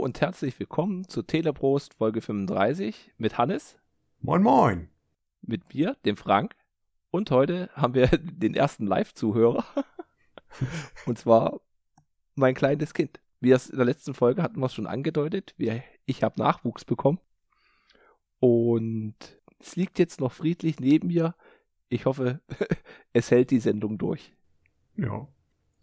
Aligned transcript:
Und 0.00 0.22
herzlich 0.22 0.58
willkommen 0.58 1.06
zu 1.06 1.20
Teleprost 1.20 1.92
Folge 1.92 2.22
35 2.22 3.12
mit 3.18 3.36
Hannes. 3.36 3.76
Moin, 4.22 4.42
moin. 4.42 4.88
Mit 5.42 5.74
mir, 5.74 5.94
dem 6.06 6.16
Frank. 6.16 6.56
Und 7.10 7.30
heute 7.30 7.68
haben 7.74 7.92
wir 7.92 8.06
den 8.18 8.54
ersten 8.54 8.86
Live-Zuhörer. 8.86 9.62
und 11.04 11.18
zwar 11.18 11.60
mein 12.34 12.54
kleines 12.54 12.94
Kind. 12.94 13.20
Wie 13.40 13.50
das 13.50 13.68
in 13.68 13.76
der 13.76 13.84
letzten 13.84 14.14
Folge 14.14 14.42
hatten 14.42 14.58
wir 14.58 14.66
es 14.66 14.74
schon 14.74 14.86
angedeutet. 14.86 15.52
Wir, 15.58 15.82
ich 16.06 16.22
habe 16.22 16.40
Nachwuchs 16.40 16.86
bekommen. 16.86 17.20
Und 18.38 19.16
es 19.58 19.76
liegt 19.76 19.98
jetzt 19.98 20.18
noch 20.18 20.32
friedlich 20.32 20.80
neben 20.80 21.08
mir. 21.08 21.34
Ich 21.90 22.06
hoffe, 22.06 22.40
es 23.12 23.30
hält 23.30 23.50
die 23.50 23.60
Sendung 23.60 23.98
durch. 23.98 24.32
Ja. 24.96 25.28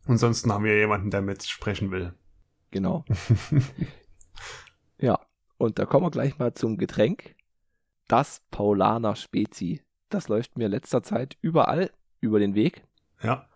Ansonsten 0.06 0.52
haben 0.52 0.64
wir 0.64 0.76
jemanden, 0.76 1.12
der 1.12 1.22
mit 1.22 1.44
sprechen 1.44 1.92
will. 1.92 2.16
Genau. 2.72 3.06
Ja, 5.00 5.20
und 5.58 5.80
da 5.80 5.86
kommen 5.86 6.06
wir 6.06 6.12
gleich 6.12 6.38
mal 6.38 6.54
zum 6.54 6.78
Getränk. 6.78 7.36
Das 8.08 8.42
Paulaner 8.52 9.16
Spezi. 9.16 9.82
Das 10.10 10.30
läuft 10.30 10.58
mir 10.58 10.70
letzter 10.70 11.04
Zeit 11.04 11.38
überall 11.42 11.92
über 12.22 12.40
den 12.40 12.56
Weg. 12.56 12.84
Ja. 13.22 13.48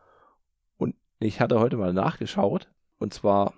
Und 0.77 0.95
ich 1.19 1.39
hatte 1.39 1.59
heute 1.59 1.77
mal 1.77 1.93
nachgeschaut. 1.93 2.69
Und 2.99 3.13
zwar 3.13 3.53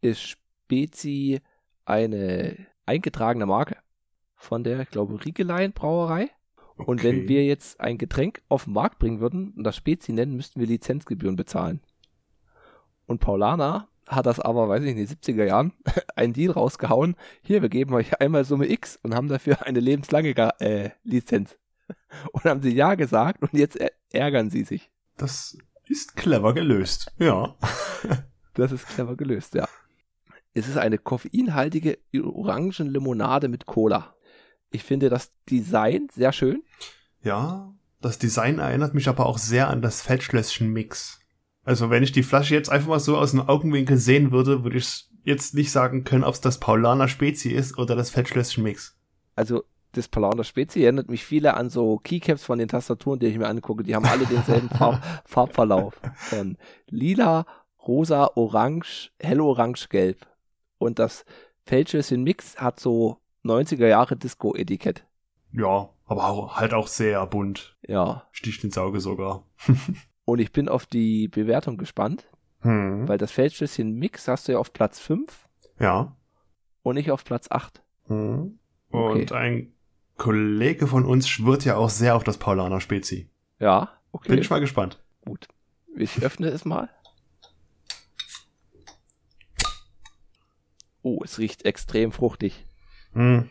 ist 0.00 0.22
Spezi 0.22 1.40
eine 1.84 2.66
eingetragene 2.86 3.46
Marke 3.46 3.76
von 4.34 4.64
der, 4.64 4.80
ich 4.80 4.90
glaube, 4.90 5.22
Riegelein 5.24 5.72
Brauerei. 5.72 6.30
Okay. 6.76 6.90
Und 6.90 7.02
wenn 7.02 7.28
wir 7.28 7.44
jetzt 7.44 7.78
ein 7.80 7.98
Getränk 7.98 8.42
auf 8.48 8.64
den 8.64 8.72
Markt 8.72 8.98
bringen 8.98 9.20
würden 9.20 9.52
und 9.54 9.64
das 9.64 9.76
Spezi 9.76 10.12
nennen, 10.12 10.36
müssten 10.36 10.60
wir 10.60 10.66
Lizenzgebühren 10.66 11.36
bezahlen. 11.36 11.80
Und 13.06 13.20
Paulana 13.20 13.89
hat 14.06 14.26
das 14.26 14.40
aber, 14.40 14.68
weiß 14.68 14.82
ich 14.82 14.94
nicht, 14.94 15.10
in 15.10 15.16
den 15.16 15.36
70er 15.36 15.44
Jahren 15.44 15.72
einen 16.16 16.32
Deal 16.32 16.52
rausgehauen. 16.52 17.16
Hier, 17.42 17.62
wir 17.62 17.68
geben 17.68 17.94
euch 17.94 18.20
einmal 18.20 18.44
Summe 18.44 18.70
X 18.70 18.98
und 19.02 19.14
haben 19.14 19.28
dafür 19.28 19.66
eine 19.66 19.80
lebenslange 19.80 20.34
äh, 20.60 20.90
Lizenz. 21.04 21.56
Und 22.32 22.44
haben 22.44 22.62
sie 22.62 22.72
ja 22.72 22.94
gesagt 22.94 23.42
und 23.42 23.52
jetzt 23.52 23.76
ärgern 24.10 24.48
sie 24.48 24.62
sich. 24.62 24.90
Das 25.16 25.58
ist 25.86 26.16
clever 26.16 26.54
gelöst, 26.54 27.12
ja. 27.18 27.56
das 28.54 28.70
ist 28.70 28.86
clever 28.86 29.16
gelöst, 29.16 29.54
ja. 29.54 29.68
Es 30.52 30.68
ist 30.68 30.76
eine 30.76 30.98
koffeinhaltige 30.98 31.98
Orangenlimonade 32.14 33.48
mit 33.48 33.66
Cola. 33.66 34.14
Ich 34.70 34.84
finde 34.84 35.08
das 35.08 35.32
Design 35.48 36.08
sehr 36.12 36.32
schön. 36.32 36.62
Ja, 37.22 37.74
das 38.00 38.18
Design 38.18 38.58
erinnert 38.58 38.94
mich 38.94 39.08
aber 39.08 39.26
auch 39.26 39.38
sehr 39.38 39.68
an 39.68 39.82
das 39.82 40.00
Feldschlösschen 40.00 40.72
Mix. 40.72 41.19
Also 41.70 41.88
wenn 41.88 42.02
ich 42.02 42.10
die 42.10 42.24
Flasche 42.24 42.56
jetzt 42.56 42.68
einfach 42.68 42.88
mal 42.88 42.98
so 42.98 43.16
aus 43.16 43.30
dem 43.30 43.48
Augenwinkel 43.48 43.96
sehen 43.96 44.32
würde, 44.32 44.64
würde 44.64 44.78
ich 44.78 45.08
jetzt 45.22 45.54
nicht 45.54 45.70
sagen 45.70 46.02
können, 46.02 46.24
ob 46.24 46.34
es 46.34 46.40
das 46.40 46.58
Paulaner 46.58 47.06
Spezi 47.06 47.50
ist 47.50 47.78
oder 47.78 47.94
das 47.94 48.10
Fettschlösschen 48.10 48.64
Mix. 48.64 48.98
Also 49.36 49.62
das 49.92 50.08
Paulaner 50.08 50.42
Spezi 50.42 50.82
erinnert 50.82 51.08
mich 51.08 51.24
viele 51.24 51.54
an 51.54 51.70
so 51.70 51.98
Keycaps 51.98 52.42
von 52.42 52.58
den 52.58 52.66
Tastaturen, 52.66 53.20
die 53.20 53.26
ich 53.26 53.38
mir 53.38 53.46
angucke. 53.46 53.84
Die 53.84 53.94
haben 53.94 54.04
alle 54.04 54.26
denselben 54.26 54.68
Farb 54.76 55.00
Farbverlauf. 55.24 55.94
Von 56.16 56.58
lila, 56.88 57.46
rosa, 57.86 58.32
orange, 58.34 59.12
hellorange, 59.20 59.86
gelb. 59.90 60.26
Und 60.78 60.98
das 60.98 61.24
Feldschlösschen 61.66 62.24
Mix 62.24 62.56
hat 62.56 62.80
so 62.80 63.18
90er 63.44 63.86
Jahre 63.86 64.16
Disco-Etikett. 64.16 65.04
Ja, 65.52 65.90
aber 66.06 66.24
auch, 66.30 66.56
halt 66.56 66.74
auch 66.74 66.88
sehr 66.88 67.24
bunt. 67.28 67.76
Ja. 67.86 68.26
Sticht 68.32 68.64
ins 68.64 68.76
Auge 68.76 68.98
sogar. 68.98 69.44
Und 70.30 70.38
ich 70.38 70.52
bin 70.52 70.68
auf 70.68 70.86
die 70.86 71.26
Bewertung 71.26 71.76
gespannt, 71.76 72.24
hm. 72.60 73.08
weil 73.08 73.18
das 73.18 73.32
Feldschlösschen 73.32 73.98
Mix 73.98 74.28
hast 74.28 74.46
du 74.46 74.52
ja 74.52 74.58
auf 74.58 74.72
Platz 74.72 75.00
5. 75.00 75.48
Ja. 75.80 76.16
Und 76.84 76.98
ich 76.98 77.10
auf 77.10 77.24
Platz 77.24 77.50
8. 77.50 77.82
Hm. 78.06 78.60
Okay. 78.92 79.22
Und 79.22 79.32
ein 79.32 79.72
Kollege 80.16 80.86
von 80.86 81.04
uns 81.04 81.28
schwört 81.28 81.64
ja 81.64 81.74
auch 81.74 81.90
sehr 81.90 82.14
auf 82.14 82.22
das 82.22 82.38
Paulaner 82.38 82.80
Spezi. 82.80 83.28
Ja, 83.58 83.90
okay. 84.12 84.28
Bin 84.28 84.38
ich 84.38 84.48
mal 84.48 84.60
gespannt. 84.60 85.02
Gut. 85.24 85.48
Ich 85.96 86.22
öffne 86.22 86.46
es 86.46 86.64
mal. 86.64 86.88
Oh, 91.02 91.22
es 91.24 91.40
riecht 91.40 91.64
extrem 91.64 92.12
fruchtig. 92.12 92.66
Hm. 93.14 93.50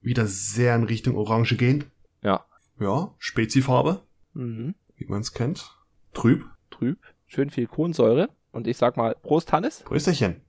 Wieder 0.00 0.26
sehr 0.26 0.74
in 0.76 0.84
Richtung 0.84 1.16
Orange 1.16 1.58
gehend. 1.58 1.84
Ja. 2.22 2.46
Ja, 2.78 3.14
Spezifarbe. 3.18 4.02
Mhm. 4.32 4.74
Wie 4.96 5.04
man 5.04 5.20
es 5.20 5.34
kennt. 5.34 5.76
Trüb. 6.12 6.44
Trüb. 6.70 6.98
Schön 7.26 7.50
viel 7.50 7.66
Kohlensäure. 7.66 8.28
Und 8.52 8.66
ich 8.66 8.76
sag 8.76 8.96
mal, 8.96 9.14
Prost, 9.22 9.52
Hannes. 9.52 9.82
Prösterchen. 9.84 10.40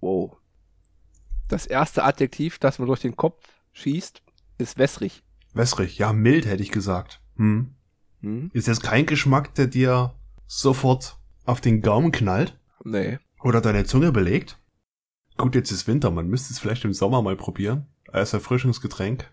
Wow. 0.00 0.36
Das 1.48 1.66
erste 1.66 2.04
Adjektiv, 2.04 2.58
das 2.58 2.78
man 2.78 2.88
durch 2.88 3.00
den 3.00 3.16
Kopf 3.16 3.42
schießt, 3.72 4.22
ist 4.58 4.78
wässrig. 4.78 5.22
Wässrig, 5.52 5.98
ja, 5.98 6.12
mild 6.12 6.46
hätte 6.46 6.62
ich 6.62 6.70
gesagt. 6.70 7.20
Hm. 7.36 7.74
Hm? 8.20 8.50
Ist 8.52 8.66
jetzt 8.66 8.82
kein 8.82 9.06
Geschmack, 9.06 9.54
der 9.54 9.66
dir 9.66 10.14
sofort 10.46 11.18
auf 11.44 11.60
den 11.60 11.82
Gaumen 11.82 12.12
knallt? 12.12 12.58
Nee. 12.84 13.18
Oder 13.42 13.60
deine 13.60 13.84
Zunge 13.84 14.12
belegt? 14.12 14.58
Gut, 15.36 15.54
jetzt 15.54 15.70
ist 15.70 15.86
Winter, 15.86 16.10
man 16.10 16.28
müsste 16.28 16.52
es 16.52 16.58
vielleicht 16.58 16.84
im 16.84 16.94
Sommer 16.94 17.22
mal 17.22 17.36
probieren. 17.36 17.86
Als 18.10 18.32
Erfrischungsgetränk. 18.32 19.30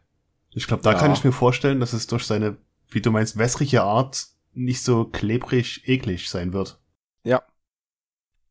Ich 0.51 0.67
glaube, 0.67 0.83
da 0.83 0.91
ja. 0.91 0.99
kann 0.99 1.13
ich 1.13 1.23
mir 1.23 1.31
vorstellen, 1.31 1.79
dass 1.79 1.93
es 1.93 2.07
durch 2.07 2.25
seine, 2.25 2.57
wie 2.93 3.01
du 3.01 3.11
meinst, 3.11 3.37
wässrige 3.37 3.83
Art 3.83 4.27
nicht 4.53 4.83
so 4.83 5.05
klebrig 5.05 5.87
eklig 5.87 6.29
sein 6.29 6.53
wird. 6.53 6.79
Ja. 7.23 7.43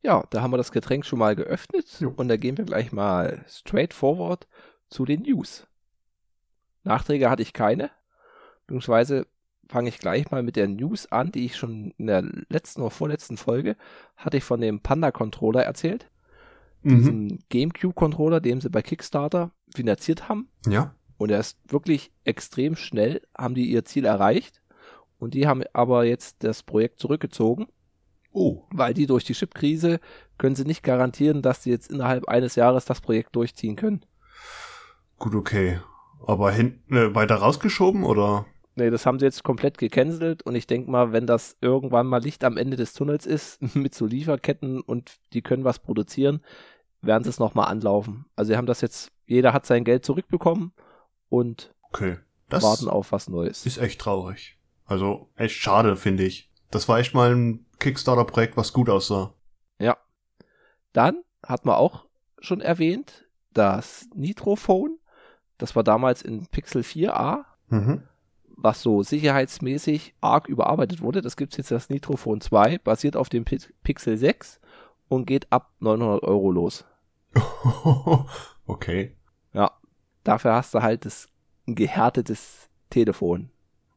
Ja, 0.03 0.25
da 0.31 0.43
haben 0.43 0.53
wir 0.53 0.57
das 0.57 0.73
Getränk 0.73 1.07
schon 1.07 1.21
mal 1.21 1.37
geöffnet 1.37 1.87
jo. 2.01 2.13
und 2.17 2.29
da 2.29 2.37
gehen 2.37 2.59
wir 2.59 2.65
gleich 2.65 2.93
mal 2.93 3.45
straight 3.49 3.95
forward 3.95 4.49
zu 4.89 5.05
den 5.05 5.23
News. 5.23 5.67
Nachträge 6.83 7.31
hatte 7.31 7.43
ich 7.43 7.53
keine, 7.53 7.91
beziehungsweise 8.67 9.27
fange 9.69 9.89
ich 9.89 9.99
gleich 9.99 10.31
mal 10.31 10.43
mit 10.43 10.57
der 10.57 10.69
News 10.69 11.11
an, 11.11 11.31
die 11.33 11.45
ich 11.45 11.57
schon 11.57 11.95
in 11.97 12.07
der 12.07 12.23
letzten 12.49 12.83
oder 12.83 12.91
vorletzten 12.91 13.37
Folge 13.37 13.77
hatte 14.17 14.37
ich 14.37 14.45
von 14.45 14.61
dem 14.61 14.81
Panda-Controller 14.81 15.63
erzählt. 15.63 16.11
Mhm. 16.83 16.97
Diesen 16.97 17.45
GameCube-Controller, 17.49 18.41
den 18.41 18.61
sie 18.61 18.71
bei 18.71 18.83
Kickstarter 18.83 19.53
finanziert 19.75 20.29
haben. 20.29 20.49
Ja. 20.67 20.95
Und 21.23 21.31
er 21.31 21.39
ist 21.39 21.57
wirklich 21.69 22.11
extrem 22.25 22.75
schnell, 22.75 23.23
haben 23.39 23.55
die 23.55 23.71
ihr 23.71 23.85
Ziel 23.85 24.07
erreicht. 24.07 24.61
Und 25.21 25.35
die 25.35 25.47
haben 25.47 25.63
aber 25.73 26.03
jetzt 26.03 26.43
das 26.43 26.65
Projekt 26.65 26.99
zurückgezogen. 26.99 27.69
Oh. 28.33 28.65
Weil 28.73 28.93
die 28.93 29.07
durch 29.07 29.23
die 29.23 29.35
Chipkrise 29.35 30.01
können 30.37 30.57
sie 30.57 30.65
nicht 30.65 30.83
garantieren, 30.83 31.41
dass 31.41 31.63
sie 31.63 31.71
jetzt 31.71 31.93
innerhalb 31.93 32.27
eines 32.27 32.57
Jahres 32.57 32.87
das 32.87 33.01
Projekt 33.01 33.37
durchziehen 33.37 33.77
können. 33.77 34.05
Gut, 35.17 35.37
okay. 35.37 35.79
Aber 36.27 36.51
hinten 36.51 36.97
äh, 36.97 37.15
weiter 37.15 37.37
rausgeschoben 37.37 38.03
oder? 38.03 38.45
Nee, 38.75 38.91
das 38.91 39.07
haben 39.07 39.21
sie 39.21 39.27
jetzt 39.27 39.45
komplett 39.45 39.79
gecancelt 39.79 40.43
und 40.43 40.57
ich 40.57 40.67
denke 40.67 40.91
mal, 40.91 41.13
wenn 41.13 41.29
das 41.29 41.57
irgendwann 41.61 42.09
mal 42.09 42.21
Licht 42.21 42.43
am 42.43 42.57
Ende 42.57 42.77
des 42.77 42.95
Tunnels 42.95 43.27
ist, 43.27 43.63
mit 43.77 43.95
so 43.95 44.07
Lieferketten 44.07 44.81
und 44.81 45.21
die 45.35 45.43
können 45.43 45.63
was 45.63 45.79
produzieren, 45.79 46.41
werden 47.01 47.23
sie 47.23 47.31
es 47.31 47.39
nochmal 47.39 47.69
anlaufen. 47.69 48.25
Also 48.35 48.51
sie 48.51 48.57
haben 48.57 48.67
das 48.67 48.81
jetzt, 48.81 49.13
jeder 49.27 49.53
hat 49.53 49.67
sein 49.67 49.85
Geld 49.85 50.05
zurückbekommen 50.05 50.73
und 51.33 51.75
okay. 51.85 52.19
das 52.51 52.63
warten 52.63 52.89
auf 52.89 53.11
was 53.11 53.31
Neues. 53.31 53.65
Ist 53.65 53.79
echt 53.79 53.99
traurig. 54.03 54.59
Also 54.85 55.31
echt 55.35 55.57
schade, 55.57 55.97
finde 55.97 56.25
ich. 56.25 56.51
Das 56.71 56.91
war 56.91 56.99
echt 56.99 57.15
mal 57.15 57.35
ein 57.35 57.65
Kickstarter-Projekt, 57.79 58.59
was 58.59 58.75
gut 58.75 58.91
aussah. 58.91 59.33
Ja. 59.79 59.97
Dann 60.93 61.23
hat 61.43 61.65
man 61.65 61.77
auch 61.77 62.05
schon 62.39 62.61
erwähnt, 62.61 63.27
das 63.55 64.11
Nitrophone, 64.15 64.99
das 65.57 65.75
war 65.75 65.83
damals 65.83 66.21
in 66.21 66.47
Pixel 66.49 66.83
4a, 66.83 67.45
mhm. 67.69 68.03
was 68.49 68.83
so 68.83 69.03
sicherheitsmäßig 69.03 70.15
arg 70.21 70.49
überarbeitet 70.49 71.01
wurde. 71.01 71.23
Das 71.23 71.39
gibt 71.39 71.53
es 71.53 71.57
jetzt 71.57 71.71
das 71.71 71.89
Nitrophone 71.89 72.43
2, 72.43 72.77
basiert 72.79 73.17
auf 73.17 73.31
dem 73.31 73.47
Pixel 73.47 74.19
6 74.19 74.61
und 75.09 75.27
geht 75.27 75.51
ab 75.51 75.73
900 75.81 76.25
Euro 76.25 76.51
los. 76.51 76.85
okay. 78.67 79.17
Ja. 79.55 79.73
Dafür 80.25 80.55
hast 80.55 80.75
du 80.75 80.83
halt 80.83 81.05
das 81.05 81.29
ein 81.73 81.77
gehärtetes 81.77 82.69
Telefon. 82.91 83.51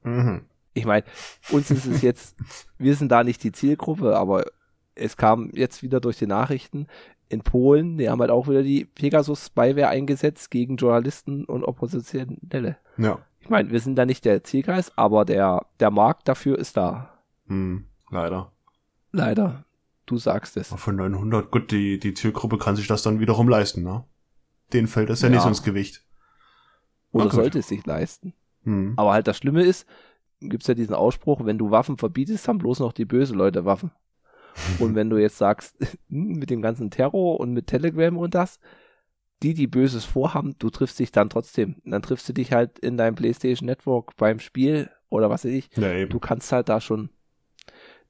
Mhm 0.04 0.45
ich 0.75 0.86
meine, 0.86 1.06
uns 1.51 1.72
ist 1.72 1.88
es 1.88 2.01
jetzt, 2.04 2.36
wir 2.77 2.95
sind 2.95 3.12
da 3.12 3.24
nicht 3.24 3.44
die 3.44 3.51
Zielgruppe, 3.51 4.16
aber 4.16 4.45
es 4.94 5.18
kam 5.18 5.50
jetzt 5.54 5.81
wieder 5.81 6.00
durch 6.00 6.18
die 6.18 6.27
Nachrichten 6.27 6.88
in 7.27 7.42
Polen, 7.42 7.98
die 7.98 8.10
haben 8.10 8.22
halt 8.22 8.30
auch 8.30 8.48
wieder 8.48 8.62
die 8.62 8.86
Pegasus-Spyware 8.86 9.88
eingesetzt 9.88 10.51
gegen 10.51 10.75
Journalisten 10.75 11.44
und 11.45 11.63
Oppositionelle. 11.63 12.77
Ja. 12.98 13.19
Ich 13.39 13.50
meine, 13.50 13.72
wir 13.72 13.80
sind 13.80 13.95
da 13.95 14.06
nicht 14.06 14.25
der 14.25 14.44
Zielkreis, 14.44 14.95
aber 14.95 15.25
der, 15.25 15.66
der 15.80 15.92
Markt 15.92 16.28
dafür 16.28 16.60
ist 16.60 16.78
da. 16.78 17.10
Hm, 17.48 17.86
leider. 18.12 18.51
Leider. 19.12 19.66
Du 20.06 20.18
sagst 20.18 20.56
es. 20.56 20.68
Von 20.68 20.98
900, 20.98 21.50
gut, 21.50 21.71
die, 21.71 22.00
die 22.00 22.13
Zielgruppe 22.13 22.60
kann 22.60 22.75
sich 22.75 22.86
das 22.86 23.01
dann 23.01 23.19
wiederum 23.19 23.50
leisten, 23.50 23.81
ne? 23.81 24.04
Den 24.71 24.88
fällt 24.88 25.10
das 25.10 25.21
ja, 25.21 25.30
ja. 25.30 25.36
nicht 25.36 25.45
ins 25.45 25.63
Gewicht. 25.63 26.05
Oder 27.15 27.31
sollte 27.31 27.59
es 27.59 27.67
sich 27.67 27.85
leisten. 27.85 28.33
Hm. 28.63 28.94
Aber 28.97 29.13
halt 29.13 29.27
das 29.27 29.38
Schlimme 29.38 29.63
ist, 29.63 29.88
gibt 30.41 30.63
es 30.63 30.67
ja 30.67 30.73
diesen 30.73 30.95
Ausspruch, 30.95 31.45
wenn 31.45 31.57
du 31.57 31.71
Waffen 31.71 31.97
verbietest, 31.97 32.47
haben 32.47 32.57
bloß 32.57 32.79
noch 32.79 32.94
die 32.94 33.06
böse 33.06 33.33
Leute 33.33 33.65
Waffen. 33.65 33.91
Und 34.79 34.95
wenn 34.95 35.09
du 35.09 35.17
jetzt 35.17 35.38
sagst, 35.38 35.75
mit 36.09 36.50
dem 36.50 36.62
ganzen 36.62 36.91
Terror 36.91 37.39
und 37.39 37.51
mit 37.51 37.67
Telegram 37.67 38.17
und 38.17 38.35
das, 38.35 38.59
die, 39.44 39.53
die 39.53 39.67
Böses 39.67 40.06
vorhaben, 40.06 40.56
du 40.59 40.69
triffst 40.69 40.97
dich 40.97 41.12
dann 41.12 41.29
trotzdem. 41.29 41.75
Dann 41.83 42.01
triffst 42.01 42.27
du 42.29 42.33
dich 42.33 42.53
halt 42.53 42.79
in 42.79 42.95
deinem 42.95 43.15
PlayStation 43.15 43.65
Network 43.65 44.15
beim 44.15 44.39
Spiel 44.39 44.89
oder 45.09 45.29
was 45.29 45.44
weiß 45.44 45.51
ich. 45.51 45.69
Ja. 45.75 46.06
Du 46.06 46.19
kannst 46.19 46.51
halt 46.53 46.69
da 46.69 46.79
schon, 46.79 47.09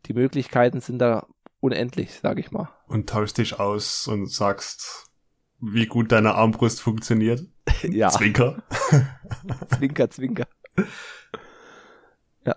die 0.05 0.13
Möglichkeiten 0.13 0.81
sind 0.81 0.99
da 0.99 1.25
unendlich, 1.59 2.19
sag 2.21 2.39
ich 2.39 2.51
mal. 2.51 2.69
Und 2.87 3.09
tauschst 3.09 3.39
dich 3.39 3.59
aus 3.59 4.07
und 4.07 4.31
sagst, 4.31 5.09
wie 5.59 5.87
gut 5.87 6.11
deine 6.11 6.35
Armbrust 6.35 6.81
funktioniert. 6.81 7.43
ja, 7.83 8.09
Zwinker. 8.09 8.63
zwinker, 9.75 10.09
zwinker. 10.09 10.47
Ja. 12.45 12.55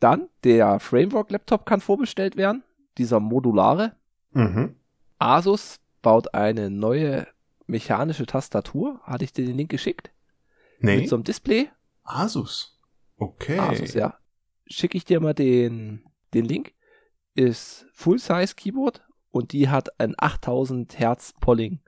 Dann, 0.00 0.28
der 0.44 0.80
Framework-Laptop 0.80 1.66
kann 1.66 1.80
vorbestellt 1.80 2.36
werden, 2.36 2.62
dieser 2.98 3.20
modulare. 3.20 3.96
Mhm. 4.32 4.76
Asus 5.18 5.80
baut 6.02 6.34
eine 6.34 6.70
neue 6.70 7.26
mechanische 7.66 8.26
Tastatur. 8.26 9.00
Hatte 9.02 9.24
ich 9.24 9.32
dir 9.32 9.46
den 9.46 9.56
Link 9.56 9.70
geschickt? 9.70 10.10
Nee. 10.78 10.98
Mit 10.98 11.08
so 11.08 11.16
einem 11.16 11.24
Display. 11.24 11.70
Asus. 12.02 12.78
Okay. 13.16 13.58
Asus, 13.58 13.94
ja. 13.94 14.18
Schicke 14.66 14.96
ich 14.96 15.04
dir 15.04 15.20
mal 15.20 15.34
den, 15.34 16.04
den 16.34 16.44
Link. 16.44 16.72
Ist 17.34 17.86
Full-Size 17.94 18.54
Keyboard 18.54 19.02
und 19.30 19.52
die 19.52 19.68
hat 19.68 19.98
ein 19.98 20.14
8000 20.16 20.98
Hertz 20.98 21.34
Polling. 21.40 21.80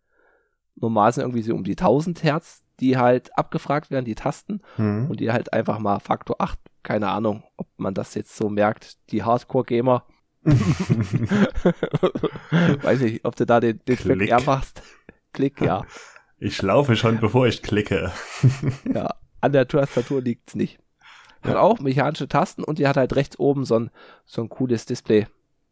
Normal 0.74 1.12
sind 1.12 1.22
irgendwie 1.22 1.42
so 1.42 1.54
um 1.54 1.64
die 1.64 1.72
1000 1.72 2.22
Hertz, 2.22 2.64
die 2.80 2.96
halt 2.96 3.36
abgefragt 3.38 3.90
werden, 3.90 4.04
die 4.04 4.14
Tasten, 4.14 4.60
Mhm. 4.76 5.10
und 5.10 5.20
die 5.20 5.32
halt 5.32 5.52
einfach 5.52 5.78
mal 5.78 5.98
Faktor 6.00 6.36
8. 6.40 6.58
Keine 6.82 7.08
Ahnung, 7.08 7.42
ob 7.56 7.66
man 7.78 7.94
das 7.94 8.14
jetzt 8.14 8.36
so 8.36 8.48
merkt. 8.48 8.96
Die 9.10 9.22
Hardcore-Gamer. 9.24 10.04
Weiß 12.82 13.00
nicht, 13.00 13.24
ob 13.24 13.36
du 13.36 13.46
da 13.46 13.60
den, 13.60 13.80
den 13.86 13.96
Klick. 13.96 14.28
eher 14.28 14.40
machst. 14.42 14.82
Klick, 15.32 15.60
ja. 15.60 15.82
ich 16.38 16.60
laufe 16.62 16.96
schon, 16.96 17.18
bevor 17.20 17.46
ich 17.46 17.62
klicke. 17.62 18.12
Ja, 18.94 19.14
an 19.40 19.52
der 19.52 19.66
Tastatur 19.68 20.20
liegt's 20.22 20.54
nicht. 20.54 20.78
Hat 21.42 21.54
Ja. 21.54 21.60
auch 21.60 21.78
mechanische 21.80 22.28
Tasten 22.28 22.64
und 22.64 22.78
die 22.78 22.86
hat 22.88 22.96
halt 22.96 23.14
rechts 23.16 23.38
oben 23.38 23.64
so 23.64 23.78
ein, 23.78 23.90
so 24.24 24.42
ein 24.42 24.48
cooles 24.48 24.86
Display. 24.86 25.26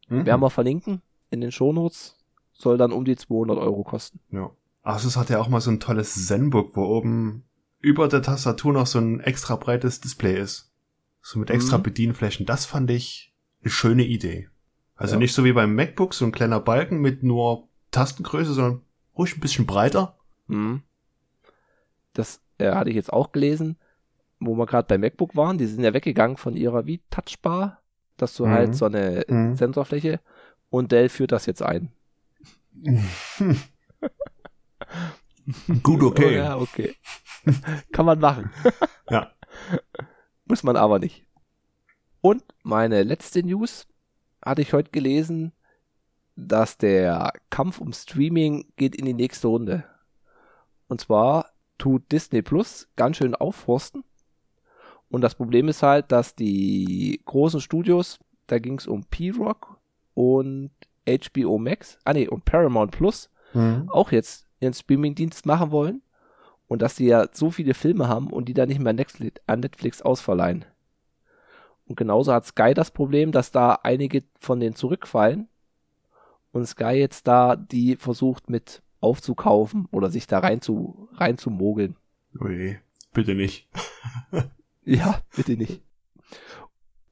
Mhm. 0.09 0.27
Werden 0.27 0.41
wir 0.41 0.51
verlinken 0.51 1.01
in 1.31 1.41
den 1.41 1.53
Shownotes. 1.53 2.19
Soll 2.53 2.77
dann 2.79 2.93
um 2.93 3.05
die 3.05 3.17
200 3.17 3.59
Euro 3.59 3.83
kosten. 3.83 4.21
Ja. 4.31 4.51
Asus 4.85 5.17
hat 5.17 5.31
ja 5.31 5.41
auch 5.41 5.49
mal 5.49 5.61
so 5.61 5.71
ein 5.71 5.81
tolles 5.81 6.27
Zenbook, 6.27 6.77
wo 6.77 6.85
oben 6.85 7.45
über 7.81 8.07
der 8.07 8.23
Tastatur 8.23 8.73
noch 8.73 8.87
so 8.87 8.99
ein 9.01 9.19
extra 9.21 9.57
breites 9.57 10.01
Display 10.01 10.39
ist. 10.39 10.71
So 11.23 11.39
mit 11.39 11.51
extra 11.51 11.79
Mhm. 11.79 11.83
Bedienflächen. 11.83 12.47
Das 12.47 12.67
fand 12.67 12.91
ich 12.91 13.35
eine 13.63 13.71
schöne 13.71 14.05
Idee. 14.05 14.49
Also 14.95 15.15
Ja. 15.15 15.19
nicht 15.19 15.33
so 15.35 15.43
wie 15.45 15.53
beim 15.53 15.75
MacBook, 15.75 16.15
so 16.15 16.25
ein 16.27 16.33
kleiner 16.33 16.61
Balken 16.61 16.99
mit 17.01 17.23
nur 17.23 17.67
Tastengröße, 17.91 18.53
sondern 18.53 18.83
ruhig 19.17 19.37
ein 19.37 19.41
bisschen 19.41 19.67
breiter. 19.67 20.17
Mhm. 20.49 20.83
Das 22.13 22.41
äh, 22.59 22.71
hatte 22.73 22.91
ich 22.91 22.97
jetzt 22.97 23.13
auch 23.13 23.33
gelesen, 23.33 23.77
wo 24.39 24.55
wir 24.57 24.67
gerade 24.67 24.87
bei 24.87 24.99
MacBook 24.99 25.35
waren. 25.35 25.57
Die 25.59 25.67
sind 25.67 25.83
ja 25.83 25.95
weggegangen 25.95 26.37
von 26.37 26.57
ihrer 26.57 26.85
wie 26.87 27.01
Touchbar, 27.11 27.81
dass 28.19 28.35
du 28.37 28.45
Mhm. 28.47 28.51
halt 28.51 28.77
so 28.77 28.85
eine 28.85 29.25
Mhm. 29.29 29.57
Sensorfläche 29.57 30.21
und 30.71 30.93
Dell 30.93 31.09
führt 31.09 31.33
das 31.33 31.47
jetzt 31.47 31.63
ein. 31.63 31.91
Gut, 35.83 36.03
okay. 36.03 36.27
Oh, 36.27 36.31
ja, 36.31 36.57
okay. 36.59 36.95
Kann 37.93 38.07
man 38.07 38.19
machen. 38.19 38.51
Ja. 39.11 39.31
Muss 40.47 40.63
man 40.63 40.77
aber 40.77 40.99
nicht. 40.99 41.27
Und 42.23 42.43
meine 42.63 43.03
letzte 43.03 43.43
News 43.43 43.87
hatte 44.43 44.63
ich 44.63 44.73
heute 44.73 44.91
gelesen, 44.91 45.53
dass 46.37 46.79
der 46.79 47.35
Kampf 47.51 47.81
um 47.81 47.93
Streaming 47.93 48.67
geht 48.77 48.97
in 48.97 49.05
die 49.05 49.13
nächste 49.13 49.49
Runde. 49.49 49.85
Und 50.89 51.03
zwar 51.03 51.51
tut 51.77 52.11
Disney 52.11 52.41
Plus 52.41 52.89
ganz 52.97 53.19
schön 53.19 53.35
aufforsten. 53.35 54.05
Und 55.11 55.21
das 55.21 55.35
Problem 55.35 55.69
ist 55.69 55.83
halt, 55.83 56.11
dass 56.11 56.35
die 56.35 57.21
großen 57.27 57.61
Studios, 57.61 58.19
da 58.47 58.59
ging 58.59 58.79
es 58.79 58.87
um 58.87 59.05
P-Rock 59.05 59.79
und 60.15 60.71
HBO 61.07 61.59
Max, 61.59 61.99
ah 62.05 62.15
nee, 62.15 62.27
und 62.27 62.45
Paramount 62.47 62.91
Plus, 62.93 63.31
Mhm. 63.53 63.89
auch 63.91 64.11
jetzt 64.11 64.47
ihren 64.65 64.75
Streaming-Dienst 64.75 65.47
machen 65.47 65.71
wollen 65.71 66.03
und 66.67 66.83
dass 66.83 66.97
sie 66.97 67.07
ja 67.07 67.27
so 67.33 67.51
viele 67.51 67.75
Filme 67.75 68.09
haben 68.09 68.33
und 68.33 68.47
die 68.47 68.55
dann 68.55 68.69
nicht 68.69 68.81
mehr 68.81 68.91
an 68.91 68.97
Netflix, 68.97 69.41
an 69.47 69.61
Netflix 69.61 70.03
ausverleihen. 70.03 70.65
Und 71.87 71.97
genauso 71.97 72.33
hat 72.33 72.47
Sky 72.47 72.75
das 72.75 72.91
Problem, 72.91 73.31
dass 73.31 73.53
da 73.53 73.79
einige 73.83 74.23
von 74.41 74.59
denen 74.59 74.75
zurückfallen 74.75 75.49
und 76.53 76.67
Sky 76.67 76.95
jetzt 76.95 77.27
da 77.27 77.57
die 77.57 77.97
versucht 77.97 78.49
mit 78.49 78.83
aufzukaufen 79.01 79.87
oder 79.91 80.11
sich 80.11 80.27
da 80.27 80.39
rein 80.39 80.63
zu, 80.63 81.09
rein 81.13 81.37
zu 81.37 81.51
mogeln. 81.51 81.97
Ui, 82.41 82.79
bitte 83.13 83.35
nicht. 83.35 83.69
Ja, 84.87 85.23
bitte 85.35 85.53
nicht. 85.53 85.81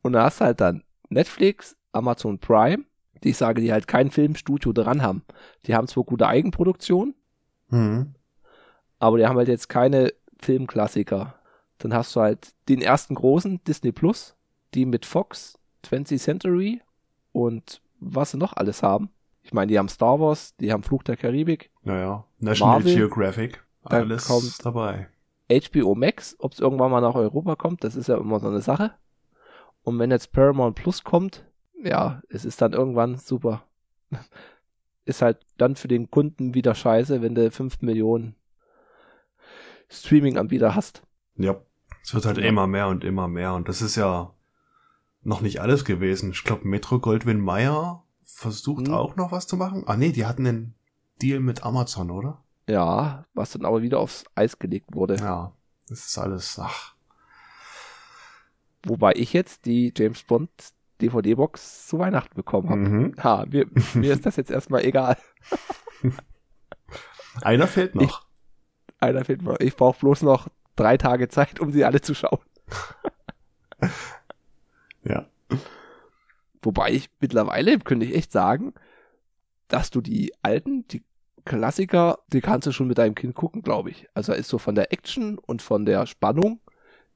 Und 0.03 0.13
da 0.13 0.25
hast 0.25 0.43
du 0.43 0.45
halt 0.45 0.61
dann 0.61 0.85
Netflix, 1.09 1.75
Amazon 1.93 2.39
Prime, 2.39 2.85
die 3.23 3.31
ich 3.31 3.37
sage, 3.37 3.63
die 3.63 3.73
halt 3.73 3.87
kein 3.87 4.11
Filmstudio 4.11 4.73
dran 4.73 5.03
haben. 5.03 5.25
Die 5.67 5.75
haben 5.75 5.87
zwar 5.87 6.05
gute 6.05 6.27
Eigenproduktion, 6.27 7.15
Mhm. 7.73 8.15
aber 8.99 9.19
die 9.19 9.27
haben 9.27 9.37
halt 9.37 9.49
jetzt 9.49 9.69
keine 9.69 10.13
Filmklassiker. 10.41 11.35
Dann 11.79 11.95
hast 11.95 12.15
du 12.15 12.21
halt 12.21 12.53
den 12.69 12.81
ersten 12.81 13.15
großen, 13.15 13.63
Disney 13.65 13.91
Plus, 13.93 14.37
die 14.75 14.87
mit 14.87 15.05
Fox, 15.07 15.59
20th 15.85 16.19
Century 16.21 16.81
und 17.33 17.81
was 17.99 18.33
sie 18.33 18.37
noch 18.39 18.53
alles 18.53 18.83
haben. 18.83 19.11
Ich 19.43 19.53
meine, 19.53 19.69
die 19.69 19.79
haben 19.79 19.89
Star 19.89 20.21
Wars, 20.21 20.55
die 20.57 20.73
haben 20.73 20.83
Fluch 20.85 21.03
der 21.03 21.17
Karibik, 21.17 21.71
Naja, 21.83 22.25
National 22.39 22.79
Marvel, 22.79 22.95
Geographic, 22.95 23.65
alles 23.83 24.27
kommt- 24.29 24.65
dabei. 24.65 25.09
HBO 25.51 25.95
Max, 25.95 26.37
ob 26.39 26.53
es 26.53 26.61
irgendwann 26.61 26.91
mal 26.93 27.01
nach 27.01 27.15
Europa 27.17 27.57
kommt, 27.57 27.83
das 27.85 27.97
ist 27.97 28.07
ja 28.09 28.17
immer 28.17 28.39
so 28.39 28.49
eine 28.49 28.61
Sache. 28.61 28.93
Und 29.83 29.99
wenn 29.99 30.11
jetzt 30.13 30.33
Paramount 30.33 30.77
Plus 30.77 31.03
kommt, 31.03 31.45
ja, 31.83 32.23
es 32.29 32.45
ist 32.45 32.63
dann 32.63 32.73
irgendwann 32.73 33.17
super. 33.17 33.65
Ist 35.05 35.23
halt 35.23 35.45
dann 35.59 35.75
für 35.77 35.89
den 35.89 36.11
Kunden 36.11 36.55
wieder 36.55 36.75
scheiße, 36.75 37.23
wenn 37.23 37.35
du 37.35 37.51
5 37.51 37.83
Millionen 37.83 38.37
Streaming-Anbieter 39.89 40.75
hast. 40.75 41.03
Ja. 41.37 41.61
Es 42.05 42.15
wird 42.15 42.25
halt 42.27 42.39
Ja. 42.39 42.45
immer 42.45 42.67
mehr 42.67 42.89
und 42.89 43.05
immer 43.05 43.29
mehr. 43.29 43.55
Und 43.55 43.69
das 43.69 43.83
ist 43.83 43.97
ja 43.97 44.33
noch 45.23 45.41
nicht 45.41 45.61
alles 45.61 45.85
gewesen. 45.85 46.31
Ich 46.33 46.43
glaube, 46.45 46.67
Metro 46.67 46.99
Goldwyn 46.99 47.41
Mayer 47.41 48.05
versucht 48.23 48.89
Hm. 48.89 48.95
auch 48.95 49.17
noch 49.17 49.31
was 49.33 49.47
zu 49.47 49.57
machen. 49.57 49.85
Ah 49.87 49.97
nee, 49.97 50.11
die 50.13 50.27
hatten 50.27 50.47
einen 50.47 50.75
Deal 51.21 51.41
mit 51.41 51.63
Amazon, 51.65 52.11
oder? 52.11 52.43
Ja, 52.69 53.25
was 53.35 53.51
dann 53.53 53.65
aber 53.65 53.83
wieder 53.83 53.99
aufs 54.01 54.25
Eis 54.35 54.59
gelegt 54.59 54.95
wurde. 54.95 55.17
Ja. 55.17 55.53
Das 55.89 56.07
ist 56.07 56.19
alles, 56.19 56.59
ach. 56.59 56.95
Wobei 58.85 59.13
ich 59.15 59.33
jetzt 59.33 59.65
die 59.67 59.93
James 59.97 60.23
Bond 60.25 60.51
DVD-Box 61.01 61.89
zu 61.89 61.99
Weihnachten 61.99 62.35
bekommen 62.35 62.69
habe. 62.69 62.81
Mhm. 62.81 63.15
Ha, 63.23 63.47
mir, 63.51 63.67
mir 63.95 64.13
ist 64.13 64.27
das 64.27 64.37
jetzt 64.37 64.51
erstmal 64.51 64.85
egal. 64.85 65.17
Einer 67.43 67.67
fehlt 67.67 67.95
noch. 67.95 68.27
Einer 69.01 69.25
fehlt 69.25 69.43
mir. 69.43 69.61
Ich 69.61 69.77
brauche 69.77 69.99
bloß 69.99 70.23
noch 70.23 70.49
drei 70.77 70.97
Tage 70.97 71.29
Zeit, 71.29 71.61
um 71.61 71.73
sie 71.73 71.85
alle 71.85 72.01
zu 72.01 72.15
schauen. 72.15 72.41
ja. 75.05 75.27
Wobei 76.63 76.93
ich 76.93 77.11
mittlerweile, 77.21 77.79
könnte 77.79 78.07
ich 78.07 78.15
echt 78.15 78.31
sagen, 78.31 78.75
dass 79.69 79.91
du 79.91 80.01
die 80.01 80.33
alten, 80.43 80.87
die 80.89 81.03
Klassiker, 81.45 82.21
die 82.33 82.41
kannst 82.41 82.69
du 82.69 82.73
schon 82.73 82.87
mit 82.87 82.99
deinem 82.99 83.17
Kind 83.17 83.35
gucken, 83.35 83.63
glaube 83.63 83.91
ich. 83.91 84.09
Also 84.15 84.33
ist 84.33 84.49
so 84.49 84.59
von 84.59 84.75
der 84.75 84.93
Action 84.93 85.39
und 85.39 85.63
von 85.63 85.85
der 85.85 86.07
Spannung 86.07 86.61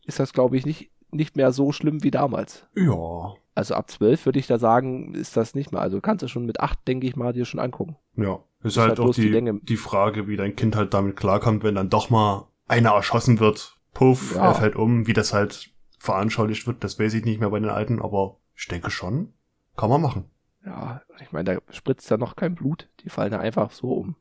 ist 0.04 0.18
das, 0.18 0.32
glaube 0.32 0.56
ich, 0.56 0.66
nicht, 0.66 0.90
nicht 1.10 1.36
mehr 1.36 1.52
so 1.52 1.72
schlimm 1.72 2.02
wie 2.02 2.10
damals. 2.10 2.66
Ja. 2.74 3.34
Also 3.54 3.74
ab 3.74 3.90
zwölf 3.90 4.26
würde 4.26 4.38
ich 4.38 4.46
da 4.46 4.58
sagen, 4.58 5.14
ist 5.14 5.36
das 5.36 5.54
nicht 5.54 5.72
mehr. 5.72 5.80
Also 5.80 6.00
kannst 6.00 6.22
du 6.22 6.28
schon 6.28 6.44
mit 6.46 6.60
acht, 6.60 6.86
denke 6.86 7.06
ich 7.06 7.16
mal, 7.16 7.32
dir 7.32 7.44
schon 7.44 7.60
angucken. 7.60 7.96
Ja. 8.16 8.40
Ist, 8.62 8.72
Ist 8.72 8.78
halt, 8.78 8.90
halt 8.98 9.00
auch 9.00 9.14
die 9.14 9.30
die, 9.30 9.60
die 9.62 9.76
Frage, 9.76 10.28
wie 10.28 10.36
dein 10.36 10.56
Kind 10.56 10.76
halt 10.76 10.92
damit 10.94 11.16
klarkommt, 11.16 11.62
wenn 11.62 11.74
dann 11.74 11.88
doch 11.90 12.10
mal 12.10 12.48
einer 12.66 12.90
erschossen 12.90 13.38
wird. 13.40 13.76
Puff, 13.94 14.34
Ja. 14.34 14.48
er 14.48 14.54
fällt 14.54 14.76
um. 14.76 15.06
Wie 15.06 15.12
das 15.12 15.32
halt 15.32 15.70
veranschaulicht 15.98 16.66
wird, 16.66 16.84
das 16.84 16.98
weiß 16.98 17.14
ich 17.14 17.24
nicht 17.24 17.40
mehr 17.40 17.50
bei 17.50 17.60
den 17.60 17.70
Alten, 17.70 18.02
aber 18.02 18.36
ich 18.54 18.66
denke 18.68 18.90
schon, 18.90 19.32
kann 19.76 19.88
man 19.90 20.02
machen. 20.02 20.24
Ja, 20.64 21.02
ich 21.22 21.32
meine, 21.32 21.54
da 21.54 21.72
spritzt 21.72 22.10
ja 22.10 22.16
noch 22.16 22.34
kein 22.36 22.54
Blut. 22.54 22.88
Die 23.00 23.08
fallen 23.08 23.32
ja 23.32 23.38
einfach 23.38 23.70
so 23.70 23.92
um. 23.92 24.16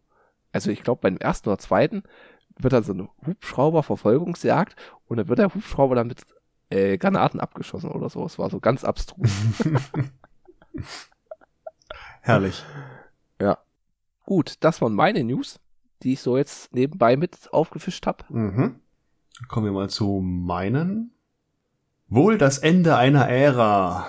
Also 0.52 0.72
ich 0.72 0.84
glaube, 0.84 1.02
beim 1.02 1.18
ersten 1.18 1.50
oder 1.50 1.58
zweiten 1.58 2.04
wird 2.58 2.72
dann 2.72 2.84
so 2.84 2.94
eine 2.94 3.10
Hubschrauber-Verfolgungsjagd 3.26 4.76
und 5.08 5.18
dann 5.18 5.28
wird 5.28 5.40
der 5.40 5.54
Hubschrauber 5.54 5.96
dann 5.96 6.08
mit 6.08 6.22
äh, 6.70 6.98
Granaten 6.98 7.40
abgeschossen 7.40 7.92
oder 7.92 8.10
so. 8.10 8.26
Es 8.26 8.40
war 8.40 8.50
so 8.50 8.60
ganz 8.60 8.84
abstrus. 8.84 9.32
Herrlich. 12.22 12.64
Gut, 14.26 14.56
das 14.62 14.82
waren 14.82 14.94
meine 14.94 15.24
News, 15.24 15.60
die 16.02 16.14
ich 16.14 16.22
so 16.22 16.38
jetzt 16.38 16.74
nebenbei 16.74 17.16
mit 17.16 17.54
aufgefischt 17.54 18.06
habe. 18.08 18.26
Mhm. 18.30 18.80
Kommen 19.48 19.66
wir 19.68 19.74
mal 19.74 19.90
zu 19.90 20.22
meinen. 20.22 21.12
Wohl 22.08 22.38
das 22.38 22.58
Ende 22.58 22.98
einer 22.98 23.28
Ära. 23.28 24.08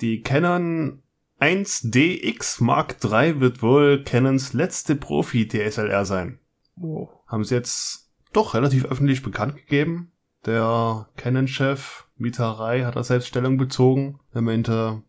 Die 0.00 0.22
Canon 0.22 1.02
1DX 1.40 2.62
Mark 2.62 2.96
III 3.02 3.40
wird 3.40 3.62
wohl 3.62 4.04
Canons 4.04 4.52
letzte 4.52 4.94
Profi-DSLR 4.94 6.04
sein. 6.04 6.38
Oh. 6.80 7.08
Haben 7.26 7.44
sie 7.44 7.54
jetzt 7.54 8.10
doch 8.32 8.54
relativ 8.54 8.84
öffentlich 8.84 9.22
bekannt 9.22 9.56
gegeben. 9.56 10.12
Der 10.46 11.08
Canon-Chef 11.16 12.06
Mitarai 12.16 12.82
hat 12.82 12.96
da 12.96 13.02
selbst 13.04 13.28
Stellung 13.28 13.56
bezogen. 13.58 14.20
Er 14.32 14.40
meinte, 14.42 15.02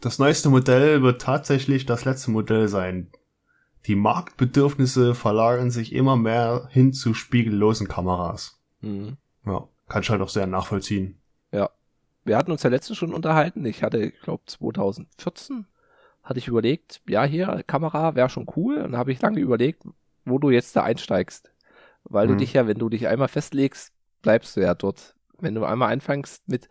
das 0.00 0.18
neueste 0.18 0.48
Modell 0.48 1.02
wird 1.02 1.22
tatsächlich 1.22 1.86
das 1.86 2.04
letzte 2.04 2.30
Modell 2.30 2.68
sein. 2.68 3.10
Die 3.86 3.96
Marktbedürfnisse 3.96 5.14
verlagern 5.14 5.70
sich 5.70 5.92
immer 5.92 6.16
mehr 6.16 6.68
hin 6.70 6.92
zu 6.92 7.14
spiegellosen 7.14 7.88
Kameras. 7.88 8.60
Mhm. 8.80 9.16
Ja, 9.44 9.68
kann 9.88 10.02
ich 10.02 10.10
halt 10.10 10.20
auch 10.20 10.28
sehr 10.28 10.46
nachvollziehen. 10.46 11.20
Ja. 11.52 11.70
Wir 12.24 12.36
hatten 12.36 12.50
uns 12.50 12.64
ja 12.64 12.70
letztens 12.70 12.98
schon 12.98 13.14
unterhalten. 13.14 13.64
Ich 13.64 13.84
hatte, 13.84 13.98
ich 13.98 14.20
glaube, 14.20 14.42
2014 14.46 15.66
hatte 16.24 16.40
ich 16.40 16.48
überlegt, 16.48 17.00
ja, 17.08 17.22
hier, 17.22 17.62
Kamera 17.68 18.16
wäre 18.16 18.28
schon 18.28 18.48
cool. 18.56 18.78
Und 18.78 18.96
habe 18.96 19.12
ich 19.12 19.20
lange 19.22 19.38
überlegt, 19.38 19.84
wo 20.24 20.38
du 20.40 20.50
jetzt 20.50 20.74
da 20.74 20.82
einsteigst. 20.82 21.52
Weil 22.02 22.26
Mhm. 22.26 22.32
du 22.32 22.36
dich 22.38 22.52
ja, 22.54 22.66
wenn 22.66 22.78
du 22.78 22.88
dich 22.88 23.06
einmal 23.06 23.28
festlegst, 23.28 23.92
bleibst 24.26 24.56
du 24.56 24.60
ja 24.60 24.74
dort. 24.74 25.14
Wenn 25.38 25.54
du 25.54 25.64
einmal 25.64 25.92
anfängst 25.92 26.48
mit 26.48 26.68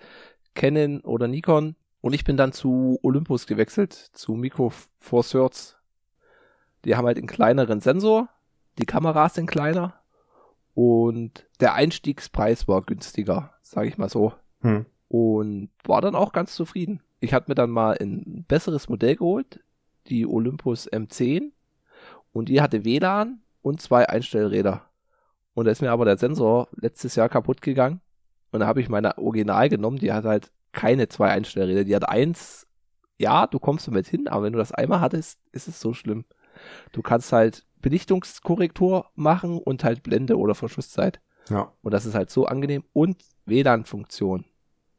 Canon 0.55 0.99
oder 0.99 1.29
Nikon 1.29 1.77
und 2.01 2.11
ich 2.11 2.25
bin 2.25 2.35
dann 2.35 2.51
zu 2.51 2.99
Olympus 3.01 3.47
gewechselt, 3.47 3.93
zu 3.93 4.33
Micro 4.33 4.73
Four 4.99 5.23
Thirds. 5.23 5.77
Die 6.83 6.97
haben 6.97 7.05
halt 7.05 7.17
einen 7.17 7.27
kleineren 7.27 7.79
Sensor, 7.79 8.27
die 8.77 8.85
Kameras 8.85 9.35
sind 9.35 9.45
kleiner 9.49 9.93
und 10.73 11.47
der 11.61 11.75
Einstiegspreis 11.75 12.67
war 12.67 12.81
günstiger, 12.81 13.53
sage 13.61 13.87
ich 13.87 13.97
mal 13.97 14.09
so. 14.09 14.33
Hm. 14.59 14.85
Und 15.07 15.69
war 15.85 16.01
dann 16.01 16.15
auch 16.15 16.33
ganz 16.33 16.55
zufrieden. 16.55 17.01
Ich 17.21 17.33
hatte 17.33 17.49
mir 17.49 17.55
dann 17.55 17.69
mal 17.69 17.97
ein 18.01 18.43
besseres 18.49 18.89
Modell 18.89 19.15
geholt, 19.15 19.61
die 20.07 20.27
Olympus 20.27 20.91
M10 20.91 21.53
und 22.33 22.49
die 22.49 22.59
hatte 22.59 22.83
WLAN 22.83 23.39
und 23.61 23.79
zwei 23.79 24.09
Einstellräder. 24.09 24.89
Und 25.55 25.65
da 25.65 25.71
ist 25.71 25.81
mir 25.81 25.91
aber 25.91 26.05
der 26.05 26.17
Sensor 26.17 26.67
letztes 26.75 27.15
Jahr 27.15 27.29
kaputt 27.29 27.61
gegangen. 27.63 28.01
Und 28.51 28.59
da 28.59 28.67
habe 28.67 28.81
ich 28.81 28.89
meine 28.89 29.17
Original 29.17 29.67
genommen, 29.69 29.97
die 29.97 30.13
hat 30.13 30.25
halt 30.25 30.51
keine 30.71 31.07
zwei 31.07 31.29
Einstellräder. 31.31 31.83
Die 31.85 31.95
hat 31.95 32.07
eins, 32.07 32.67
ja, 33.17 33.47
du 33.47 33.57
kommst 33.59 33.87
damit 33.87 34.07
hin, 34.07 34.27
aber 34.27 34.43
wenn 34.43 34.53
du 34.53 34.59
das 34.59 34.71
einmal 34.73 35.01
hattest, 35.01 35.39
ist 35.51 35.67
es 35.67 35.79
so 35.79 35.93
schlimm. 35.93 36.25
Du 36.91 37.01
kannst 37.01 37.31
halt 37.31 37.65
Belichtungskorrektur 37.81 39.09
machen 39.15 39.57
und 39.59 39.83
halt 39.83 40.03
Blende 40.03 40.37
oder 40.37 40.55
Verschlusszeit. 40.55 41.19
Ja, 41.49 41.71
Und 41.81 41.93
das 41.93 42.05
ist 42.05 42.15
halt 42.15 42.29
so 42.29 42.45
angenehm. 42.45 42.83
Und 42.93 43.17
WLAN-Funktion. 43.45 44.45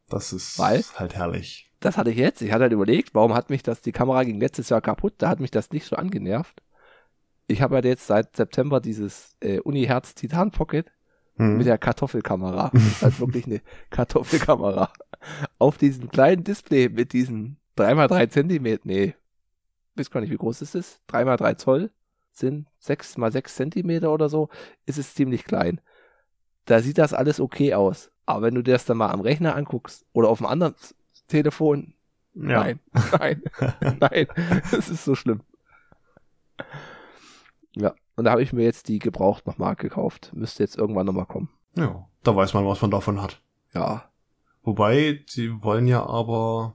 das 0.09 0.33
ist 0.33 0.59
Weil? 0.59 0.83
halt 0.95 1.15
herrlich. 1.17 1.71
Das 1.81 1.99
hatte 1.99 2.11
ich 2.11 2.17
jetzt. 2.17 2.41
Ich 2.41 2.53
hatte 2.53 2.63
halt 2.63 2.73
überlegt, 2.73 3.15
warum 3.15 3.35
hat 3.35 3.51
mich 3.51 3.63
das, 3.63 3.83
die 3.83 3.93
Kamera 3.93 4.25
ging 4.25 4.41
letztes 4.41 4.69
Jahr 4.71 4.81
kaputt, 4.81 5.15
da 5.19 5.29
hat 5.29 5.41
mich 5.41 5.51
das 5.51 5.71
nicht 5.71 5.87
so 5.87 5.97
angenervt. 5.97 6.63
Ich 7.47 7.63
habe 7.63 7.77
halt 7.77 7.85
jetzt 7.85 8.07
seit 8.07 8.35
September 8.37 8.81
dieses 8.81 9.37
äh, 9.41 9.61
Uni-Herz 9.61 10.15
Titan 10.15 10.51
Pocket 10.51 10.91
Hm. 11.39 11.59
mit 11.59 11.67
der 11.67 11.77
Kartoffelkamera. 11.79 12.71
Das 12.73 12.83
ist 12.83 13.03
halt 13.03 13.21
wirklich 13.21 13.47
eine 13.47 13.61
Kartoffelkamera. 13.91 14.91
Auf 15.59 15.77
diesem 15.77 16.09
kleinen 16.09 16.45
Display 16.45 16.89
mit 16.89 17.13
diesen 17.13 17.59
3x3 17.77 18.31
Zentimeter, 18.31 18.81
nee, 18.85 19.15
weiß 19.97 20.11
gar 20.11 20.23
nicht, 20.23 20.31
wie 20.31 20.39
groß 20.39 20.63
ist 20.63 20.75
es? 20.75 21.01
3x3 21.11 21.57
Zoll 21.59 21.91
sind 22.33 22.67
6x6 22.83 23.45
Zentimeter 23.55 24.13
oder 24.13 24.31
so, 24.31 24.49
ist 24.87 24.97
es 24.99 25.15
ziemlich 25.15 25.45
klein. 25.45 25.81
Da 26.65 26.81
sieht 26.81 26.97
das 26.99 27.13
alles 27.13 27.39
okay 27.39 27.75
aus. 27.75 28.11
Aber 28.25 28.47
wenn 28.47 28.55
du 28.55 28.63
dir 28.63 28.73
das 28.73 28.87
dann 28.87 28.97
mal 28.97 29.11
am 29.11 29.21
Rechner 29.21 29.55
anguckst 29.57 30.07
oder 30.15 30.29
auf 30.31 30.41
einem 30.41 30.49
anderen 30.51 30.75
Telefon, 31.29 31.93
Ja. 32.35 32.61
nein, 32.61 32.81
nein, 33.19 33.43
nein, 34.01 34.27
es 34.73 34.89
ist 34.89 35.05
so 35.05 35.15
schlimm. 35.15 35.43
Ja, 37.77 37.95
und 38.17 38.25
da 38.25 38.33
habe 38.33 38.43
ich 38.43 38.53
mir 38.53 38.65
jetzt 38.65 38.89
die 38.89 38.99
gebraucht 38.99 39.47
nochmal 39.47 39.77
gekauft. 39.77 40.33
Müsste 40.35 40.63
jetzt 40.63 40.77
irgendwann 40.77 41.07
nochmal 41.07 41.27
kommen. 41.27 41.51
ja, 41.77 42.07
da 42.23 42.35
weiß 42.35 42.55
man, 42.55 42.67
was 42.67 42.83
man 42.83 42.91
davon 42.91 43.23
hat. 43.23 43.41
Ja, 43.75 44.11
Wobei, 44.67 45.25
die 45.37 45.63
wollen 45.63 45.87
ja 45.87 46.05
aber 46.05 46.75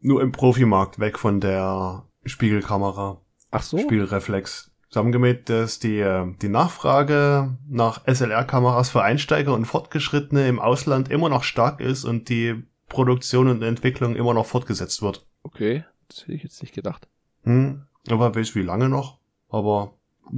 nur 0.00 0.22
im 0.22 0.32
Profimarkt 0.32 0.98
weg 0.98 1.18
von 1.18 1.38
der 1.38 2.04
Spiegelkamera, 2.24 3.20
ach 3.50 3.62
so. 3.62 3.76
Spiegelreflex. 3.76 4.70
Zusammengemäht, 4.88 5.50
dass 5.50 5.78
die, 5.78 5.98
äh, 5.98 6.32
die 6.40 6.48
Nachfrage 6.48 7.58
nach 7.68 8.06
SLR-Kameras 8.06 8.88
für 8.88 9.02
Einsteiger 9.02 9.52
und 9.52 9.66
Fortgeschrittene 9.66 10.48
im 10.48 10.58
Ausland 10.58 11.10
immer 11.10 11.28
noch 11.28 11.42
stark 11.42 11.80
ist 11.80 12.04
und 12.04 12.30
die 12.30 12.64
Produktion 12.88 13.48
und 13.48 13.62
Entwicklung 13.62 14.16
immer 14.16 14.32
noch 14.32 14.46
fortgesetzt 14.46 15.02
wird. 15.02 15.26
Okay, 15.42 15.84
das 16.08 16.22
hätte 16.22 16.32
ich 16.32 16.42
jetzt 16.42 16.62
nicht 16.62 16.74
gedacht. 16.74 17.06
Hm, 17.42 17.82
aber 18.08 18.34
weiß 18.34 18.54
wie 18.54 18.62
lange 18.62 18.88
noch, 18.88 19.18
aber 19.50 19.92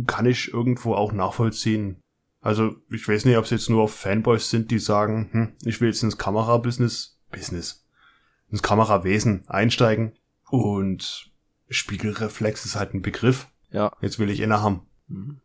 kann 0.07 0.27
ich 0.27 0.53
irgendwo 0.53 0.95
auch 0.95 1.13
nachvollziehen. 1.13 2.03
Also, 2.41 2.77
ich 2.91 3.07
weiß 3.09 3.25
nicht, 3.25 3.37
ob 3.37 3.45
es 3.45 3.51
jetzt 3.51 3.71
nur 3.71 3.89
Fanboys 3.89 4.51
sind, 4.51 4.71
die 4.71 4.79
sagen, 4.79 5.29
hm, 5.33 5.53
ich 5.65 5.81
will 5.81 5.89
jetzt 5.89 6.03
ins 6.03 6.19
Kamerabusiness, 6.19 7.19
Business, 7.31 7.87
ins 8.51 8.63
Kamerawesen 8.63 9.45
einsteigen 9.49 10.13
und 10.49 11.31
Spiegelreflex 11.69 12.65
ist 12.65 12.77
halt 12.77 12.95
ein 12.95 13.03
Begriff. 13.03 13.49
Ja. 13.71 13.93
Jetzt 14.01 14.19
will 14.19 14.31
ich 14.31 14.41
inne 14.41 14.63
haben. 14.63 14.83
Mhm. 15.09 15.41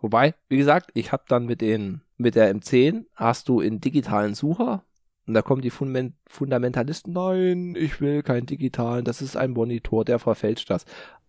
Wobei, 0.00 0.34
wie 0.48 0.56
gesagt, 0.56 0.90
ich 0.94 1.12
habe 1.12 1.22
dann 1.28 1.46
mit 1.46 1.60
den 1.60 2.02
mit 2.18 2.34
der 2.34 2.54
M10 2.54 3.06
hast 3.14 3.48
du 3.48 3.60
in 3.60 3.80
digitalen 3.80 4.34
Sucher 4.34 4.84
und 5.26 5.34
da 5.34 5.42
kommen 5.42 5.62
die 5.62 5.70
Fundament 5.70 6.14
Fundamentalisten, 6.26 7.12
nein, 7.12 7.74
ich 7.76 8.00
will 8.00 8.22
keinen 8.22 8.46
digitalen, 8.46 9.04
das 9.04 9.22
ist 9.22 9.36
ein 9.36 9.52
Monitor, 9.52 10.04
der 10.04 10.18
verfälscht 10.18 10.70
das. 10.70 10.84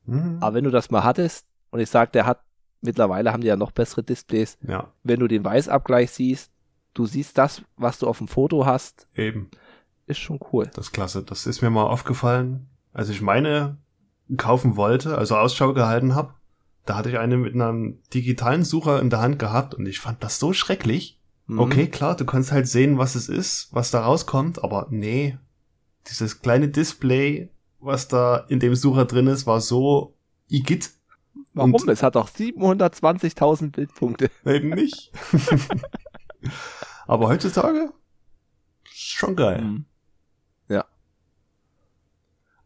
Hm, 0.06 0.38
Aber 0.42 0.56
wenn 0.56 0.64
du 0.64 0.72
das 0.72 0.92
mal 0.92 1.04
hattest 1.04 1.46
und 1.72 1.80
ich 1.80 1.90
sag, 1.90 2.12
der 2.14 2.26
hat 2.26 2.42
mittlerweile 2.84 3.32
haben 3.32 3.42
die 3.42 3.48
ja 3.48 3.56
noch 3.56 3.72
bessere 3.72 4.04
Displays, 4.04 4.58
ja, 4.68 4.92
wenn 5.04 5.20
du 5.20 5.28
den 5.28 5.44
Weißabgleich 5.44 6.12
siehst, 6.12 6.52
du 6.94 7.06
siehst 7.06 7.38
das, 7.38 7.64
was 7.78 8.00
du 8.00 8.08
auf 8.08 8.20
dem 8.20 8.28
Foto 8.28 8.66
hast, 8.66 9.08
eben. 9.16 9.50
ist 10.06 10.20
schon 10.20 10.40
cool. 10.52 10.70
Das 10.74 10.88
ist 10.88 10.92
klasse. 10.92 11.24
Das 11.24 11.48
ist 11.48 11.62
mir 11.62 11.70
mal 11.70 11.86
aufgefallen, 11.86 12.68
als 12.94 13.10
ich 13.10 13.22
meine 13.22 13.78
kaufen 14.38 14.76
wollte, 14.76 15.18
also 15.18 15.36
Ausschau 15.38 15.74
gehalten 15.74 16.16
habe. 16.16 16.34
Da 16.86 16.96
hatte 16.96 17.10
ich 17.10 17.18
eine 17.18 17.38
mit 17.38 17.54
einem 17.54 18.00
digitalen 18.14 18.64
Sucher 18.64 19.02
in 19.02 19.10
der 19.10 19.22
Hand 19.22 19.40
gehabt 19.40 19.74
und 19.74 19.86
ich 19.86 20.00
fand 20.00 20.24
das 20.24 20.40
so 20.40 20.54
schrecklich. 20.54 21.20
Mhm. 21.48 21.60
Okay, 21.60 21.88
klar, 21.88 22.16
du 22.16 22.26
kannst 22.26 22.52
halt 22.52 22.68
sehen, 22.68 22.98
was 22.98 23.16
es 23.16 23.30
ist, 23.30 23.70
was 23.72 23.92
da 23.92 24.02
rauskommt, 24.02 24.64
aber 24.64 24.88
nee, 24.90 25.38
dieses 26.10 26.42
kleine 26.42 26.70
Display, 26.70 27.50
was 27.80 28.08
da 28.08 28.38
in 28.50 28.60
dem 28.60 28.76
Sucher 28.76 29.06
drin 29.06 29.28
ist, 29.28 29.46
war 29.48 29.62
so 29.62 30.16
igitt. 30.48 30.92
Warum? 31.54 31.74
und- 31.74 31.88
es 31.90 32.04
hat 32.04 32.16
doch 32.16 32.30
720.000 32.30 33.72
Bildpunkte. 33.72 34.30
Eben 34.46 34.70
nicht. 34.70 35.12
aber 37.08 37.28
heutzutage 37.28 37.92
schon 38.84 39.36
geil. 39.36 39.62
Mhm. 39.62 39.86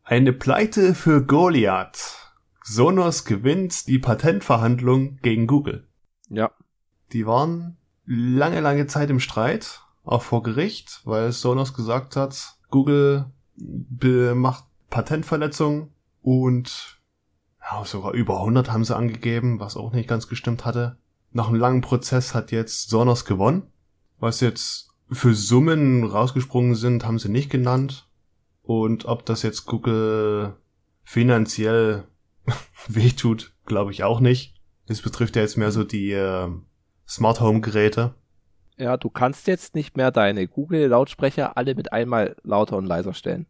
Eine 0.10 0.32
Pleite 0.32 0.96
für 0.96 1.22
Goliath. 1.26 2.32
Sonos 2.64 3.26
gewinnt 3.26 3.88
die 3.88 4.00
Patentverhandlung 4.00 5.18
gegen 5.18 5.48
Google. 5.48 5.86
Ja. 6.30 6.52
Die 7.12 7.28
waren 7.28 7.76
lange, 8.06 8.62
lange 8.62 8.88
Zeit 8.88 9.10
im 9.10 9.20
Streit, 9.20 9.82
auch 10.06 10.22
vor 10.22 10.44
Gericht, 10.44 11.02
weil 11.04 11.34
Sonos 11.34 11.74
gesagt 11.74 12.16
hat, 12.16 12.56
Google 12.70 13.34
macht 13.58 14.64
Patentverletzungen 14.90 15.92
und 16.22 16.97
ja, 17.70 17.84
sogar 17.86 18.14
über 18.14 18.40
100 18.40 18.72
haben 18.72 18.86
sie 18.86 18.96
angegeben, 18.96 19.60
was 19.60 19.78
auch 19.78 19.92
nicht 19.92 20.08
ganz 20.08 20.28
gestimmt 20.28 20.66
hatte. 20.66 20.98
Nach 21.32 21.50
einem 21.50 21.60
langen 21.60 21.82
Prozess 21.82 22.34
hat 22.34 22.52
jetzt 22.52 22.90
Sonos 22.90 23.26
gewonnen. 23.26 23.64
Was 24.20 24.40
jetzt 24.40 24.90
für 25.12 25.34
Summen 25.34 26.04
rausgesprungen 26.04 26.76
sind, 26.76 27.06
haben 27.06 27.20
sie 27.20 27.30
nicht 27.30 27.50
genannt. 27.50 28.08
Und 28.64 29.06
ob 29.06 29.26
das 29.26 29.44
jetzt 29.44 29.66
Google 29.66 30.56
finanziell 31.04 32.08
wehtut, 32.88 33.54
glaube 33.66 33.92
ich 33.92 34.04
auch 34.04 34.20
nicht. 34.20 34.56
Das 34.88 35.02
betrifft 35.02 35.36
ja 35.36 35.42
jetzt 35.42 35.58
mehr 35.58 35.72
so 35.72 35.84
die 35.84 36.12
äh, 36.12 36.50
Smart 37.08 37.42
Home 37.42 37.62
Geräte. 37.62 38.16
Ja, 38.78 38.96
du 38.96 39.10
kannst 39.10 39.48
jetzt 39.48 39.76
nicht 39.76 39.98
mehr 39.98 40.12
deine 40.12 40.48
Google-Lautsprecher 40.48 41.58
alle 41.58 41.76
mit 41.76 41.92
einmal 41.92 42.36
lauter 42.44 42.78
und 42.78 42.86
leiser 42.86 43.14
stellen. 43.14 43.48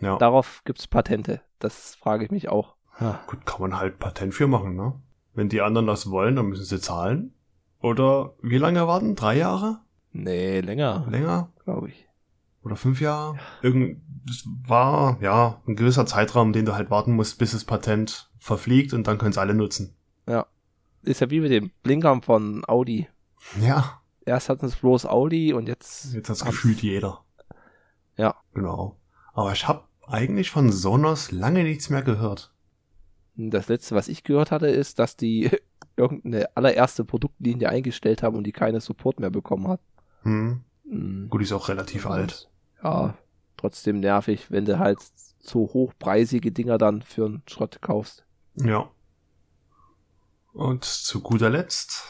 Ja, 0.00 0.18
Darauf 0.18 0.62
gibt's 0.64 0.86
Patente. 0.86 1.40
Das 1.58 1.94
frage 1.94 2.24
ich 2.24 2.30
mich 2.30 2.48
auch. 2.48 2.75
Ja. 3.00 3.20
gut, 3.26 3.44
kann 3.46 3.60
man 3.60 3.78
halt 3.78 3.98
Patent 3.98 4.34
für 4.34 4.46
machen, 4.46 4.74
ne? 4.76 4.94
Wenn 5.34 5.48
die 5.48 5.60
anderen 5.60 5.86
das 5.86 6.10
wollen, 6.10 6.36
dann 6.36 6.46
müssen 6.46 6.64
sie 6.64 6.80
zahlen. 6.80 7.34
Oder 7.80 8.34
wie 8.42 8.56
lange 8.58 8.86
warten? 8.86 9.14
Drei 9.16 9.36
Jahre? 9.36 9.80
Nee, 10.12 10.60
länger, 10.60 11.06
Länger? 11.10 11.50
glaube 11.64 11.90
ich. 11.90 12.08
Oder 12.62 12.74
fünf 12.76 13.00
Jahre? 13.00 13.36
Irgend, 13.62 14.00
es 14.28 14.48
war, 14.66 15.18
ja, 15.20 15.60
ein 15.68 15.76
gewisser 15.76 16.06
Zeitraum, 16.06 16.52
den 16.54 16.64
du 16.64 16.74
halt 16.74 16.90
warten 16.90 17.14
musst, 17.14 17.38
bis 17.38 17.52
das 17.52 17.64
Patent 17.64 18.30
verfliegt 18.38 18.92
und 18.94 19.06
dann 19.06 19.18
können 19.18 19.30
es 19.32 19.38
alle 19.38 19.54
nutzen. 19.54 19.94
Ist 21.02 21.20
ja 21.20 21.30
wie 21.30 21.38
mit 21.38 21.52
den 21.52 21.70
Blinkern 21.84 22.20
von 22.22 22.64
Audi. 22.66 23.06
Ja, 23.60 24.00
Erst 24.24 24.48
hatten 24.48 24.66
es 24.66 24.74
bloß 24.74 25.06
Audi 25.06 25.52
und 25.52 25.68
jetzt. 25.68 26.12
jetzt 26.14 26.28
hat's 26.28 26.40
haben's- 26.40 26.50
gefühlt 26.56 26.82
jeder. 26.82 27.20
Ja. 28.16 28.34
Genau. 28.54 28.96
Aber 29.32 29.52
ich 29.52 29.68
habe 29.68 29.84
eigentlich 30.08 30.50
von 30.50 30.72
Sonos 30.72 31.30
lange 31.30 31.62
nichts 31.62 31.90
mehr 31.90 32.02
gehört. 32.02 32.52
Das 33.36 33.68
letzte, 33.68 33.94
was 33.94 34.08
ich 34.08 34.24
gehört 34.24 34.50
hatte, 34.50 34.68
ist, 34.68 34.98
dass 34.98 35.16
die 35.16 35.50
irgendeine 35.96 36.48
allererste 36.56 37.04
Produktlinie 37.04 37.68
eingestellt 37.68 38.22
haben 38.22 38.36
und 38.36 38.44
die 38.44 38.52
keine 38.52 38.80
Support 38.80 39.20
mehr 39.20 39.30
bekommen 39.30 39.68
hat. 39.68 39.80
Hm. 40.22 40.62
Mhm. 40.84 41.28
Gut, 41.28 41.42
ist 41.42 41.52
auch 41.52 41.68
relativ 41.68 42.06
alt. 42.06 42.50
Ja, 42.82 43.14
trotzdem 43.56 44.00
nervig, 44.00 44.50
wenn 44.50 44.64
du 44.64 44.78
halt 44.78 44.98
so 45.38 45.60
hochpreisige 45.72 46.52
Dinger 46.52 46.78
dann 46.78 47.02
für 47.02 47.26
einen 47.26 47.42
Schrott 47.46 47.80
kaufst. 47.80 48.24
Ja. 48.56 48.90
Und 50.52 50.84
zu 50.84 51.20
guter 51.20 51.50
Letzt 51.50 52.04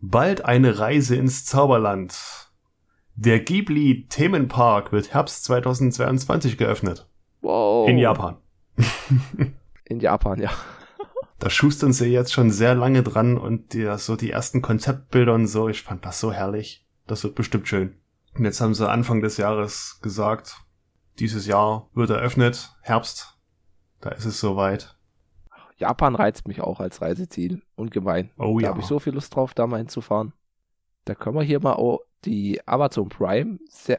bald 0.00 0.44
eine 0.44 0.78
Reise 0.78 1.16
ins 1.16 1.44
Zauberland. 1.44 2.18
Der 3.14 3.40
Ghibli 3.40 4.06
Themenpark 4.08 4.92
wird 4.92 5.14
Herbst 5.14 5.44
2022 5.44 6.58
geöffnet. 6.58 7.08
Wow. 7.40 7.88
In 7.88 7.98
Japan. 7.98 8.36
In 9.92 10.00
Japan, 10.00 10.40
ja. 10.40 10.50
Da 11.38 11.50
schustern 11.50 11.92
sie 11.92 12.06
jetzt 12.06 12.32
schon 12.32 12.50
sehr 12.50 12.74
lange 12.74 13.02
dran 13.02 13.36
und 13.36 13.74
die, 13.74 13.92
so 13.98 14.16
die 14.16 14.30
ersten 14.30 14.62
Konzeptbilder 14.62 15.34
und 15.34 15.48
so, 15.48 15.68
ich 15.68 15.82
fand 15.82 16.06
das 16.06 16.18
so 16.18 16.32
herrlich. 16.32 16.86
Das 17.06 17.24
wird 17.24 17.34
bestimmt 17.34 17.68
schön. 17.68 17.96
Und 18.34 18.46
jetzt 18.46 18.62
haben 18.62 18.72
sie 18.72 18.88
Anfang 18.88 19.20
des 19.20 19.36
Jahres 19.36 19.98
gesagt, 20.00 20.56
dieses 21.18 21.46
Jahr 21.46 21.90
wird 21.92 22.08
eröffnet, 22.08 22.74
Herbst. 22.80 23.38
Da 24.00 24.10
ist 24.10 24.24
es 24.24 24.40
soweit. 24.40 24.96
Japan 25.76 26.14
reizt 26.14 26.48
mich 26.48 26.62
auch 26.62 26.80
als 26.80 27.02
Reiseziel. 27.02 27.60
Ungemein. 27.74 28.30
Oh 28.38 28.58
da 28.58 28.62
ja. 28.62 28.68
habe 28.70 28.80
ich 28.80 28.86
so 28.86 28.98
viel 28.98 29.12
Lust 29.12 29.36
drauf, 29.36 29.52
da 29.52 29.66
mal 29.66 29.76
hinzufahren. 29.76 30.32
Da 31.04 31.14
können 31.14 31.36
wir 31.36 31.42
hier 31.42 31.60
mal 31.60 31.74
auch 31.74 32.00
die 32.24 32.66
Amazon 32.66 33.10
Prime 33.10 33.58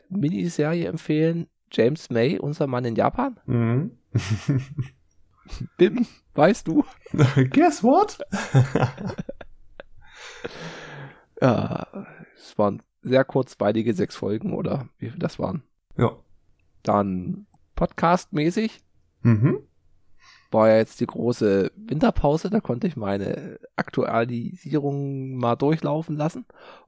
Miniserie 0.09 0.87
empfehlen. 0.87 1.49
James 1.71 2.09
May, 2.09 2.39
unser 2.39 2.65
Mann 2.65 2.85
in 2.85 2.95
Japan. 2.95 3.39
Mhm. 3.45 3.91
Bim, 5.77 6.05
weißt 6.35 6.67
du? 6.67 6.83
Guess 7.51 7.83
what? 7.83 8.19
ja, 11.41 11.87
es 12.35 12.57
waren 12.57 12.81
sehr 13.01 13.25
kurzweilige 13.25 13.93
sechs 13.93 14.15
Folgen 14.15 14.53
oder 14.53 14.87
wie 14.97 15.09
viel 15.09 15.19
das 15.19 15.39
waren. 15.39 15.63
Ja. 15.97 16.15
Dann 16.83 17.45
Podcast-mäßig. 17.75 18.81
Mhm. 19.21 19.59
War 20.51 20.69
ja 20.69 20.77
jetzt 20.77 20.99
die 21.01 21.07
große 21.07 21.71
Winterpause, 21.75 22.49
da 22.49 22.59
konnte 22.59 22.87
ich 22.87 22.95
meine 22.95 23.59
Aktualisierung 23.75 25.35
mal 25.35 25.55
durchlaufen 25.55 26.15
lassen 26.15 26.45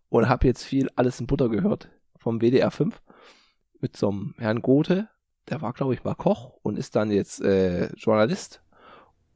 und 0.10 0.30
habe 0.30 0.48
jetzt 0.48 0.64
viel 0.64 0.90
alles 0.96 1.20
in 1.20 1.28
Butter 1.28 1.50
gehört 1.50 1.90
vom 2.18 2.42
WDR 2.42 2.72
5 2.72 3.02
mit 3.82 3.98
so 3.98 4.10
einem 4.10 4.36
Herrn 4.38 4.62
Gothe, 4.62 5.10
der 5.50 5.62
war 5.62 5.74
glaube 5.74 5.94
ich 5.94 6.04
mal 6.04 6.16
Koch 6.16 6.54
und 6.64 6.78
ist 6.78 6.96
dann 6.96 7.12
jetzt 7.12 7.42
äh, 7.42 7.88
Journalist. 7.96 8.62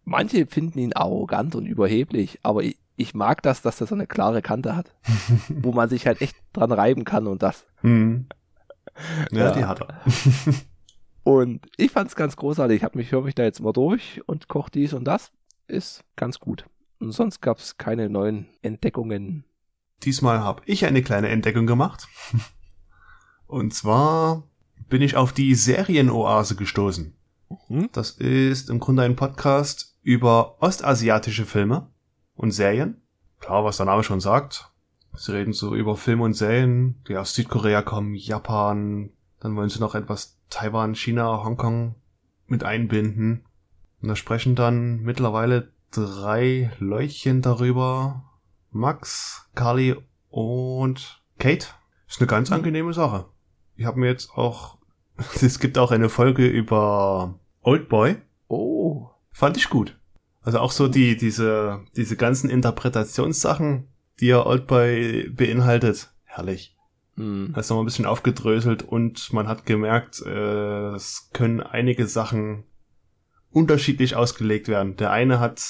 Manche 0.06 0.46
finden 0.48 0.80
ihn 0.80 0.94
arrogant 0.94 1.56
und 1.56 1.66
überheblich, 1.66 2.40
aber 2.42 2.64
ich, 2.64 2.78
ich 2.96 3.14
mag 3.14 3.44
das, 3.44 3.62
dass 3.62 3.80
er 3.80 3.88
so 3.88 3.96
eine 3.96 4.08
klare 4.08 4.42
Kante 4.42 4.76
hat, 4.76 4.96
wo 5.50 5.72
man 5.72 5.88
sich 5.90 6.08
halt 6.08 6.22
echt 6.22 6.36
dran 6.54 6.72
reiben 6.72 7.04
kann 7.06 7.28
und 7.28 7.44
das. 7.44 7.66
Mhm. 7.84 8.28
Ja, 9.32 9.46
Ja. 9.48 9.52
die 9.54 9.66
hat 9.66 9.82
er. 9.82 10.02
Und 11.24 11.68
ich 11.78 11.92
fand's 11.92 12.16
ganz 12.16 12.36
großartig. 12.38 12.78
Ich 12.78 12.84
habe 12.84 12.98
mich, 12.98 13.12
höre 13.12 13.22
mich 13.22 13.36
da 13.36 13.44
jetzt 13.44 13.60
mal 13.62 13.74
durch 13.74 14.22
und 14.26 14.48
koche 14.48 14.72
dies 14.72 14.94
und 14.94 15.04
das. 15.04 15.32
Ist 15.68 16.04
ganz 16.16 16.40
gut. 16.40 16.66
Und 17.00 17.12
sonst 17.12 17.40
gab's 17.42 17.78
keine 17.78 18.10
neuen 18.10 18.48
Entdeckungen. 18.64 19.44
Diesmal 20.02 20.40
habe 20.40 20.64
ich 20.66 20.86
eine 20.86 21.04
kleine 21.04 21.28
Entdeckung 21.30 21.68
gemacht. 21.68 22.08
Und 23.48 23.74
zwar 23.74 24.44
bin 24.90 25.02
ich 25.02 25.16
auf 25.16 25.34
die 25.34 25.56
Serienoase 25.56 26.56
gestoßen. 26.56 27.16
Hm? 27.68 27.90
Das 27.92 28.12
ist 28.12 28.70
im 28.70 28.80
Grunde 28.80 29.04
ein 29.04 29.16
Podcast 29.16 29.98
über 30.02 30.62
ostasiatische 30.62 31.46
Filme 31.46 31.88
und 32.36 32.52
Serien. 32.52 33.02
Klar, 33.40 33.64
was 33.64 33.78
der 33.78 33.86
Name 33.86 34.04
schon 34.04 34.20
sagt. 34.20 34.72
Sie 35.16 35.34
reden 35.34 35.54
so 35.54 35.76
über 35.76 35.98
Filme 35.98 36.24
und 36.24 36.34
Serien, 36.34 37.02
die 37.08 37.18
aus 37.18 37.34
Südkorea 37.34 37.82
kommen, 37.82 38.16
Japan, 38.16 39.12
dann 39.40 39.56
wollen 39.56 39.70
sie 39.70 39.80
noch 39.80 39.96
etwas 39.96 40.38
Taiwan, 40.50 40.96
China, 40.96 41.44
Hongkong 41.44 41.96
mit 42.48 42.64
einbinden. 42.64 43.46
Und 44.02 44.10
da 44.10 44.16
sprechen 44.16 44.56
dann 44.56 45.02
mittlerweile 45.02 45.72
drei 45.92 46.72
Leutchen 46.80 47.42
darüber. 47.42 48.24
Max, 48.72 49.50
Carly 49.56 49.96
und 50.30 51.22
Kate. 51.38 51.68
Ist 52.08 52.20
eine 52.20 52.28
ganz 52.28 52.52
angenehme 52.52 52.94
Sache. 52.94 53.26
Ich 53.76 53.86
habe 53.86 54.00
mir 54.00 54.08
jetzt 54.08 54.32
auch, 54.32 54.78
es 55.42 55.60
gibt 55.60 55.78
auch 55.78 55.92
eine 55.92 56.10
Folge 56.10 56.48
über 56.48 57.40
Oldboy. 57.62 58.18
Oh. 58.48 59.10
Fand 59.32 59.58
ich 59.58 59.70
gut. 59.70 59.98
Also 60.42 60.60
auch 60.60 60.72
so 60.72 60.88
die, 60.88 61.18
diese, 61.18 61.82
diese 61.96 62.16
ganzen 62.16 62.50
Interpretationssachen, 62.50 63.88
die 64.20 64.28
ja 64.28 64.46
Oldboy 64.46 65.30
beinhaltet. 65.30 66.12
Herrlich. 66.24 66.76
Hm. 67.16 67.52
Das 67.54 67.66
ist 67.66 67.70
nochmal 67.70 67.84
ein 67.84 67.88
bisschen 67.88 68.06
aufgedröselt 68.06 68.84
und 68.84 69.32
man 69.34 69.48
hat 69.48 69.66
gemerkt, 69.66 70.22
äh, 70.26 70.94
es 70.96 71.30
können 71.34 71.62
einige 71.62 72.08
Sachen 72.08 72.64
unterschiedlich 73.52 74.16
ausgelegt 74.16 74.68
werden. 74.68 74.96
Der 74.96 75.12
eine 75.12 75.40
hat 75.40 75.62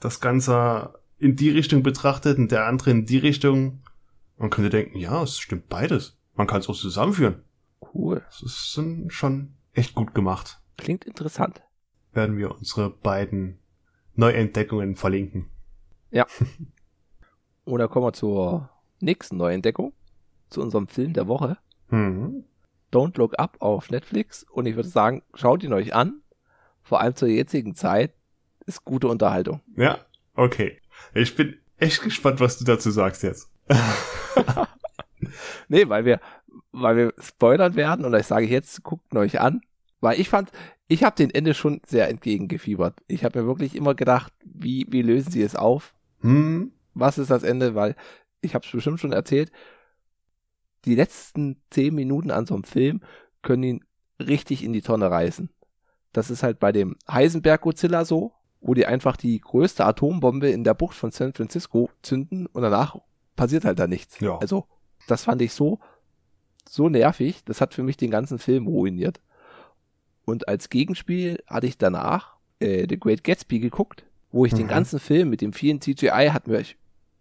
das 0.00 0.20
Ganze 0.20 0.94
in 1.18 1.36
die 1.36 1.50
Richtung 1.50 1.82
betrachtet 1.82 2.38
und 2.38 2.50
der 2.50 2.66
andere 2.66 2.90
in 2.90 3.06
die 3.06 3.18
Richtung. 3.18 3.82
Man 4.38 4.50
könnte 4.50 4.70
denken, 4.70 4.98
ja, 4.98 5.22
es 5.22 5.38
stimmt 5.38 5.68
beides. 5.68 6.18
Man 6.34 6.46
kann 6.46 6.60
es 6.60 6.68
auch 6.68 6.76
zusammenführen. 6.76 7.42
Cool. 7.92 8.22
Das 8.26 8.42
ist 8.42 8.80
schon 9.08 9.54
echt 9.72 9.94
gut 9.94 10.14
gemacht. 10.14 10.60
Klingt 10.76 11.04
interessant. 11.04 11.62
Werden 12.12 12.36
wir 12.38 12.52
unsere 12.52 12.90
beiden 12.90 13.58
Neuentdeckungen 14.14 14.96
verlinken. 14.96 15.50
Oder 17.64 17.88
kommen 17.88 18.06
wir 18.06 18.12
zur 18.12 18.70
nächsten 19.00 19.36
Neuentdeckung. 19.36 19.92
Zu 20.48 20.60
unserem 20.60 20.88
Film 20.88 21.12
der 21.12 21.28
Woche. 21.28 21.58
Mhm. 21.88 22.44
Don't 22.92 23.16
Look 23.18 23.38
Up 23.38 23.56
auf 23.60 23.90
Netflix. 23.90 24.44
Und 24.44 24.66
ich 24.66 24.74
würde 24.74 24.88
sagen, 24.88 25.22
schaut 25.34 25.62
ihn 25.62 25.72
euch 25.72 25.94
an. 25.94 26.22
Vor 26.82 27.00
allem 27.00 27.14
zur 27.14 27.28
jetzigen 27.28 27.74
Zeit 27.74 28.14
ist 28.66 28.84
gute 28.84 29.06
Unterhaltung. 29.06 29.60
Ja, 29.76 29.98
okay. 30.34 30.80
Ich 31.14 31.36
bin 31.36 31.58
echt 31.78 32.02
gespannt, 32.02 32.40
was 32.40 32.58
du 32.58 32.64
dazu 32.64 32.90
sagst 32.90 33.22
jetzt. 33.22 33.48
Nee, 35.68 35.88
weil 35.88 36.04
wir, 36.04 36.20
weil 36.72 36.96
wir 36.96 37.14
spoilern 37.18 37.74
werden 37.74 38.04
und 38.04 38.14
ich 38.14 38.26
sage 38.26 38.46
jetzt, 38.46 38.82
guckt 38.82 39.14
euch 39.14 39.40
an. 39.40 39.60
Weil 40.00 40.18
ich 40.18 40.28
fand, 40.28 40.50
ich 40.88 41.04
habe 41.04 41.16
den 41.16 41.30
Ende 41.30 41.54
schon 41.54 41.80
sehr 41.86 42.08
entgegengefiebert. 42.08 43.00
Ich 43.06 43.24
habe 43.24 43.40
mir 43.40 43.46
wirklich 43.46 43.74
immer 43.74 43.94
gedacht, 43.94 44.32
wie, 44.44 44.86
wie 44.88 45.02
lösen 45.02 45.30
sie 45.30 45.42
es 45.42 45.54
auf? 45.54 45.94
Hm, 46.20 46.72
Was 46.94 47.18
ist 47.18 47.30
das 47.30 47.42
Ende? 47.42 47.74
Weil 47.74 47.96
ich 48.40 48.54
habe 48.54 48.64
es 48.64 48.72
bestimmt 48.72 49.00
schon 49.00 49.12
erzählt, 49.12 49.52
die 50.86 50.94
letzten 50.94 51.60
zehn 51.70 51.94
Minuten 51.94 52.30
an 52.30 52.46
so 52.46 52.54
einem 52.54 52.64
Film 52.64 53.02
können 53.42 53.62
ihn 53.62 53.84
richtig 54.18 54.64
in 54.64 54.72
die 54.72 54.82
Tonne 54.82 55.10
reißen. 55.10 55.50
Das 56.12 56.30
ist 56.30 56.42
halt 56.42 56.58
bei 56.58 56.72
dem 56.72 56.96
Heisenberg 57.10 57.60
Godzilla 57.60 58.04
so, 58.04 58.32
wo 58.60 58.74
die 58.74 58.86
einfach 58.86 59.16
die 59.16 59.40
größte 59.40 59.84
Atombombe 59.84 60.50
in 60.50 60.64
der 60.64 60.74
Bucht 60.74 60.96
von 60.96 61.12
San 61.12 61.32
Francisco 61.32 61.90
zünden 62.02 62.46
und 62.46 62.62
danach 62.62 62.96
passiert 63.36 63.64
halt 63.64 63.78
da 63.78 63.86
nichts. 63.86 64.18
Ja. 64.20 64.38
Also, 64.38 64.66
das 65.06 65.24
fand 65.24 65.40
ich 65.42 65.52
so, 65.52 65.78
so 66.72 66.88
nervig. 66.88 67.42
Das 67.44 67.60
hat 67.60 67.74
für 67.74 67.82
mich 67.82 67.96
den 67.96 68.10
ganzen 68.10 68.38
Film 68.38 68.66
ruiniert. 68.66 69.20
Und 70.24 70.48
als 70.48 70.68
Gegenspiel 70.68 71.42
hatte 71.46 71.66
ich 71.66 71.78
danach 71.78 72.36
äh, 72.60 72.86
The 72.88 72.98
Great 73.00 73.24
Gatsby 73.24 73.58
geguckt, 73.58 74.04
wo 74.30 74.44
ich 74.44 74.54
den 74.54 74.66
Mhm. 74.66 74.70
ganzen 74.70 75.00
Film 75.00 75.30
mit 75.30 75.40
dem 75.40 75.52
vielen 75.52 75.80
CGI 75.80 76.28
hat 76.32 76.46
mir 76.46 76.62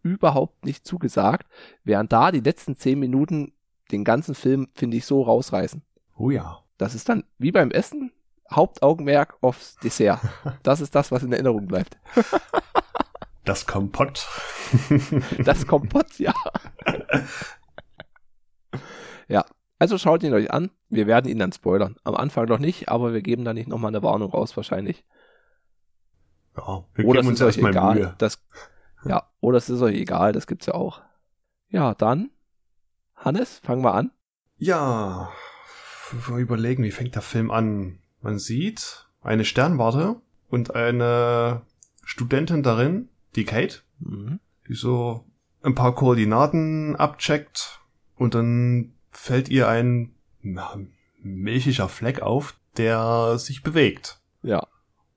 überhaupt 0.03 0.65
nicht 0.65 0.85
zugesagt, 0.85 1.47
während 1.83 2.11
da 2.11 2.31
die 2.31 2.39
letzten 2.41 2.75
zehn 2.75 2.99
Minuten 2.99 3.53
den 3.91 4.03
ganzen 4.03 4.35
Film, 4.35 4.67
finde 4.75 4.97
ich, 4.97 5.05
so 5.05 5.21
rausreißen. 5.23 5.81
oh 6.17 6.29
ja. 6.29 6.59
Das 6.77 6.95
ist 6.95 7.09
dann 7.09 7.25
wie 7.37 7.51
beim 7.51 7.71
Essen, 7.71 8.13
Hauptaugenmerk 8.49 9.35
aufs 9.41 9.75
Dessert. 9.77 10.21
Das 10.63 10.79
ist 10.79 10.95
das, 10.95 11.11
was 11.11 11.23
in 11.23 11.33
Erinnerung 11.33 11.67
bleibt. 11.67 11.97
Das 13.45 13.65
Kompott. 13.65 14.27
Das 15.43 15.65
Kompott, 15.65 16.19
ja. 16.19 16.33
ja, 19.29 19.45
also 19.77 19.97
schaut 19.97 20.23
ihn 20.23 20.33
euch 20.33 20.51
an. 20.51 20.71
Wir 20.89 21.07
werden 21.07 21.31
ihn 21.31 21.39
dann 21.39 21.53
spoilern. 21.53 21.95
Am 22.03 22.15
Anfang 22.15 22.47
noch 22.49 22.59
nicht, 22.59 22.89
aber 22.89 23.13
wir 23.13 23.21
geben 23.21 23.45
da 23.45 23.53
nicht 23.53 23.69
nochmal 23.69 23.89
eine 23.91 24.03
Warnung 24.03 24.31
raus 24.31 24.57
wahrscheinlich. 24.57 25.05
ja, 26.57 26.83
wir 26.95 27.05
Oder 27.05 27.21
geben 27.21 27.27
es 27.27 27.27
uns 27.27 27.39
ist 27.39 27.41
euch 27.41 27.47
erstmal 27.63 27.71
egal. 27.71 27.95
Mühe. 27.95 28.15
Das, 28.17 28.43
ja, 29.05 29.23
oder 29.39 29.57
es 29.57 29.69
ist 29.69 29.81
euch 29.81 29.95
egal, 29.95 30.33
das 30.33 30.47
gibt's 30.47 30.65
ja 30.65 30.73
auch. 30.73 31.01
Ja, 31.69 31.93
dann, 31.93 32.29
Hannes, 33.15 33.59
fangen 33.59 33.83
wir 33.83 33.93
an. 33.93 34.11
Ja, 34.57 35.29
wir 36.27 36.37
überlegen, 36.37 36.83
wie 36.83 36.91
fängt 36.91 37.15
der 37.15 37.21
Film 37.21 37.51
an? 37.51 37.99
Man 38.21 38.39
sieht 38.39 39.07
eine 39.21 39.45
Sternwarte 39.45 40.17
und 40.49 40.75
eine 40.75 41.61
Studentin 42.03 42.63
darin, 42.63 43.09
die 43.35 43.45
Kate, 43.45 43.79
Mhm. 43.99 44.39
die 44.67 44.73
so 44.73 45.23
ein 45.61 45.75
paar 45.75 45.93
Koordinaten 45.93 46.95
abcheckt 46.95 47.79
und 48.15 48.33
dann 48.33 48.93
fällt 49.11 49.49
ihr 49.49 49.67
ein 49.67 50.15
na, 50.41 50.77
milchiger 51.21 51.89
Fleck 51.89 52.21
auf, 52.21 52.57
der 52.77 53.37
sich 53.37 53.63
bewegt. 53.63 54.21
Ja. 54.41 54.67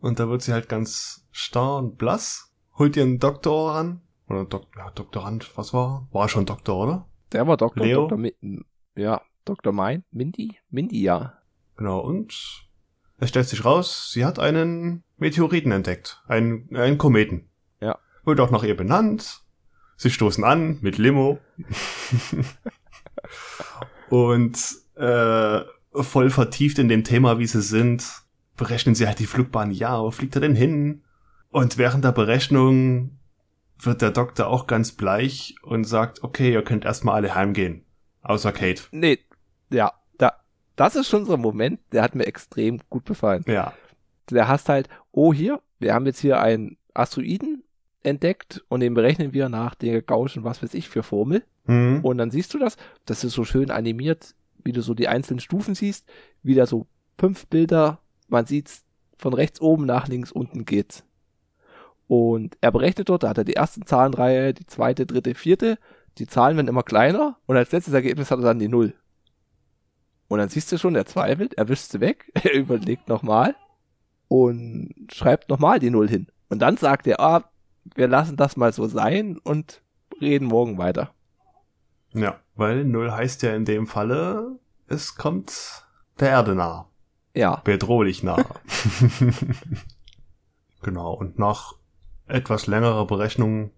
Und 0.00 0.18
da 0.18 0.28
wird 0.28 0.42
sie 0.42 0.52
halt 0.52 0.68
ganz 0.68 1.26
starr 1.30 1.78
und 1.78 1.98
blass, 1.98 2.52
holt 2.78 2.96
ihren 2.96 3.18
Doktor 3.18 3.74
ran. 3.74 4.00
Oder 4.28 4.44
Dok 4.44 4.66
ja, 4.76 4.90
Doktorand, 4.90 5.56
was 5.56 5.72
war? 5.72 6.08
War 6.10 6.28
schon 6.28 6.46
Doktor, 6.46 6.76
oder? 6.76 7.08
Der 7.32 7.46
war 7.46 7.56
Doktor. 7.56 7.84
Leo? 7.84 8.08
Mi 8.16 8.34
ja, 8.94 9.22
Dr. 9.44 9.72
Mein? 9.72 10.04
Mindy? 10.10 10.58
Mindy, 10.70 11.02
ja. 11.02 11.38
Genau, 11.76 12.00
und 12.00 12.34
es 13.18 13.28
stellt 13.28 13.48
sich 13.48 13.64
raus, 13.64 14.10
sie 14.12 14.24
hat 14.24 14.38
einen 14.38 15.04
Meteoriten 15.16 15.72
entdeckt. 15.72 16.22
Einen, 16.26 16.74
einen 16.74 16.98
Kometen. 16.98 17.48
Ja. 17.80 17.98
Wird 18.24 18.40
auch 18.40 18.50
nach 18.50 18.64
ihr 18.64 18.76
benannt. 18.76 19.42
Sie 19.96 20.10
stoßen 20.10 20.44
an 20.44 20.78
mit 20.80 20.98
Limo. 20.98 21.38
und 24.08 24.58
äh, 24.96 25.60
voll 25.94 26.30
vertieft 26.30 26.78
in 26.78 26.88
dem 26.88 27.04
Thema, 27.04 27.38
wie 27.38 27.46
sie 27.46 27.62
sind, 27.62 28.04
berechnen 28.56 28.94
sie 28.94 29.06
halt 29.06 29.18
die 29.18 29.26
Flugbahn. 29.26 29.70
Ja, 29.70 30.02
wo 30.02 30.10
fliegt 30.10 30.34
er 30.34 30.40
denn 30.40 30.54
hin? 30.54 31.02
Und 31.50 31.78
während 31.78 32.04
der 32.04 32.12
Berechnung 32.12 33.18
wird 33.78 34.02
der 34.02 34.10
Doktor 34.10 34.46
auch 34.46 34.66
ganz 34.66 34.92
bleich 34.92 35.56
und 35.62 35.84
sagt, 35.84 36.22
okay, 36.22 36.52
ihr 36.52 36.62
könnt 36.62 36.84
erstmal 36.84 37.16
alle 37.16 37.34
heimgehen. 37.34 37.84
Außer 38.22 38.52
Kate. 38.52 38.84
Nee, 38.92 39.18
ja, 39.70 39.92
da, 40.18 40.34
das 40.76 40.96
ist 40.96 41.08
schon 41.08 41.24
so 41.24 41.34
ein 41.34 41.40
Moment, 41.40 41.80
der 41.90 42.02
hat 42.02 42.14
mir 42.14 42.26
extrem 42.26 42.80
gut 42.88 43.04
gefallen. 43.06 43.44
Ja. 43.46 43.72
Der 44.30 44.48
hast 44.48 44.68
halt, 44.68 44.88
oh 45.10 45.34
hier, 45.34 45.60
wir 45.78 45.94
haben 45.94 46.06
jetzt 46.06 46.20
hier 46.20 46.40
einen 46.40 46.78
Asteroiden 46.94 47.64
entdeckt 48.02 48.64
und 48.68 48.80
den 48.80 48.94
berechnen 48.94 49.32
wir 49.32 49.48
nach 49.48 49.74
der 49.74 50.02
Gaußschen, 50.02 50.44
was 50.44 50.62
weiß 50.62 50.74
ich, 50.74 50.88
für 50.88 51.02
Formel. 51.02 51.44
Hm. 51.66 52.04
Und 52.04 52.18
dann 52.18 52.30
siehst 52.30 52.52
du 52.54 52.58
das, 52.58 52.76
das 53.04 53.24
ist 53.24 53.34
so 53.34 53.44
schön 53.44 53.70
animiert, 53.70 54.34
wie 54.64 54.72
du 54.72 54.82
so 54.82 54.94
die 54.94 55.08
einzelnen 55.08 55.40
Stufen 55.40 55.74
siehst, 55.74 56.06
wieder 56.42 56.66
so 56.66 56.86
fünf 57.18 57.46
Bilder, 57.46 58.00
man 58.28 58.46
sieht's 58.46 58.84
von 59.18 59.34
rechts 59.34 59.60
oben 59.60 59.86
nach 59.86 60.08
links 60.08 60.32
unten 60.32 60.64
geht's. 60.64 61.04
Und 62.08 62.56
er 62.60 62.72
berechnet 62.72 63.08
dort, 63.08 63.22
da 63.22 63.30
hat 63.30 63.38
er 63.38 63.44
die 63.44 63.52
erste 63.52 63.80
Zahlenreihe, 63.80 64.54
die 64.54 64.66
zweite, 64.66 65.06
dritte, 65.06 65.34
vierte, 65.34 65.78
die 66.18 66.26
Zahlen 66.26 66.56
werden 66.56 66.68
immer 66.68 66.82
kleiner 66.82 67.38
und 67.46 67.56
als 67.56 67.72
letztes 67.72 67.94
Ergebnis 67.94 68.30
hat 68.30 68.40
er 68.40 68.44
dann 68.44 68.58
die 68.58 68.68
Null. 68.68 68.94
Und 70.28 70.38
dann 70.38 70.48
siehst 70.48 70.70
du 70.72 70.78
schon, 70.78 70.94
er 70.94 71.06
zweifelt, 71.06 71.54
er 71.54 71.68
wischt 71.68 71.90
sie 71.90 72.00
weg, 72.00 72.30
er 72.34 72.54
überlegt 72.54 73.08
nochmal 73.08 73.54
und 74.28 74.92
schreibt 75.12 75.48
nochmal 75.48 75.78
die 75.78 75.90
Null 75.90 76.08
hin. 76.08 76.26
Und 76.48 76.60
dann 76.60 76.76
sagt 76.76 77.06
er, 77.06 77.20
ah, 77.20 77.50
wir 77.94 78.08
lassen 78.08 78.36
das 78.36 78.56
mal 78.56 78.72
so 78.72 78.86
sein 78.86 79.38
und 79.38 79.82
reden 80.20 80.46
morgen 80.46 80.78
weiter. 80.78 81.14
Ja, 82.12 82.38
weil 82.54 82.84
Null 82.84 83.10
heißt 83.10 83.42
ja 83.42 83.54
in 83.54 83.64
dem 83.64 83.86
Falle, 83.86 84.58
es 84.86 85.14
kommt 85.16 85.86
der 86.20 86.30
Erde 86.30 86.54
nah. 86.54 86.88
Ja, 87.34 87.56
Bedrohlich 87.64 88.22
nah. 88.22 88.36
genau, 90.82 91.14
und 91.14 91.38
nach 91.38 91.74
etwas 92.26 92.66
längerer 92.66 93.06
Berechnung 93.06 93.70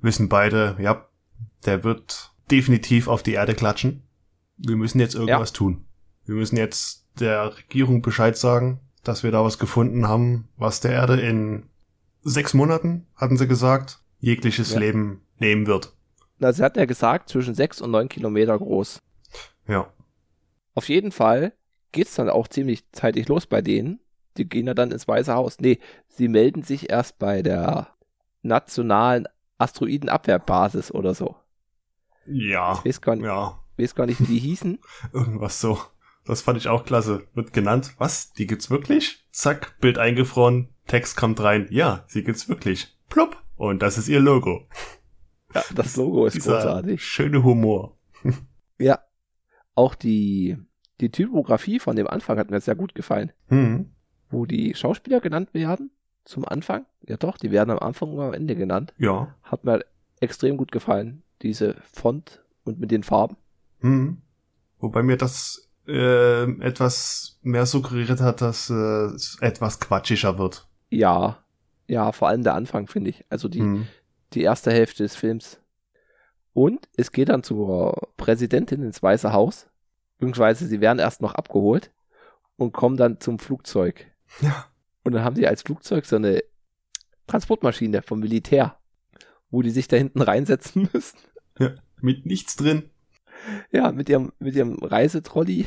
wissen 0.00 0.28
beide, 0.28 0.76
ja, 0.78 1.06
der 1.64 1.84
wird 1.84 2.32
definitiv 2.50 3.08
auf 3.08 3.22
die 3.22 3.32
Erde 3.32 3.54
klatschen. 3.54 4.02
Wir 4.56 4.76
müssen 4.76 5.00
jetzt 5.00 5.14
irgendwas 5.14 5.52
tun. 5.52 5.84
Wir 6.24 6.34
müssen 6.34 6.56
jetzt 6.56 7.06
der 7.18 7.56
Regierung 7.56 8.02
Bescheid 8.02 8.36
sagen, 8.36 8.80
dass 9.02 9.22
wir 9.22 9.30
da 9.30 9.44
was 9.44 9.58
gefunden 9.58 10.06
haben, 10.06 10.48
was 10.56 10.80
der 10.80 10.92
Erde 10.92 11.20
in 11.20 11.64
sechs 12.22 12.54
Monaten, 12.54 13.06
hatten 13.16 13.36
sie 13.36 13.48
gesagt, 13.48 14.00
jegliches 14.20 14.72
Ja. 14.72 14.78
Leben 14.78 15.22
nehmen 15.38 15.66
wird. 15.66 15.92
Na, 16.42 16.52
sie 16.52 16.62
hatten 16.62 16.78
ja 16.78 16.84
gesagt, 16.84 17.28
zwischen 17.28 17.54
sechs 17.54 17.80
und 17.80 17.90
neun 17.92 18.08
Kilometer 18.08 18.58
groß. 18.58 18.98
Ja. 19.68 19.92
Auf 20.74 20.88
jeden 20.88 21.12
Fall 21.12 21.52
geht's 21.92 22.14
dann 22.16 22.28
auch 22.28 22.48
ziemlich 22.48 22.90
zeitig 22.92 23.28
los 23.28 23.46
bei 23.46 23.62
denen. 23.62 24.00
Die 24.36 24.48
gehen 24.48 24.66
ja 24.66 24.74
dann 24.74 24.90
ins 24.90 25.06
Weiße 25.06 25.32
Haus. 25.34 25.58
Nee, 25.60 25.78
sie 26.08 26.28
melden 26.28 26.62
sich 26.62 26.90
erst 26.90 27.18
bei 27.18 27.42
der 27.42 27.88
nationalen 28.42 29.28
Asteroidenabwehrbasis 29.58 30.90
oder 30.92 31.14
so. 31.14 31.36
Ja. 32.26 32.74
Ich 32.78 32.84
weiß 32.86 33.00
gar 33.00 33.16
nicht, 33.16 33.24
Ja. 33.24 33.60
weiß 33.76 33.94
gar 33.94 34.06
nicht 34.06 34.20
wie 34.20 34.24
die 34.26 34.38
hießen. 34.38 34.78
Irgendwas 35.12 35.60
so. 35.60 35.78
Das 36.24 36.40
fand 36.40 36.56
ich 36.58 36.68
auch 36.68 36.84
klasse. 36.84 37.26
Wird 37.34 37.52
genannt. 37.52 37.94
Was? 37.98 38.32
Die 38.32 38.46
gibt's 38.46 38.70
wirklich? 38.70 39.24
Zack, 39.32 39.78
Bild 39.80 39.98
eingefroren, 39.98 40.68
Text 40.86 41.16
kommt 41.16 41.40
rein. 41.42 41.66
Ja, 41.70 42.04
sie 42.06 42.22
gibt's 42.24 42.48
wirklich. 42.48 42.96
Plupp. 43.08 43.36
Und 43.56 43.82
das 43.82 43.98
ist 43.98 44.08
ihr 44.08 44.20
Logo. 44.20 44.66
Ja, 45.54 45.62
das 45.74 45.96
Logo 45.96 46.26
ist 46.26 46.34
Dieser 46.36 46.54
großartig. 46.62 47.04
schöne 47.04 47.42
Humor. 47.42 47.96
Ja. 48.78 48.98
Auch 49.74 49.94
die, 49.94 50.56
die 51.00 51.10
Typografie 51.12 51.78
von 51.78 51.94
dem 51.96 52.08
Anfang 52.08 52.36
hat 52.38 52.50
mir 52.50 52.60
sehr 52.60 52.74
gut 52.74 52.94
gefallen. 52.94 53.30
Hm. 53.48 53.92
Wo 54.28 54.44
die 54.44 54.74
Schauspieler 54.74 55.20
genannt 55.20 55.54
werden. 55.54 55.90
Zum 56.24 56.44
Anfang. 56.46 56.84
Ja 57.08 57.16
doch, 57.16 57.36
die 57.36 57.50
werden 57.52 57.70
am 57.70 57.78
Anfang 57.78 58.12
und 58.12 58.20
am 58.20 58.32
Ende 58.34 58.54
genannt. 58.56 58.92
Ja. 58.98 59.34
Hat 59.42 59.64
mir 59.64 59.84
extrem 60.20 60.56
gut 60.56 60.72
gefallen. 60.72 61.22
Diese 61.42 61.76
Font 61.92 62.42
und 62.64 62.80
mit 62.80 62.90
den 62.90 63.02
Farben. 63.04 63.36
Hm. 63.80 64.18
Wobei 64.78 65.02
mir 65.02 65.16
das 65.16 65.70
äh, 65.86 66.42
etwas 66.60 67.38
mehr 67.42 67.66
suggeriert 67.66 68.20
hat, 68.20 68.40
dass 68.40 68.68
äh, 68.70 68.74
es 69.14 69.38
etwas 69.40 69.78
quatschiger 69.80 70.38
wird. 70.38 70.66
Ja. 70.90 71.38
Ja, 71.88 72.10
vor 72.12 72.28
allem 72.28 72.42
der 72.42 72.54
Anfang, 72.54 72.86
finde 72.88 73.10
ich. 73.10 73.24
Also 73.28 73.48
die, 73.48 73.60
Hm. 73.60 73.86
Die 74.34 74.42
erste 74.42 74.72
Hälfte 74.72 75.02
des 75.02 75.16
Films. 75.16 75.60
Und 76.52 76.88
es 76.96 77.12
geht 77.12 77.28
dann 77.28 77.42
zur 77.42 78.12
Präsidentin 78.16 78.82
ins 78.82 79.02
Weiße 79.02 79.32
Haus. 79.32 79.68
Beziehungsweise 80.18 80.66
sie 80.66 80.80
werden 80.80 80.98
erst 80.98 81.22
noch 81.22 81.34
abgeholt 81.34 81.90
und 82.56 82.72
kommen 82.72 82.96
dann 82.96 83.20
zum 83.20 83.38
Flugzeug. 83.38 84.06
Ja. 84.40 84.66
Und 85.04 85.12
dann 85.12 85.24
haben 85.24 85.36
sie 85.36 85.46
als 85.46 85.62
Flugzeug 85.62 86.06
so 86.06 86.16
eine 86.16 86.42
Transportmaschine 87.26 88.02
vom 88.02 88.20
Militär, 88.20 88.78
wo 89.50 89.62
die 89.62 89.70
sich 89.70 89.88
da 89.88 89.96
hinten 89.96 90.22
reinsetzen 90.22 90.88
müssen. 90.92 91.18
Mit 92.00 92.26
nichts 92.26 92.56
drin. 92.56 92.90
Ja, 93.70 93.90
mit 93.90 94.08
ihrem, 94.08 94.32
mit 94.38 94.54
ihrem 94.54 94.74
Reisetrolley. 94.74 95.66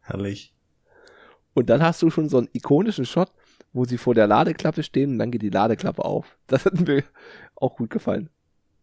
Herrlich. 0.00 0.54
Und 1.52 1.68
dann 1.70 1.82
hast 1.82 2.00
du 2.02 2.10
schon 2.10 2.28
so 2.28 2.38
einen 2.38 2.48
ikonischen 2.52 3.04
Shot, 3.04 3.32
wo 3.78 3.84
sie 3.84 3.96
vor 3.96 4.14
der 4.14 4.26
Ladeklappe 4.26 4.82
stehen 4.82 5.12
und 5.12 5.18
dann 5.18 5.30
geht 5.30 5.42
die 5.42 5.50
Ladeklappe 5.50 6.04
auf. 6.04 6.36
Das 6.48 6.64
hat 6.64 6.80
mir 6.86 7.04
auch 7.56 7.76
gut 7.76 7.90
gefallen. 7.90 8.28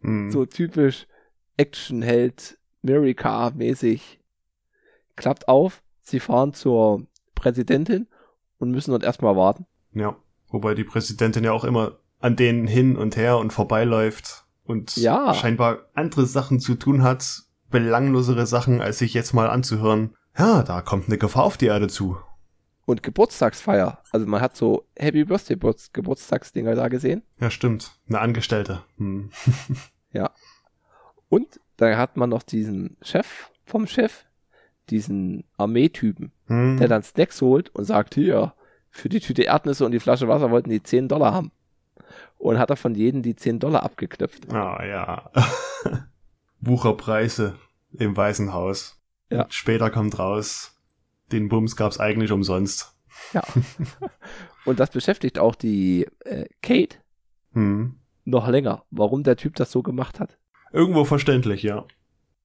Hm. 0.02 0.32
So 0.32 0.46
typisch 0.46 1.06
Actionheld, 1.58 2.58
America-mäßig. 2.84 4.20
Klappt 5.16 5.48
auf, 5.48 5.82
sie 6.02 6.20
fahren 6.20 6.54
zur 6.54 7.06
Präsidentin 7.36 8.08
und 8.58 8.72
müssen 8.72 8.92
dort 8.92 9.04
erstmal 9.04 9.36
warten. 9.36 9.66
Ja. 9.94 10.16
Wobei 10.50 10.74
die 10.76 10.84
Präsidentin 10.84 11.44
ja 11.44 11.52
auch 11.52 11.64
immer 11.64 11.98
an 12.20 12.36
denen 12.36 12.68
hin 12.68 12.96
und 12.96 13.18
her 13.18 13.38
und 13.38 13.52
vorbeiläuft 13.52 14.46
und 14.64 14.96
Ja. 14.96 15.34
scheinbar 15.34 15.80
andere 15.94 16.26
Sachen 16.26 16.60
zu 16.60 16.76
tun 16.76 17.04
hat, 17.04 17.44
belanglosere 17.70 18.46
Sachen, 18.46 18.82
als 18.82 19.00
sich 19.00 19.14
jetzt 19.14 19.34
mal 19.34 19.50
anzuhören. 19.50 20.16
Ja, 20.38 20.64
da 20.64 20.82
kommt 20.82 21.08
eine 21.08 21.18
Gefahr 21.18 21.44
auf 21.44 21.58
die 21.58 21.68
Erde 21.68 21.88
zu. 21.88 22.18
Und 22.86 23.02
Geburtstagsfeier. 23.04 24.04
Also 24.12 24.28
man 24.28 24.42
hat 24.42 24.56
so 24.56 24.86
Happy 24.96 25.24
Birthday 25.26 25.56
Geburts- 25.56 25.90
Geburtstagsdinger 25.92 26.76
da 26.76 26.88
gesehen. 26.88 27.24
Ja, 27.40 27.50
stimmt. 27.50 27.98
Eine 28.08 28.20
Angestellte. 28.20 28.84
Hm. 28.98 29.32
Und 31.30 31.60
da 31.78 31.98
hat 31.98 32.16
man 32.18 32.30
noch 32.30 32.44
diesen 32.44 32.98
Chef 33.02 33.50
vom 33.66 33.88
Chef, 33.88 34.26
diesen 34.90 35.44
Armeetypen, 35.58 36.32
Hm. 36.48 36.78
der 36.78 36.88
dann 36.88 37.04
Snacks 37.04 37.42
holt 37.42 37.70
und 37.76 37.84
sagt, 37.86 38.14
hier, 38.14 38.54
für 38.92 39.10
die 39.10 39.20
Tüte 39.20 39.42
Erdnüsse 39.44 39.86
und 39.86 39.92
die 39.92 40.00
Flasche 40.00 40.28
Wasser 40.28 40.52
wollten 40.52 40.70
die 40.70 40.84
10 40.84 41.08
Dollar 41.10 41.34
haben. 41.34 41.52
Und 42.38 42.60
hat 42.60 42.70
er 42.70 42.76
von 42.78 42.94
jedem 42.96 43.24
die 43.24 43.36
10 43.36 43.60
Dollar 43.60 43.84
abgeknüpft. 43.84 44.54
Ah, 44.54 44.86
ja. 44.86 45.32
Wucherpreise 46.62 47.58
im 47.94 48.16
Weißen 48.16 48.54
Haus. 48.54 49.02
Ja. 49.30 49.48
Später 49.50 49.90
kommt 49.90 50.18
raus, 50.20 50.75
den 51.32 51.50
Bums 51.50 51.76
gab's 51.76 52.00
eigentlich 52.00 52.32
umsonst. 52.32 52.96
Ja. 53.34 53.44
und 54.66 54.80
das 54.80 54.90
beschäftigt 54.92 55.40
auch 55.40 55.56
die 55.56 56.08
äh, 56.26 56.46
Kate 56.62 56.98
Hm. 57.54 57.96
noch 58.26 58.48
länger, 58.48 58.84
warum 58.92 59.24
der 59.24 59.38
Typ 59.38 59.56
das 59.56 59.72
so 59.72 59.82
gemacht 59.82 60.20
hat. 60.20 60.38
Irgendwo 60.74 61.06
verständlich, 61.06 61.64
ja. 61.64 61.86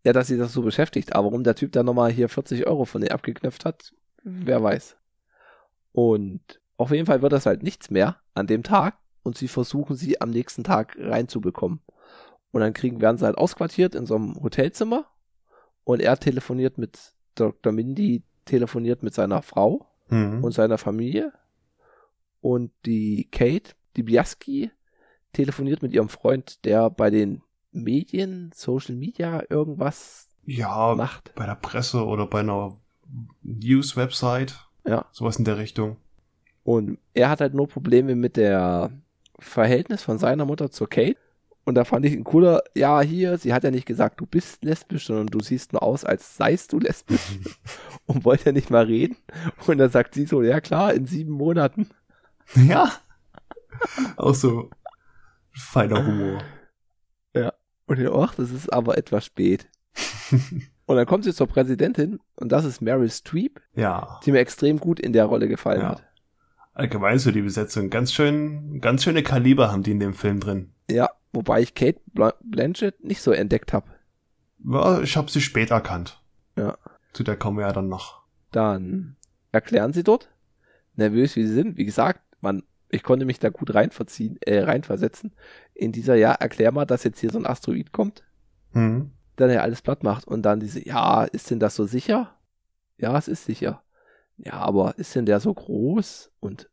Ja, 0.05 0.13
dass 0.13 0.29
sie 0.29 0.39
das 0.39 0.53
so 0.53 0.63
beschäftigt, 0.63 1.15
aber 1.15 1.27
warum 1.27 1.43
der 1.45 1.57
Typ 1.57 1.73
dann 1.73 1.87
nochmal 1.87 2.13
hier 2.13 2.29
40 2.29 2.67
Euro 2.67 2.85
von 2.85 3.03
ihr 3.03 3.13
abgeknöpft 3.13 3.65
hat, 3.65 3.93
wer 4.23 4.63
weiß. 4.63 4.97
Und 5.93 6.61
auf 6.77 6.93
jeden 6.93 7.07
Fall 7.07 7.23
wird 7.23 7.33
das 7.33 7.47
halt 7.47 7.63
nichts 7.63 7.91
mehr 7.91 8.17
an 8.35 8.47
dem 8.47 8.63
Tag 8.63 8.97
und 9.23 9.37
sie 9.37 9.49
versuchen 9.49 9.97
sie 9.97 10.21
am 10.21 10.31
nächsten 10.31 10.65
Tag 10.65 10.97
reinzubekommen. 10.99 11.81
Und 12.53 12.61
dann 12.61 12.73
kriegen, 12.73 13.01
werden 13.01 13.19
sie 13.19 13.27
halt 13.27 13.37
ausquartiert 13.37 13.95
in 13.95 14.07
so 14.07 14.15
einem 14.17 14.35
Hotelzimmer 14.43 15.07
und 15.85 16.01
er 16.01 16.19
telefoniert 16.19 16.79
mit 16.79 16.99
Dr. 17.35 17.73
Mindy, 17.73 18.23
telefoniert 18.51 19.03
mit 19.03 19.15
seiner 19.15 19.43
Frau 19.43 19.87
Hm. 20.11 20.43
und 20.43 20.53
seiner 20.53 20.77
Familie 20.77 21.33
und 22.41 22.73
die 22.85 23.29
Kate, 23.31 23.73
die 23.97 24.03
Biaski, 24.03 24.71
telefoniert 25.33 25.83
mit 25.83 25.93
ihrem 25.93 26.09
Freund, 26.09 26.65
der 26.65 26.91
bei 26.91 27.11
den 27.11 27.43
Medien, 27.71 28.51
Social 28.53 28.97
Media 28.97 29.45
irgendwas 29.49 30.29
ja, 30.45 30.95
macht. 30.97 31.33
bei 31.37 31.47
der 31.47 31.55
Presse 31.55 32.05
oder 32.05 32.27
bei 32.27 32.41
einer 32.41 32.77
News-Website. 33.43 34.59
Ja. 34.85 35.05
Sowas 35.13 35.37
in 35.37 35.45
der 35.45 35.59
Richtung. 35.59 35.97
Und 36.65 36.99
er 37.15 37.31
hat 37.31 37.41
halt 37.41 37.55
nur 37.55 37.69
Probleme 37.69 38.17
mit 38.17 38.37
der 38.37 38.91
Verhältnis 39.39 40.03
von 40.03 40.19
seiner 40.19 40.45
Mutter 40.45 40.71
zur 40.73 40.89
Kate. 40.89 41.17
Und 41.65 41.75
da 41.77 41.85
fand 41.85 42.05
ich 42.05 42.15
ein 42.15 42.25
cooler, 42.25 42.63
ja, 42.75 43.01
hier, 43.01 43.39
sie 43.39 43.53
hat 43.53 43.63
ja 43.63 43.71
nicht 43.71 43.87
gesagt, 43.87 44.19
du 44.19 44.27
bist 44.27 44.65
lesbisch, 44.65 45.07
sondern 45.07 45.29
du 45.29 45.41
siehst 45.41 45.73
nur 45.73 45.83
aus, 45.83 46.05
als 46.05 46.37
seist 46.37 46.73
du 46.73 46.81
lesbisch. 46.81 47.39
und 48.11 48.25
wollte 48.25 48.53
nicht 48.53 48.71
mal 48.71 48.85
reden. 48.85 49.17
Und 49.67 49.79
dann 49.79 49.91
sagt 49.91 50.15
sie 50.15 50.27
so, 50.27 50.43
ja 50.43 50.61
klar, 50.61 50.93
in 50.95 51.07
sieben 51.07 51.33
Monaten. 51.33 51.89
Ja. 52.55 52.91
Auch 54.17 54.35
so 54.35 54.71
feiner 55.53 56.05
Humor. 56.07 56.43
Ja. 57.35 57.53
Und 57.87 57.99
ich, 58.01 58.09
ach, 58.11 58.35
das 58.35 58.51
ist 58.51 58.73
aber 58.73 58.99
etwas 58.99 59.25
spät. 59.25 59.69
und 60.87 60.97
dann 60.97 61.07
kommt 61.07 61.25
sie 61.25 61.33
zur 61.35 61.47
Präsidentin 61.47 62.21
und 62.37 62.51
das 62.53 62.65
ist 62.65 62.81
Meryl 62.81 63.11
Streep, 63.11 63.61
Ja. 63.75 64.21
die 64.25 64.33
mir 64.33 64.39
extrem 64.41 64.79
gut 64.79 65.01
in 65.01 65.13
der 65.13 65.25
Rolle 65.27 65.49
gefallen 65.49 65.81
Ja. 65.83 65.89
hat. 65.91 66.05
Allgemein 66.75 67.19
so 67.19 67.31
die 67.31 67.43
Besetzung. 67.43 67.91
Ganz 67.91 68.13
schön, 68.13 68.81
ganz 68.81 69.03
schöne 69.05 69.23
Kaliber 69.23 69.71
haben 69.73 69.83
die 69.83 69.91
in 69.91 70.01
dem 70.01 70.15
Film 70.15 70.41
drin. 70.41 70.73
Ja, 70.89 71.11
wobei 71.33 71.61
ich 71.61 71.75
Kate 71.75 72.01
Bla- 72.15 72.35
Blanchett 72.43 73.05
nicht 73.05 73.23
so 73.23 73.33
entdeckt 73.33 73.73
habe. 73.73 73.87
Ja, 74.65 75.01
ich 75.01 75.17
habe 75.17 75.31
sie 75.31 75.41
spät 75.41 75.71
erkannt. 75.71 76.21
Ja. 76.57 76.77
Zu 77.13 77.23
der 77.25 77.37
kommen 77.37 77.59
wir 77.59 77.67
ja 77.67 77.73
dann 77.73 77.89
noch. 77.89 78.23
Dann 78.53 79.17
erklären 79.53 79.93
sie 79.93 80.03
dort, 80.05 80.29
nervös 80.97 81.37
wie 81.37 81.47
sie 81.47 81.53
sind. 81.55 81.77
Wie 81.77 81.85
gesagt, 81.85 82.21
man, 82.41 82.63
ich 82.89 83.03
konnte 83.03 83.25
mich 83.27 83.39
da 83.39 83.49
gut 83.51 83.75
reinverziehen, 83.75 84.39
äh, 84.43 84.61
reinversetzen. 84.63 85.33
In 85.75 85.93
dieser, 85.93 86.15
ja, 86.15 86.33
erklär 86.33 86.73
mal, 86.73 86.85
dass 86.85 87.05
jetzt 87.05 87.21
hier 87.21 87.31
so 87.31 87.39
ein 87.39 87.47
Asteroid 87.47 87.93
kommt, 87.93 88.23
Mhm. 88.73 89.11
dann 89.37 89.51
er 89.51 89.63
alles 89.63 89.83
platt 89.83 90.03
macht. 90.05 90.27
Und 90.27 90.43
dann 90.43 90.61
diese, 90.61 90.85
ja, 90.87 91.25
ist 91.25 91.51
denn 91.51 91.61
das 91.61 91.75
so 91.75 91.85
sicher? 91.87 92.35
Ja, 92.99 93.17
es 93.17 93.29
ist 93.29 93.45
sicher. 93.45 93.83
Ja, 94.37 94.55
aber 94.55 94.99
ist 94.99 95.15
denn 95.15 95.27
der 95.27 95.41
so 95.41 95.53
groß? 95.53 96.31
Und 96.41 96.71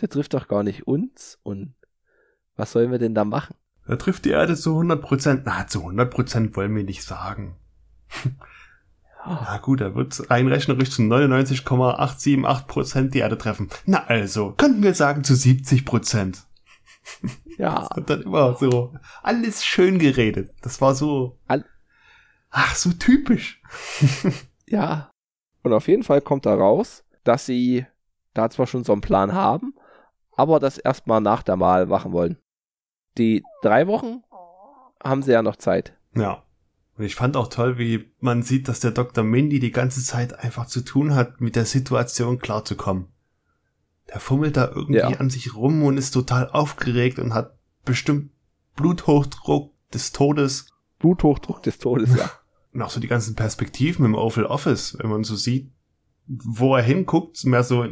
der 0.00 0.08
trifft 0.08 0.34
doch 0.34 0.48
gar 0.48 0.62
nicht 0.62 0.86
uns. 0.86 1.38
Und 1.42 1.74
was 2.56 2.72
sollen 2.72 2.90
wir 2.90 2.98
denn 2.98 3.14
da 3.14 3.24
machen? 3.24 3.54
Er 3.86 3.98
trifft 3.98 4.24
die 4.24 4.30
Erde 4.30 4.56
zu 4.56 4.70
100 4.72 5.00
Prozent. 5.00 5.42
Na, 5.46 5.66
zu 5.66 5.80
100 5.80 6.10
Prozent 6.10 6.56
wollen 6.56 6.74
wir 6.74 6.84
nicht 6.84 7.04
sagen. 7.04 7.56
Na 9.26 9.58
gut, 9.58 9.80
er 9.80 9.94
wird 9.94 10.30
rein 10.30 10.46
rechnerisch 10.48 10.90
zu 10.90 11.02
99,878 11.02 12.66
Prozent 12.66 13.14
die 13.14 13.18
Erde 13.18 13.36
treffen. 13.38 13.68
Na 13.84 14.04
also, 14.06 14.52
könnten 14.52 14.82
wir 14.82 14.94
sagen 14.94 15.24
zu 15.24 15.34
70 15.34 15.84
Prozent. 15.84 16.44
ja, 17.58 17.86
Und 17.96 18.10
dann 18.10 18.22
immer 18.22 18.54
so 18.54 18.94
alles 19.22 19.64
schön 19.64 19.98
geredet. 19.98 20.52
Das 20.62 20.80
war 20.80 20.94
so, 20.94 21.38
All- 21.46 21.64
ach, 22.50 22.74
so 22.74 22.90
typisch. 22.92 23.62
Ja. 24.68 25.10
Und 25.62 25.72
auf 25.72 25.86
jeden 25.86 26.02
Fall 26.02 26.20
kommt 26.20 26.44
da 26.44 26.52
raus, 26.54 27.04
dass 27.22 27.46
sie 27.46 27.86
da 28.34 28.50
zwar 28.50 28.66
schon 28.66 28.82
so 28.82 28.90
einen 28.92 29.00
Plan 29.00 29.32
haben, 29.32 29.74
aber 30.32 30.58
das 30.58 30.76
erstmal 30.76 31.20
nach 31.20 31.44
der 31.44 31.60
Wahl 31.60 31.86
machen 31.86 32.10
wollen. 32.12 32.36
Die 33.16 33.44
drei 33.62 33.86
Wochen 33.86 34.24
haben 35.02 35.22
sie 35.22 35.30
ja 35.30 35.42
noch 35.42 35.54
Zeit. 35.54 35.96
Ja. 36.16 36.42
Und 36.98 37.04
ich 37.04 37.14
fand 37.14 37.36
auch 37.36 37.48
toll, 37.48 37.76
wie 37.78 38.10
man 38.20 38.42
sieht, 38.42 38.68
dass 38.68 38.80
der 38.80 38.90
Dr. 38.90 39.22
Mindy 39.22 39.58
die 39.60 39.70
ganze 39.70 40.02
Zeit 40.02 40.38
einfach 40.38 40.66
zu 40.66 40.80
tun 40.82 41.14
hat, 41.14 41.40
mit 41.40 41.54
der 41.56 41.66
Situation 41.66 42.38
klarzukommen. 42.38 43.06
Der 44.08 44.20
fummelt 44.20 44.56
da 44.56 44.68
irgendwie 44.68 45.00
Ja. 45.00 45.08
an 45.08 45.28
sich 45.30 45.54
rum 45.54 45.82
und 45.82 45.98
ist 45.98 46.12
total 46.12 46.48
aufgeregt 46.48 47.18
und 47.18 47.34
hat 47.34 47.56
bestimmt 47.84 48.30
Bluthochdruck 48.76 49.72
des 49.92 50.12
Todes. 50.12 50.66
Bluthochdruck 50.98 51.62
des 51.62 51.78
Todes, 51.78 52.14
ja. 52.16 52.30
Und 52.72 52.82
auch 52.82 52.90
so 52.90 53.00
die 53.00 53.08
ganzen 53.08 53.34
Perspektiven 53.34 54.04
im 54.04 54.14
Oval 54.14 54.44
Office, 54.44 54.98
wenn 55.00 55.08
man 55.08 55.24
so 55.24 55.34
sieht, 55.34 55.70
wo 56.26 56.76
er 56.76 56.82
hinguckt, 56.82 57.42
mehr 57.46 57.64
so 57.64 57.86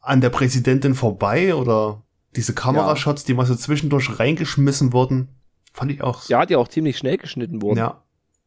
an 0.00 0.20
der 0.20 0.28
Präsidentin 0.28 0.94
vorbei 0.94 1.54
oder 1.54 2.02
diese 2.34 2.52
Kamerashots, 2.52 3.24
die 3.24 3.32
mal 3.32 3.46
so 3.46 3.54
zwischendurch 3.54 4.18
reingeschmissen 4.18 4.92
wurden, 4.92 5.28
fand 5.72 5.90
ich 5.90 6.02
auch 6.02 6.28
Ja, 6.28 6.44
ja 6.46 6.58
auch 6.58 6.68
ziemlich 6.68 6.98
schnell 6.98 7.16
geschnitten 7.16 7.62
worden. 7.62 7.78
ja. 7.78 8.02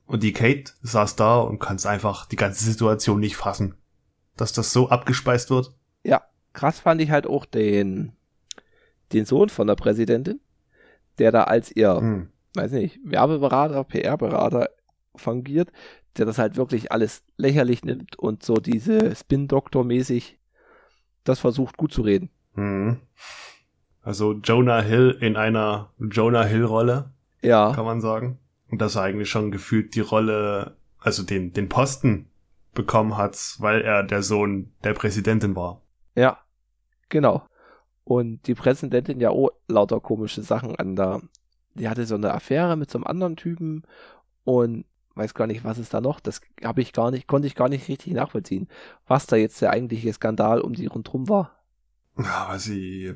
Und 0.10 0.24
die 0.24 0.34
Kate 0.34 0.72
saß 0.82 1.15
da 1.17 1.38
und 1.38 1.60
kann 1.60 1.76
es 1.76 1.86
einfach 1.86 2.26
die 2.26 2.36
ganze 2.36 2.63
Situation 2.65 3.19
nicht 3.19 3.38
fassen. 3.38 3.76
Dass 4.36 4.54
das 4.54 4.74
so 4.74 4.89
abgespeist 4.89 5.52
wird. 5.52 5.72
Ja, 6.04 6.24
krass 6.54 6.80
fand 6.80 7.00
ich 7.00 7.12
halt 7.12 7.28
auch 7.28 7.45
den, 7.45 8.13
den 9.13 9.26
Sohn 9.26 9.50
von 9.50 9.67
der 9.67 9.76
Präsidentin, 9.76 10.39
der 11.19 11.32
da 11.32 11.43
als 11.43 11.72
ihr, 11.76 11.95
Hm. 11.95 12.30
weiß 12.56 12.72
nicht, 12.72 13.00
Werbeberater, 13.04 13.84
PR-Berater 13.84 14.69
fungiert, 15.15 15.72
der 16.17 16.26
das 16.26 16.39
halt 16.39 16.58
wirklich 16.58 16.91
alles 16.91 17.22
lächerlich 17.38 17.84
nimmt 17.86 18.17
und 18.17 18.41
so 18.41 18.56
diese 18.56 19.15
Spin-Doktor-mäßig 19.15 20.39
das 21.24 21.38
versucht 21.39 21.78
gut 21.78 21.93
zu 21.93 22.02
reden. 22.02 22.32
Hm. 22.56 22.98
Also 24.02 24.34
Jonah 24.34 24.82
Hill 24.82 25.15
in 25.22 25.36
einer 25.38 25.91
Jonah 26.00 26.45
Hill-Rolle, 26.45 27.12
Ja, 27.43 27.74
kann 27.76 27.86
man 27.86 28.02
sagen. 28.02 28.39
Und 28.69 28.82
dass 28.82 28.95
er 28.95 29.03
eigentlich 29.03 29.29
schon 29.29 29.51
gefühlt 29.51 29.95
die 29.95 30.01
Rolle, 30.01 30.75
also 30.99 31.23
den, 31.23 31.53
den 31.53 31.69
Posten 31.69 32.29
bekommen 32.73 33.17
hat, 33.17 33.55
weil 33.60 33.82
er 33.82 34.03
der 34.03 34.23
Sohn 34.23 34.71
der 34.84 34.93
Präsidentin 34.93 35.55
war. 35.55 35.82
ja, 36.15 36.38
genau. 37.10 37.45
Und 38.03 38.47
die 38.47 38.55
Präsidentin 38.55 39.19
ja 39.19 39.29
auch 39.29 39.51
lauter 39.67 39.99
komische 39.99 40.41
Sachen 40.41 40.75
an 40.77 40.95
da. 40.95 41.21
Die 41.75 41.88
hatte 41.88 42.05
so 42.05 42.15
eine 42.15 42.34
Affäre 42.34 42.75
mit 42.75 42.89
so 42.89 42.97
einem 42.97 43.05
anderen 43.05 43.36
Typen 43.36 43.84
und 44.43 44.86
weiß 45.13 45.36
gar 45.36 45.45
nicht, 45.45 45.63
was 45.63 45.77
ist 45.77 45.93
da 45.93 46.01
noch. 46.01 46.19
Das 46.19 46.41
habe 46.63 46.82
ich 46.82 46.93
gar 46.93 47.12
nicht, 47.12 47.27
konnte 47.27 47.47
ich 47.47 47.55
gar 47.55 47.69
nicht 47.69 47.88
richtig 47.88 48.13
nachvollziehen, 48.13 48.67
was 49.08 49.27
da 49.27 49.36
jetzt 49.36 49.62
der 49.62 49.71
eigentliche 49.71 50.12
Skandal 50.12 50.62
um 50.62 50.73
die 50.73 50.88
rundherum 50.88 51.29
war. 51.29 51.60
Ja, 52.17 52.45
aber 52.47 52.58
sie, 52.58 53.13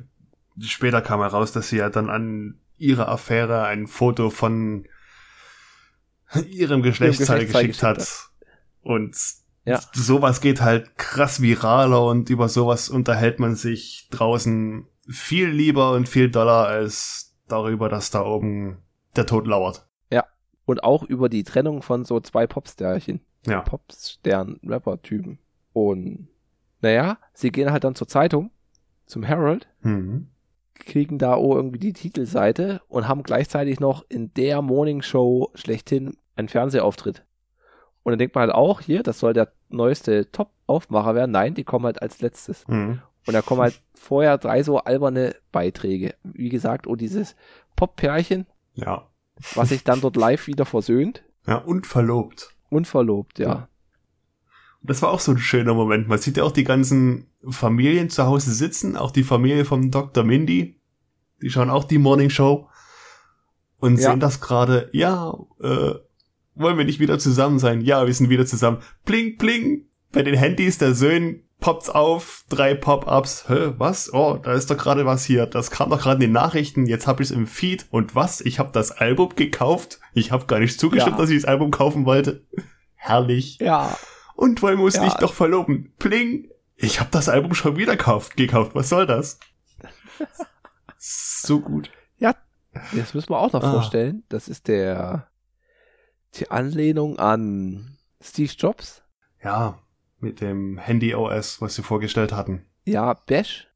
später 0.60 1.02
kam 1.02 1.20
heraus, 1.20 1.50
dass 1.50 1.68
sie 1.70 1.78
ja 1.78 1.90
dann 1.90 2.08
an 2.08 2.60
ihrer 2.78 3.08
Affäre 3.08 3.64
ein 3.64 3.86
Foto 3.86 4.30
von 4.30 4.86
ihrem 6.50 6.82
Geschlechtsteil 6.82 7.46
geschickt 7.46 7.82
hat. 7.82 8.28
Und 8.82 9.16
Ja. 9.64 9.80
sowas 9.92 10.40
geht 10.40 10.60
halt 10.60 10.96
krass 10.98 11.40
viraler 11.40 12.04
und 12.06 12.28
über 12.30 12.48
sowas 12.48 12.88
unterhält 12.88 13.38
man 13.38 13.54
sich 13.54 14.08
draußen 14.10 14.86
viel 15.08 15.48
lieber 15.48 15.92
und 15.92 16.08
viel 16.08 16.30
doller 16.30 16.66
als 16.66 17.34
darüber, 17.48 17.88
dass 17.88 18.10
da 18.10 18.24
oben 18.24 18.78
der 19.16 19.26
Tod 19.26 19.46
lauert. 19.46 19.86
Und 20.66 20.82
auch 20.82 21.02
über 21.02 21.28
die 21.28 21.44
Trennung 21.44 21.82
von 21.82 22.06
so 22.06 22.20
zwei 22.20 22.46
Popsternchen. 22.46 23.20
Ja. 23.46 23.60
Popstern-Rapper-Typen. 23.60 25.38
Und 25.72 26.28
naja, 26.80 27.18
sie 27.32 27.50
gehen 27.50 27.70
halt 27.70 27.84
dann 27.84 27.94
zur 27.94 28.08
Zeitung, 28.08 28.50
zum 29.06 29.22
Herald, 29.22 29.68
Mhm. 29.82 30.28
kriegen 30.74 31.18
da 31.18 31.34
auch 31.34 31.54
irgendwie 31.56 31.78
die 31.78 31.92
Titelseite 31.92 32.80
und 32.88 33.08
haben 33.08 33.22
gleichzeitig 33.22 33.80
noch 33.80 34.04
in 34.08 34.32
der 34.34 34.62
Morning 34.62 35.02
Show 35.02 35.50
schlechthin 35.54 36.16
einen 36.36 36.48
Fernsehauftritt. 36.48 37.24
Und 38.02 38.12
dann 38.12 38.18
denkt 38.18 38.34
man 38.34 38.42
halt 38.42 38.54
auch, 38.54 38.80
hier, 38.80 39.02
das 39.02 39.18
soll 39.18 39.32
der 39.32 39.52
neueste 39.70 40.30
Top-Aufmacher 40.30 41.14
werden. 41.14 41.30
Nein, 41.30 41.54
die 41.54 41.64
kommen 41.64 41.86
halt 41.86 42.02
als 42.02 42.20
letztes. 42.20 42.66
Mhm. 42.68 43.00
Und 43.26 43.32
da 43.32 43.40
kommen 43.40 43.62
halt 43.62 43.80
vorher 43.94 44.36
drei 44.36 44.62
so 44.62 44.78
alberne 44.78 45.34
Beiträge. 45.52 46.14
Wie 46.22 46.50
gesagt, 46.50 46.86
oh, 46.86 46.96
dieses 46.96 47.34
Pop-Pärchen, 47.76 48.46
Ja. 48.74 49.08
was 49.54 49.70
sich 49.70 49.84
dann 49.84 50.02
dort 50.02 50.16
live 50.16 50.46
wieder 50.46 50.66
versöhnt. 50.66 51.24
Ja, 51.46 51.56
und 51.56 51.86
verlobt. 51.86 52.50
Unverlobt, 52.68 53.38
ja. 53.38 53.48
Ja. 53.48 53.68
Das 54.82 55.00
war 55.00 55.10
auch 55.10 55.20
so 55.20 55.32
ein 55.32 55.38
schöner 55.38 55.72
Moment. 55.72 56.08
Man 56.08 56.18
sieht 56.18 56.36
ja 56.36 56.44
auch 56.44 56.52
die 56.52 56.64
ganzen 56.64 57.30
Familien 57.48 58.10
zu 58.10 58.26
Hause 58.26 58.52
sitzen, 58.52 58.96
auch 58.98 59.10
die 59.12 59.22
Familie 59.24 59.64
vom 59.64 59.90
Dr. 59.90 60.24
Mindy. 60.24 60.78
Die 61.40 61.48
schauen 61.48 61.70
auch 61.70 61.84
die 61.84 61.96
Morning 61.98 62.28
Show 62.28 62.68
und 63.78 63.96
Ja. 63.98 64.10
sehen 64.10 64.20
das 64.20 64.42
gerade. 64.42 64.90
Ja, 64.92 65.34
äh, 65.62 65.94
wollen 66.54 66.78
wir 66.78 66.84
nicht 66.84 67.00
wieder 67.00 67.18
zusammen 67.18 67.58
sein? 67.58 67.80
Ja, 67.80 68.06
wir 68.06 68.14
sind 68.14 68.28
wieder 68.30 68.46
zusammen. 68.46 68.78
Pling, 69.04 69.38
pling. 69.38 69.86
Bei 70.12 70.22
den 70.22 70.34
Handys 70.36 70.78
der 70.78 70.94
Söhne 70.94 71.40
poppt's 71.60 71.88
auf. 71.90 72.44
Drei 72.48 72.74
Pop-ups. 72.74 73.48
Hä, 73.48 73.72
was? 73.78 74.12
Oh, 74.12 74.38
da 74.42 74.52
ist 74.52 74.70
doch 74.70 74.76
gerade 74.76 75.06
was 75.06 75.24
hier. 75.24 75.46
Das 75.46 75.70
kam 75.70 75.90
doch 75.90 76.00
gerade 76.00 76.16
in 76.16 76.20
den 76.20 76.32
Nachrichten. 76.32 76.86
Jetzt 76.86 77.06
hab 77.06 77.20
ich's 77.20 77.30
im 77.30 77.46
Feed. 77.46 77.86
Und 77.90 78.14
was? 78.14 78.40
Ich 78.40 78.58
habe 78.58 78.70
das 78.72 78.92
Album 78.92 79.30
gekauft. 79.34 79.98
Ich 80.12 80.30
habe 80.30 80.46
gar 80.46 80.58
nicht 80.60 80.78
zugestimmt, 80.78 81.16
Ja. 81.16 81.20
dass 81.22 81.30
ich 81.30 81.36
das 81.42 81.48
Album 81.48 81.70
kaufen 81.70 82.04
wollte. 82.06 82.44
Herrlich. 82.94 83.58
Ja, 83.60 83.96
Und 84.36 84.62
wollen 84.62 84.78
wir 84.78 84.84
uns 84.84 84.96
Ja. 84.96 85.04
nicht 85.04 85.20
doch 85.22 85.32
verloben? 85.34 85.92
Pling! 85.98 86.48
Ich 86.76 86.98
habe 87.00 87.10
das 87.12 87.28
Album 87.28 87.54
schon 87.54 87.76
wieder 87.76 87.96
gekauft. 87.96 88.36
gekauft. 88.36 88.74
Was 88.74 88.88
soll 88.88 89.06
das? 89.06 89.38
so 90.98 91.60
gut. 91.60 91.90
das 92.92 93.14
müssen 93.14 93.30
wir 93.30 93.38
auch 93.38 93.52
noch 93.52 93.62
Ah. 93.62 93.70
vorstellen. 93.72 94.24
Das 94.28 94.48
ist 94.48 94.66
der, 94.66 95.28
die 96.34 96.50
Anlehnung 96.50 97.18
an 97.18 97.96
Steve 98.20 98.52
Jobs. 98.56 99.02
Ja, 99.42 99.78
mit 100.18 100.40
dem 100.40 100.78
Handy 100.78 101.14
OS, 101.14 101.60
was 101.60 101.74
sie 101.74 101.82
vorgestellt 101.82 102.32
hatten. 102.32 102.64
Ja, 102.84 103.14
Bash. 103.14 103.68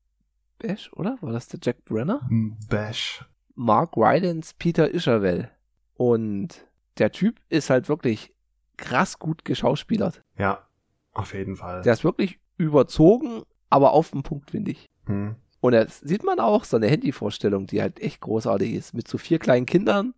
Bash, 0.58 0.92
oder? 0.94 1.18
War 1.20 1.32
das 1.32 1.48
der 1.48 1.60
Jack 1.62 1.84
Brenner? 1.84 2.28
Bash. 2.68 3.24
Mark 3.54 3.96
Rylance, 3.96 4.54
Peter 4.58 4.92
Isherwell. 4.92 5.50
Und 5.94 6.66
der 6.98 7.12
Typ 7.12 7.40
ist 7.48 7.70
halt 7.70 7.88
wirklich 7.88 8.34
krass 8.76 9.18
gut 9.18 9.44
geschauspielert. 9.44 10.22
Ja, 10.36 10.66
auf 11.12 11.34
jeden 11.34 11.56
Fall. 11.56 11.82
Der 11.82 11.92
ist 11.92 12.04
wirklich 12.04 12.38
überzogen 12.56 13.42
aber 13.70 13.92
auf 13.92 14.10
den 14.10 14.22
Punkt, 14.22 14.50
finde 14.50 14.72
ich. 14.72 14.86
Hm. 15.06 15.36
Und 15.60 15.72
da 15.72 15.86
sieht 15.88 16.22
man 16.22 16.38
auch 16.38 16.64
so 16.64 16.76
eine 16.76 16.86
Handyvorstellung, 16.86 17.66
die 17.66 17.82
halt 17.82 18.00
echt 18.00 18.20
großartig 18.20 18.72
ist. 18.74 18.94
Mit 18.94 19.08
so 19.08 19.18
vier 19.18 19.38
kleinen 19.38 19.66
Kindern, 19.66 20.14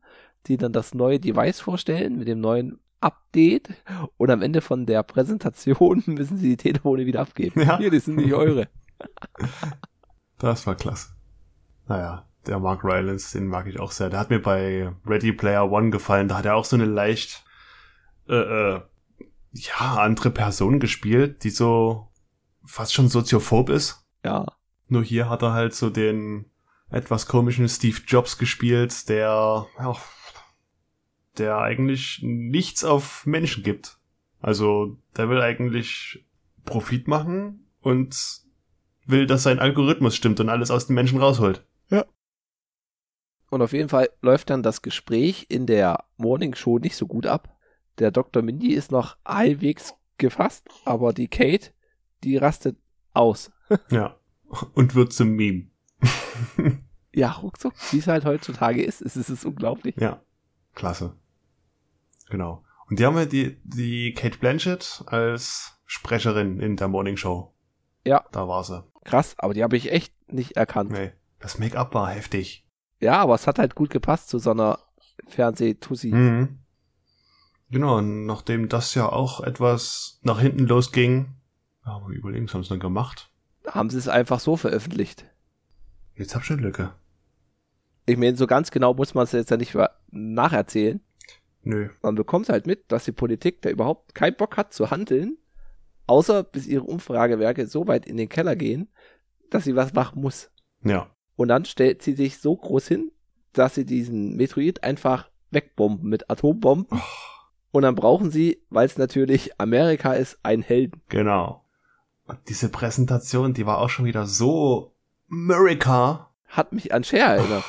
die 0.47 0.57
dann 0.57 0.73
das 0.73 0.95
neue 0.95 1.21
Device 1.21 1.61
vorstellen 1.61 2.19
mit 2.19 2.29
dem 2.29 2.41
neuen 2.41 2.79
Update. 3.01 3.71
Und 4.17 4.31
am 4.31 4.43
Ende 4.43 4.61
von 4.61 4.87
der 4.87 5.03
Präsentation 5.03 6.03
müssen 6.07 6.37
sie 6.37 6.51
die 6.51 6.57
Telefone 6.57 7.07
wieder 7.07 7.21
abgeben. 7.21 7.61
Ja. 7.63 7.79
Hier, 7.79 7.91
das 7.91 8.05
sind 8.05 8.17
nicht 8.17 8.35
eure. 8.35 8.69
Das 10.39 10.67
war 10.67 10.75
klasse. 10.75 11.09
Naja, 11.87 12.27
der 12.47 12.59
Mark 12.59 12.83
Rylance, 12.83 13.37
den 13.37 13.47
mag 13.47 13.67
ich 13.67 13.79
auch 13.79 13.93
sehr. 13.93 14.09
Der 14.09 14.19
hat 14.19 14.31
mir 14.31 14.41
bei 14.41 14.91
Ready 15.05 15.33
Player 15.33 15.71
One 15.71 15.91
gefallen. 15.91 16.29
Da 16.29 16.39
hat 16.39 16.47
er 16.47 16.55
auch 16.55 16.65
so 16.65 16.77
eine 16.77 16.87
leicht, 16.87 17.45
äh, 18.27 18.37
äh, 18.37 18.81
ja, 19.53 19.97
andere 19.99 20.31
Person 20.31 20.81
gespielt, 20.81 21.45
die 21.45 21.51
so 21.51 22.09
fast 22.65 22.95
schon 22.95 23.09
soziophob 23.09 23.69
ist. 23.69 24.07
Ja. 24.25 24.47
Nur 24.89 25.05
hier 25.05 25.29
hat 25.29 25.43
er 25.43 25.53
halt 25.53 25.75
so 25.75 25.91
den 25.91 26.47
etwas 26.89 27.27
komischen 27.27 27.69
Steve 27.69 27.99
Jobs 28.07 28.39
gespielt, 28.39 29.11
der, 29.11 29.67
ja, 29.79 29.97
der 31.39 31.59
eigentlich 31.59 32.21
nichts 32.23 32.85
auf 32.85 33.27
Menschen 33.27 33.63
gibt. 33.63 33.99
Also, 34.41 34.97
der 35.17 35.29
will 35.29 35.41
eigentlich 35.41 36.25
Profit 36.65 37.09
machen 37.09 37.67
und 37.81 38.43
will, 39.07 39.27
dass 39.27 39.43
sein 39.43 39.59
Algorithmus 39.59 40.17
stimmt 40.17 40.41
und 40.41 40.49
alles 40.49 40.71
aus 40.71 40.87
den 40.87 40.95
Menschen 40.95 41.21
rausholt. 41.21 41.65
Und 43.51 43.63
auf 43.63 43.73
jeden 43.73 43.89
Fall 43.89 44.09
läuft 44.23 44.49
dann 44.51 44.63
das 44.63 44.81
Gespräch 44.81 45.47
in 45.49 45.67
der 45.67 46.05
Morning 46.17 46.55
Show 46.55 46.79
nicht 46.79 46.97
so 46.97 47.07
gut 47.07 47.27
ab. 47.27 47.57
Der 47.99 48.13
Dr. 48.13 48.43
Mindy 48.43 48.73
ist 48.73 48.93
noch 48.93 49.17
halbwegs 49.27 49.95
gefasst, 50.19 50.69
aber 50.85 51.13
die 51.13 51.29
Kate, 51.29 51.73
die 52.25 52.37
rastet 52.37 52.79
aus. 53.13 53.51
Ja. 53.91 54.17
Und 54.75 54.95
wird 54.95 55.13
zum 55.13 55.31
Meme. 55.31 55.67
Ja, 57.13 57.33
ruckzuck, 57.33 57.75
wie 57.91 57.99
es 57.99 58.07
halt 58.07 58.25
heutzutage 58.25 58.85
ist, 58.85 59.03
es 59.03 59.17
ist 59.17 59.31
es 59.31 59.45
unglaublich. 59.45 59.97
Ja. 59.97 60.23
Klasse. 60.81 61.15
Genau. 62.31 62.65
Und 62.89 62.99
die 62.99 63.05
haben 63.05 63.19
ja 63.19 63.27
die, 63.27 63.61
die 63.65 64.15
Kate 64.15 64.39
Blanchett 64.39 65.05
als 65.07 65.79
Sprecherin 65.85 66.59
in 66.59 66.77
der 66.77 66.89
Morning 66.89 67.19
Show. 67.19 67.55
Ja. 68.07 68.25
Da 68.33 68.49
war 68.49 68.65
sie. 68.65 68.83
Krass, 69.05 69.35
aber 69.39 69.53
die 69.53 69.63
habe 69.63 69.77
ich 69.77 69.93
echt 69.93 70.15
nicht 70.33 70.57
erkannt. 70.57 70.91
Nee. 70.91 71.13
Das 71.39 71.59
Make-up 71.59 71.93
war 71.93 72.09
heftig. 72.09 72.67
Ja, 72.99 73.19
aber 73.19 73.35
es 73.35 73.47
hat 73.47 73.59
halt 73.59 73.75
gut 73.75 73.91
gepasst 73.91 74.31
zu 74.31 74.39
so 74.39 74.53
einer 74.53 74.79
Fernsehtussi. 75.29 76.13
Mhm. 76.13 76.61
Genau, 77.71 77.99
und 77.99 78.25
nachdem 78.25 78.71
das 78.71 78.95
ja 78.95 79.07
auch 79.07 79.43
etwas 79.43 80.19
nach 80.23 80.41
hinten 80.41 80.67
losging, 80.67 81.35
ja, 81.85 81.99
mal 81.99 82.15
überlegen, 82.15 82.47
was 82.47 82.55
haben 82.55 82.63
sie 82.63 82.71
dann 82.71 82.81
gemacht? 82.81 83.31
Haben 83.67 83.91
sie 83.91 83.99
es 83.99 84.09
einfach 84.09 84.41
so 84.41 84.57
veröffentlicht. 84.57 85.27
Jetzt 86.15 86.35
hab 86.35 86.43
ich 86.43 86.51
eine 86.51 86.63
Lücke. 86.63 86.95
Ich 88.11 88.17
meine, 88.17 88.37
so 88.37 88.47
ganz 88.47 88.71
genau 88.71 88.93
muss 88.95 89.15
man 89.15 89.25
es 89.25 89.33
jetzt 89.33 89.51
ja 89.51 89.57
nicht 89.57 89.77
nacherzählen. 90.11 91.01
Nö. 91.63 91.91
Man 92.03 92.15
bekommt 92.17 92.49
halt 92.49 92.67
mit, 92.67 92.91
dass 92.91 93.05
die 93.05 93.13
Politik 93.13 93.63
da 93.63 93.71
überhaupt 93.71 94.15
keinen 94.15 94.37
Bock 94.37 94.57
hat 94.57 94.73
zu 94.73 94.91
handeln, 94.91 95.39
außer 96.07 96.43
bis 96.43 96.67
ihre 96.67 96.85
Umfragewerke 96.85 97.67
so 97.67 97.87
weit 97.87 98.07
in 98.07 98.17
den 98.17 98.29
Keller 98.29 98.57
gehen, 98.57 98.89
dass 99.51 99.65
sie 99.65 99.77
was 99.77 99.93
machen 99.93 100.23
muss. 100.23 100.51
Ja. 100.83 101.15
Und 101.37 101.49
dann 101.49 101.65
stellt 101.65 102.03
sie 102.03 102.15
sich 102.15 102.39
so 102.39 102.57
groß 102.57 102.89
hin, 102.89 103.13
dass 103.53 103.75
sie 103.75 103.85
diesen 103.85 104.37
Meteorit 104.37 104.83
einfach 104.83 105.31
wegbomben 105.51 106.09
mit 106.09 106.31
Atombomben. 106.31 107.01
Und 107.71 107.83
dann 107.83 107.95
brauchen 107.95 108.31
sie, 108.31 108.65
weil 108.71 108.87
es 108.87 108.99
natürlich 108.99 109.61
Amerika 109.61 110.15
ist, 110.15 110.39
einen 110.43 110.63
Helden. 110.63 111.03
Genau. 111.09 111.65
Und 112.25 112.39
diese 112.49 112.69
Präsentation, 112.69 113.55
die 113.55 113.67
war 113.67 113.79
auch 113.79 113.91
schon 113.91 114.07
wieder 114.07 114.27
so 114.27 114.97
America. 115.31 116.35
Hat 116.49 116.73
mich 116.73 116.93
an 116.93 117.05
Cher 117.05 117.37
erinnert. 117.37 117.65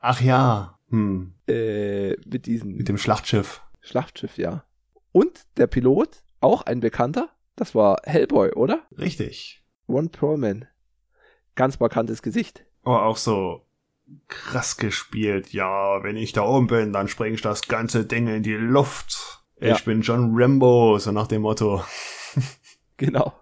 Ach 0.00 0.20
ja. 0.20 0.78
Hm. 0.90 1.34
Äh, 1.48 2.16
mit 2.26 2.46
diesem 2.46 2.74
Mit 2.76 2.88
dem 2.88 2.98
Schlachtschiff. 2.98 3.62
Schlachtschiff, 3.80 4.36
ja. 4.38 4.64
Und 5.12 5.44
der 5.56 5.66
Pilot, 5.66 6.22
auch 6.40 6.62
ein 6.62 6.80
Bekannter, 6.80 7.28
das 7.56 7.74
war 7.74 8.00
Hellboy, 8.04 8.52
oder? 8.52 8.82
Richtig. 8.98 9.62
Ron 9.88 10.08
Perlman. 10.10 10.66
Ganz 11.54 11.78
markantes 11.80 12.22
Gesicht. 12.22 12.64
Aber 12.82 13.04
auch 13.04 13.16
so 13.16 13.66
krass 14.28 14.76
gespielt. 14.76 15.52
Ja, 15.52 16.02
wenn 16.02 16.16
ich 16.16 16.32
da 16.32 16.42
oben 16.42 16.66
bin, 16.66 16.92
dann 16.92 17.08
springe 17.08 17.34
ich 17.34 17.42
das 17.42 17.62
ganze 17.68 18.04
Ding 18.04 18.26
in 18.28 18.42
die 18.42 18.54
Luft. 18.54 19.42
Ich 19.56 19.68
Ja. 19.68 19.78
bin 19.84 20.00
John 20.02 20.32
Rambo, 20.34 20.98
so 20.98 21.12
nach 21.12 21.26
dem 21.28 21.42
Motto. 21.42 21.82
Genau. 22.98 23.32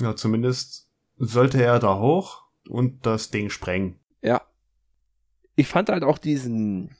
Ja, 0.00 0.14
zumindest 0.14 0.88
sollte 1.16 1.60
er 1.62 1.80
da 1.80 1.98
hoch 1.98 2.44
und 2.68 3.04
das 3.04 3.30
Ding 3.30 3.50
sprengen. 3.50 3.98
Ja. 4.22 4.42
Ich 5.58 5.66
fand 5.66 5.88
halt 5.88 6.04
auch 6.04 6.18
diesen 6.18 6.94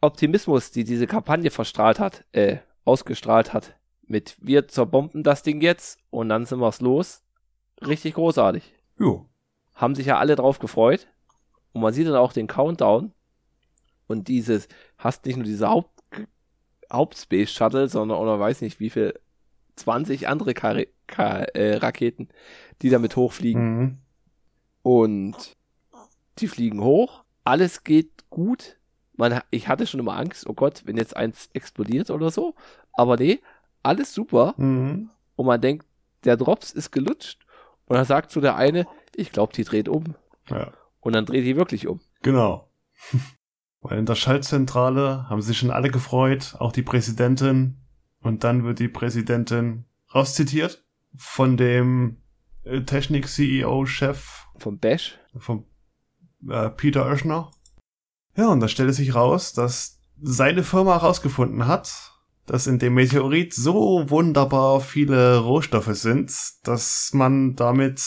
Optimismus, 0.00 0.70
die 0.70 0.82
diese 0.82 1.06
Kampagne 1.06 1.50
verstrahlt 1.50 2.00
hat, 2.00 2.24
äh, 2.32 2.56
ausgestrahlt 2.86 3.52
hat. 3.52 3.76
Mit 4.06 4.34
wir 4.40 4.66
zerbomben 4.66 5.22
das 5.22 5.42
Ding 5.42 5.60
jetzt 5.60 5.98
und 6.08 6.30
dann 6.30 6.46
sind 6.46 6.58
wir's 6.58 6.80
los. 6.80 7.22
Richtig 7.86 8.14
großartig. 8.14 8.72
Jo. 8.98 9.28
Haben 9.74 9.94
sich 9.94 10.06
ja 10.06 10.16
alle 10.16 10.36
drauf 10.36 10.58
gefreut. 10.58 11.06
Und 11.74 11.82
man 11.82 11.92
sieht 11.92 12.06
dann 12.06 12.16
auch 12.16 12.32
den 12.32 12.46
Countdown. 12.46 13.12
Und 14.06 14.28
dieses, 14.28 14.68
hast 14.96 15.26
nicht 15.26 15.36
nur 15.36 15.44
diese 15.44 15.68
Haupt, 15.68 16.02
Hauptspace 16.90 17.52
Shuttle, 17.52 17.90
sondern 17.90 18.16
oder 18.18 18.40
weiß 18.40 18.62
nicht 18.62 18.80
wie 18.80 18.88
viel, 18.88 19.12
20 19.74 20.28
andere 20.28 20.54
Kar 20.54 20.80
Ka 21.06 21.40
äh, 21.40 21.76
Raketen, 21.76 22.30
die 22.80 22.88
damit 22.88 23.16
hochfliegen. 23.16 23.78
Mhm. 23.78 23.98
Und 24.80 25.58
die 26.38 26.48
fliegen 26.48 26.80
hoch. 26.80 27.25
Alles 27.46 27.84
geht 27.84 28.28
gut. 28.28 28.76
Man, 29.14 29.40
ich 29.50 29.68
hatte 29.68 29.86
schon 29.86 30.00
immer 30.00 30.16
Angst, 30.16 30.48
oh 30.48 30.52
Gott, 30.52 30.82
wenn 30.84 30.96
jetzt 30.96 31.16
eins 31.16 31.48
explodiert 31.52 32.10
oder 32.10 32.30
so. 32.30 32.56
Aber 32.92 33.16
nee, 33.16 33.40
alles 33.84 34.12
super. 34.12 34.54
Mhm. 34.56 35.10
Und 35.36 35.46
man 35.46 35.60
denkt, 35.60 35.86
der 36.24 36.36
Drops 36.36 36.72
ist 36.72 36.90
gelutscht. 36.90 37.46
Und 37.84 37.94
dann 37.96 38.04
sagt 38.04 38.32
so 38.32 38.40
der 38.40 38.56
eine, 38.56 38.86
ich 39.14 39.30
glaube, 39.30 39.52
die 39.52 39.62
dreht 39.62 39.88
um. 39.88 40.16
Ja. 40.48 40.72
Und 40.98 41.12
dann 41.12 41.24
dreht 41.24 41.44
die 41.44 41.56
wirklich 41.56 41.86
um. 41.86 42.00
Genau. 42.22 42.68
Weil 43.80 43.98
in 43.98 44.06
der 44.06 44.16
Schaltzentrale 44.16 45.28
haben 45.28 45.40
sich 45.40 45.56
schon 45.56 45.70
alle 45.70 45.90
gefreut, 45.90 46.56
auch 46.58 46.72
die 46.72 46.82
Präsidentin. 46.82 47.76
Und 48.22 48.42
dann 48.42 48.64
wird 48.64 48.80
die 48.80 48.88
Präsidentin 48.88 49.84
rauszitiert 50.12 50.84
von 51.16 51.56
dem 51.56 52.16
äh, 52.64 52.80
Technik-CEO-Chef 52.80 54.46
Vom 54.58 54.80
Bash. 54.80 55.16
von 55.38 55.64
äh, 56.48 56.70
Peter 56.70 57.06
Oeschner. 57.06 57.50
Ja, 58.36 58.48
und 58.48 58.60
da 58.60 58.68
stellte 58.68 58.92
sich 58.92 59.14
raus, 59.14 59.52
dass 59.52 60.00
seine 60.20 60.62
Firma 60.62 60.94
herausgefunden 61.00 61.66
hat, 61.66 62.12
dass 62.46 62.66
in 62.66 62.78
dem 62.78 62.94
Meteorit 62.94 63.54
so 63.54 64.08
wunderbar 64.08 64.80
viele 64.80 65.38
Rohstoffe 65.38 65.94
sind, 65.94 66.32
dass 66.64 67.10
man 67.12 67.56
damit 67.56 68.02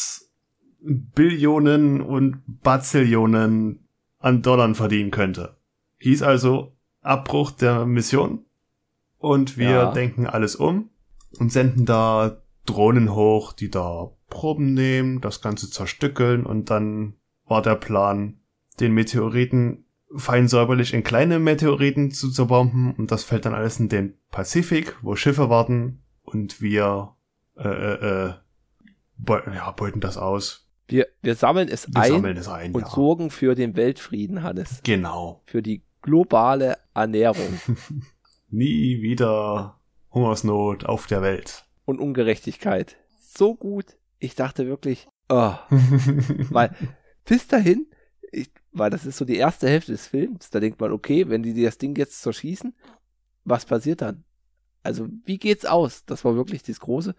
Billionen 0.82 2.02
und 2.02 2.42
Bazillionen 2.63 3.88
an 4.20 4.42
Dollar 4.42 4.74
verdienen 4.76 5.12
könnte. 5.12 5.58
Hieß 6.00 6.24
also 6.24 6.74
Abbruch 7.02 7.52
der 7.52 7.86
Mission 7.86 8.46
und 9.17 9.58
wir 9.58 9.69
Ja. 9.69 9.92
denken 9.92 10.25
alles 10.25 10.56
um 10.56 10.90
und 11.38 11.52
senden 11.52 11.86
da 11.86 12.42
Drohnen 12.65 13.13
hoch, 13.13 13.54
die 13.54 13.69
da 13.69 14.12
Proben 14.30 14.73
nehmen, 14.73 15.21
das 15.21 15.42
Ganze 15.42 15.69
zerstückeln 15.69 16.46
und 16.46 16.69
dann 16.69 17.15
war 17.50 17.62
der 17.62 17.75
Plan, 17.75 18.39
den 18.79 18.93
Meteoriten 18.93 19.85
fein 20.15 20.47
säuberlich 20.47 20.93
in 20.93 21.04
kleine 21.04 21.39
Meteoriten 21.39 22.12
zu 22.12 22.31
zerbomben 22.31 22.95
und 22.95 23.12
das 23.12 23.23
fällt 23.23 23.45
dann 23.45 23.54
alles 23.54 23.79
in 23.79 23.89
den 23.89 24.17
Pazifik, 24.31 24.95
wo 25.02 25.15
Schiffe 25.15 25.50
warten 25.50 26.02
und 26.23 26.62
wir 26.62 27.15
äh, 27.58 27.67
äh, 27.67 28.27
äh, 28.27 28.33
beu 29.17 29.41
ja, 29.54 29.71
beuten 29.71 30.00
das 30.00 30.17
aus. 30.17 30.67
Wir, 30.87 31.08
wir 31.21 31.35
sammeln 31.35 31.67
es 31.67 31.87
Wir 31.87 32.02
ein 32.02 32.12
sammeln 32.12 32.37
es 32.37 32.47
ein. 32.47 32.73
und 32.73 32.81
ja. 32.81 32.89
sorgen 32.89 33.29
für 33.29 33.54
den 33.54 33.75
Weltfrieden, 33.75 34.41
Hannes. 34.41 34.81
Genau. 34.83 35.43
Für 35.45 35.62
die 35.62 35.83
globale 36.02 36.77
Ernährung 36.95 37.60
Nie 38.50 39.02
wieder 39.02 39.79
Hungersnot 40.12 40.85
auf 40.85 41.06
der 41.06 41.21
Welt. 41.21 41.65
und 41.85 42.00
Ungerechtigkeit. 42.00 42.97
So 43.19 43.54
gut. 43.56 43.97
Ich 44.17 44.35
dachte 44.35 44.65
wirklich, 44.65 45.08
oh, 45.29 45.54
weil 46.50 46.71
bis 47.30 47.48
dahin, 47.48 47.88
ich, 48.32 48.52
weil 48.71 48.90
das 48.90 49.06
ist 49.06 49.17
so 49.17 49.25
die 49.25 49.38
erste 49.38 49.67
Hälfte 49.69 49.92
des 49.94 50.08
Films, 50.08 50.50
da 50.50 50.60
denkt 50.60 50.82
man, 50.82 50.92
okay, 50.92 51.30
wenn 51.30 51.44
die 51.44 51.63
das 51.63 51.77
Ding 51.77 51.96
jetzt 51.96 52.21
zerschießen, 52.21 52.75
was 53.46 53.65
passiert 53.65 54.02
dann? 54.02 54.23
Also, 54.84 55.08
wie 55.25 55.38
geht's 55.38 55.65
aus? 55.65 56.06
Das 56.06 56.25
war 56.25 56.36
wirklich 56.36 56.63
das 56.63 56.80
große 56.80 57.15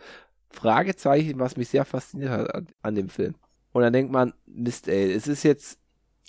Fragezeichen, 0.50 1.38
was 1.38 1.56
mich 1.56 1.68
sehr 1.68 1.84
fasziniert 1.84 2.30
hat 2.30 2.54
an, 2.54 2.66
an 2.82 2.94
dem 2.94 3.08
Film. 3.08 3.34
Und 3.72 3.82
dann 3.82 3.92
denkt 3.92 4.12
man, 4.12 4.34
Mist, 4.46 4.88
ey, 4.88 5.12
es 5.12 5.26
ist 5.28 5.42
jetzt 5.44 5.78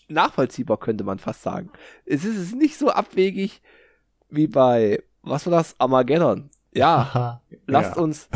nachvollziehbar, 0.08 0.78
könnte 0.78 1.04
man 1.04 1.20
fast 1.20 1.42
sagen. 1.42 1.72
Es 2.06 2.24
ist 2.26 2.36
es 2.38 2.44
ist 2.50 2.56
nicht 2.56 2.78
so 2.78 2.90
abwegig 2.90 3.62
wie 4.30 4.48
bei, 4.48 5.02
was 5.22 5.46
war 5.46 5.52
das, 5.58 5.76
Armageddon. 5.80 6.50
Ja, 6.74 7.42
lasst 7.68 7.96
Ja. 7.96 8.02
uns 8.02 8.30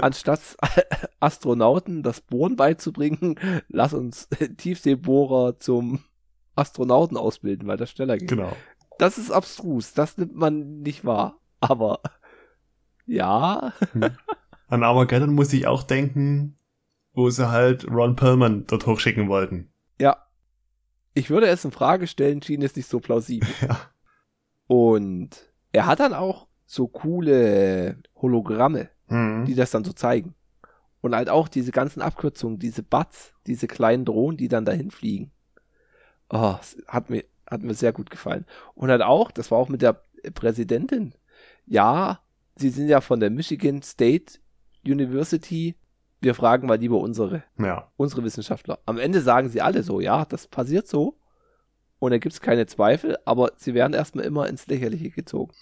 anstatt 0.00 0.40
Astronauten 1.20 2.02
das 2.02 2.20
Bohren 2.20 2.56
beizubringen, 2.56 3.36
lass 3.68 3.94
uns 3.94 4.28
Tiefseebohrer 4.56 5.58
zum 5.58 6.00
Astronauten 6.54 7.16
ausbilden, 7.16 7.68
weil 7.68 7.76
das 7.76 7.90
schneller 7.90 8.18
geht. 8.18 8.28
Genau. 8.28 8.52
Das 8.98 9.18
ist 9.18 9.30
abstrus, 9.30 9.94
das 9.94 10.18
nimmt 10.18 10.34
man 10.34 10.80
nicht 10.80 11.04
wahr. 11.04 11.38
Aber 11.60 12.00
ja. 13.06 13.72
Hm. 13.92 14.10
An 14.68 14.84
Armageddon 14.84 15.34
muss 15.34 15.52
ich 15.52 15.66
auch 15.66 15.82
denken, 15.82 16.56
wo 17.12 17.28
sie 17.30 17.50
halt 17.50 17.90
Ron 17.90 18.14
Perlman 18.14 18.66
dort 18.66 18.86
hochschicken 18.86 19.28
wollten. 19.28 19.72
Ja. 19.98 20.26
Ich 21.12 21.28
würde 21.28 21.48
es 21.48 21.64
in 21.64 21.72
Frage 21.72 22.06
stellen, 22.06 22.40
schien 22.40 22.62
es 22.62 22.76
nicht 22.76 22.88
so 22.88 23.00
plausibel. 23.00 23.48
Ja. 23.62 23.80
Und 24.68 25.52
er 25.72 25.86
hat 25.86 25.98
dann 25.98 26.14
auch 26.14 26.46
so 26.66 26.86
coole 26.86 27.96
Hologramme, 28.14 28.90
Hm. 29.10 29.44
die 29.44 29.54
das 29.54 29.70
dann 29.70 29.84
so 29.84 29.92
zeigen. 29.92 30.34
Und 31.02 31.14
halt 31.14 31.28
auch 31.28 31.48
diese 31.48 31.72
ganzen 31.72 32.02
Abkürzungen, 32.02 32.58
diese 32.58 32.82
Bats, 32.82 33.32
diese 33.46 33.66
kleinen 33.66 34.04
Drohnen, 34.04 34.36
die 34.36 34.48
dann 34.48 34.64
dahin 34.64 34.90
fliegen. 34.90 35.30
Oh, 36.28 36.56
hat 36.88 37.10
mir, 37.10 37.24
hat 37.50 37.62
mir 37.62 37.74
sehr 37.74 37.92
gut 37.92 38.10
gefallen. 38.10 38.44
Und 38.74 38.90
halt 38.90 39.02
auch, 39.02 39.30
das 39.30 39.50
war 39.50 39.58
auch 39.58 39.68
mit 39.68 39.82
der 39.82 40.02
Präsidentin. 40.34 41.14
Ja, 41.66 42.20
sie 42.56 42.68
sind 42.70 42.88
ja 42.88 43.00
von 43.00 43.18
der 43.20 43.30
Michigan 43.30 43.82
State 43.82 44.38
University. 44.84 45.74
Wir 46.20 46.34
fragen 46.34 46.66
mal 46.66 46.78
lieber 46.78 46.98
unsere, 46.98 47.42
Ja. 47.58 47.90
unsere 47.96 48.22
Wissenschaftler. 48.22 48.78
Am 48.84 48.98
Ende 48.98 49.22
sagen 49.22 49.48
sie 49.48 49.62
alle 49.62 49.82
so, 49.82 50.00
ja, 50.00 50.24
das 50.26 50.46
passiert 50.46 50.86
so. 50.86 51.18
Und 51.98 52.10
da 52.12 52.18
gibt 52.18 52.34
es 52.34 52.40
keine 52.40 52.66
Zweifel, 52.66 53.16
aber 53.24 53.52
sie 53.56 53.74
werden 53.74 53.94
erstmal 53.94 54.24
immer 54.24 54.48
ins 54.48 54.66
Lächerliche 54.66 55.10
gezogen. 55.10 55.52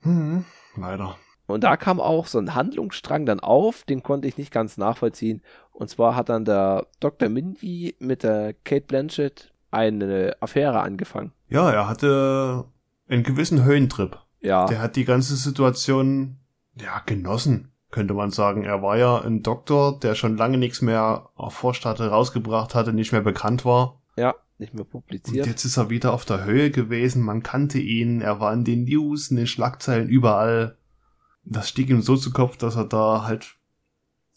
Hm. 0.00 0.44
Leider. 0.76 1.16
Und 1.46 1.62
da 1.64 1.76
kam 1.76 2.00
auch 2.00 2.26
so 2.26 2.38
ein 2.38 2.54
Handlungsstrang 2.54 3.26
dann 3.26 3.40
auf, 3.40 3.84
den 3.84 4.02
konnte 4.02 4.26
ich 4.28 4.38
nicht 4.38 4.50
ganz 4.52 4.76
nachvollziehen. 4.78 5.42
Und 5.72 5.90
zwar 5.90 6.16
hat 6.16 6.28
dann 6.28 6.44
der 6.44 6.86
Dr. 7.00 7.28
Mindy 7.28 7.96
mit 7.98 8.22
der 8.22 8.54
Kate 8.64 8.86
Blanchett 8.86 9.52
eine 9.70 10.36
Affäre 10.40 10.80
angefangen. 10.80 11.32
Ja, 11.48 11.70
er 11.70 11.88
hatte 11.88 12.64
einen 13.08 13.22
gewissen 13.24 13.64
Höhentrip. 13.64 14.18
Ja, 14.40 14.66
Der 14.66 14.80
hat 14.80 14.96
die 14.96 15.04
ganze 15.04 15.36
Situation, 15.36 16.36
ja, 16.80 17.00
genossen, 17.06 17.72
könnte 17.90 18.14
man 18.14 18.30
sagen. 18.30 18.62
Er 18.64 18.82
war 18.82 18.96
ja 18.98 19.20
ein 19.22 19.42
Doktor, 19.42 19.98
der 19.98 20.14
schon 20.14 20.36
lange 20.36 20.58
nichts 20.58 20.80
mehr 20.82 21.30
erforscht 21.38 21.84
hatte, 21.84 22.08
rausgebracht 22.08 22.74
hatte, 22.74 22.92
nicht 22.92 23.12
mehr 23.12 23.22
bekannt 23.22 23.64
war. 23.64 24.00
ja, 24.16 24.34
nicht 24.58 24.72
mehr 24.74 24.82
Und 24.84 24.90
publiziert. 24.90 25.46
jetzt 25.46 25.64
ist 25.64 25.76
er 25.78 25.90
wieder 25.90 26.12
auf 26.12 26.24
der 26.24 26.44
Höhe 26.44 26.70
gewesen, 26.70 27.22
man 27.22 27.42
kannte 27.42 27.78
ihn, 27.78 28.20
er 28.20 28.38
war 28.38 28.52
in 28.52 28.64
den 28.64 28.84
News, 28.84 29.30
in 29.30 29.36
den 29.36 29.46
Schlagzeilen, 29.48 30.08
überall. 30.08 30.76
Das 31.44 31.68
stieg 31.68 31.90
ihm 31.90 32.02
so 32.02 32.16
zu 32.16 32.32
Kopf, 32.32 32.56
dass 32.56 32.76
er 32.76 32.84
da 32.84 33.24
halt, 33.24 33.56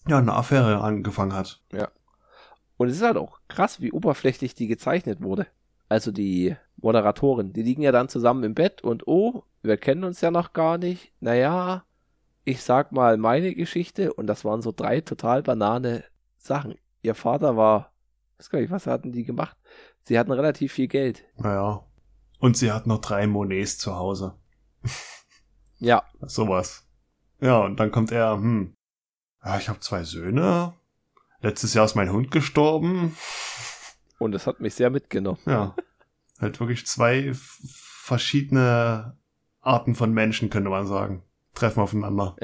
ja, 0.07 0.17
eine 0.17 0.33
Affäre 0.33 0.81
angefangen 0.81 1.33
hat. 1.33 1.61
Und 2.77 2.89
es 2.89 2.97
ist 2.97 3.03
halt 3.03 3.17
auch 3.17 3.39
krass, 3.47 3.81
wie 3.81 3.91
oberflächlich 3.91 4.53
die 4.55 4.67
gezeichnet 4.67 5.21
wurde. 5.21 5.47
Also 5.89 6.11
die 6.11 6.55
Moderatorin, 6.77 7.53
die 7.53 7.63
liegen 7.63 7.81
ja 7.81 7.91
dann 7.91 8.09
zusammen 8.09 8.43
im 8.43 8.53
Bett 8.53 8.83
und 8.83 9.07
oh, 9.07 9.43
wir 9.63 9.77
kennen 9.77 10.03
uns 10.03 10.21
ja 10.21 10.31
noch 10.31 10.53
gar 10.53 10.77
nicht. 10.77 11.11
Naja, 11.19 11.85
ich 12.43 12.61
sag 12.61 12.91
mal 12.91 13.17
meine 13.17 13.55
Geschichte 13.55 14.13
und 14.13 14.27
das 14.27 14.45
waren 14.45 14.61
so 14.61 14.71
drei 14.71 15.01
total 15.01 15.43
banane 15.43 16.03
Sachen. 16.37 16.75
Ihr 17.01 17.15
Vater 17.15 17.57
war, 17.57 17.91
weiß 18.37 18.49
gar 18.49 18.59
nicht, 18.59 18.71
was 18.71 18.85
hatten 18.87 19.11
die 19.11 19.23
gemacht? 19.23 19.57
Sie 20.03 20.17
hatten 20.19 20.31
relativ 20.31 20.73
viel 20.73 20.87
Geld. 20.87 21.25
Naja. 21.35 21.83
Und 22.39 22.55
sie 22.55 22.71
hat 22.71 22.85
noch 22.85 22.99
drei 22.99 23.27
Monets 23.27 23.77
zu 23.77 23.95
Hause. 23.95 24.35
Ja, 25.79 26.03
Sowas. 26.21 26.86
Ja, 27.39 27.59
und 27.59 27.79
dann 27.79 27.91
kommt 27.91 28.11
er, 28.11 28.33
hm, 28.33 28.75
ja, 29.43 29.57
ich 29.57 29.69
habe 29.69 29.79
zwei 29.79 30.03
Söhne. 30.03 30.73
Letztes 31.41 31.73
Jahr 31.73 31.85
ist 31.85 31.95
mein 31.95 32.11
Hund 32.11 32.31
gestorben. 32.31 33.15
und 34.19 34.33
es 34.33 34.47
hat 34.47 34.59
mich 34.59 34.73
sehr 34.75 34.89
mitgenommen. 34.89 35.39
Ja. 35.45 35.75
halt 36.39 36.59
wirklich 36.59 36.85
zwei 36.85 37.31
verschiedene 37.33 39.17
Arten 39.61 39.95
von 39.95 40.13
Menschen, 40.13 40.49
könnte 40.49 40.69
man 40.69 40.87
sagen. 40.87 41.23
Treffen 41.53 41.81
aufeinander. 41.81 42.35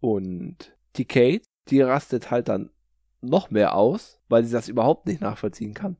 Und 0.00 0.76
die 0.96 1.06
Kate, 1.06 1.46
die 1.68 1.80
rastet 1.80 2.30
halt 2.30 2.48
dann 2.48 2.70
noch 3.20 3.50
mehr 3.50 3.74
aus, 3.74 4.20
weil 4.28 4.44
sie 4.44 4.52
das 4.52 4.68
überhaupt 4.68 5.06
nicht 5.06 5.20
nachvollziehen 5.20 5.74
kann. 5.74 5.96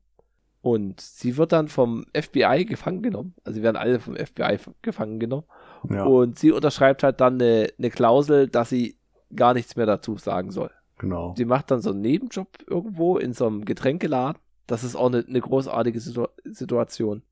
Und 0.60 1.00
sie 1.00 1.36
wird 1.36 1.52
dann 1.52 1.68
vom 1.68 2.06
FBI 2.14 2.64
gefangen 2.66 3.02
genommen. 3.02 3.34
Also 3.44 3.56
sie 3.56 3.62
werden 3.62 3.76
alle 3.76 4.00
vom 4.00 4.16
FBI 4.16 4.58
gefangen 4.82 5.20
genommen. 5.20 5.46
Ja, 5.90 6.04
Und 6.04 6.38
sie 6.38 6.50
unterschreibt 6.52 7.02
halt 7.02 7.20
dann 7.20 7.34
eine, 7.34 7.68
eine 7.78 7.90
Klausel, 7.90 8.48
dass 8.48 8.70
sie 8.70 8.96
gar 9.34 9.54
nichts 9.54 9.76
mehr 9.76 9.86
dazu 9.86 10.16
sagen 10.16 10.50
soll. 10.50 10.70
genau. 10.98 11.34
Sie 11.36 11.44
macht 11.44 11.70
dann 11.70 11.80
so 11.80 11.90
einen 11.90 12.00
Nebenjob 12.00 12.48
irgendwo 12.66 13.18
in 13.18 13.32
so 13.32 13.46
einem 13.46 13.64
Getränkeladen. 13.64 14.40
Das 14.66 14.84
ist 14.84 14.96
auch 14.96 15.06
eine, 15.08 15.24
eine 15.26 15.40
großartige 15.40 16.00
Situ 16.00 16.26
Situation. 16.44 17.22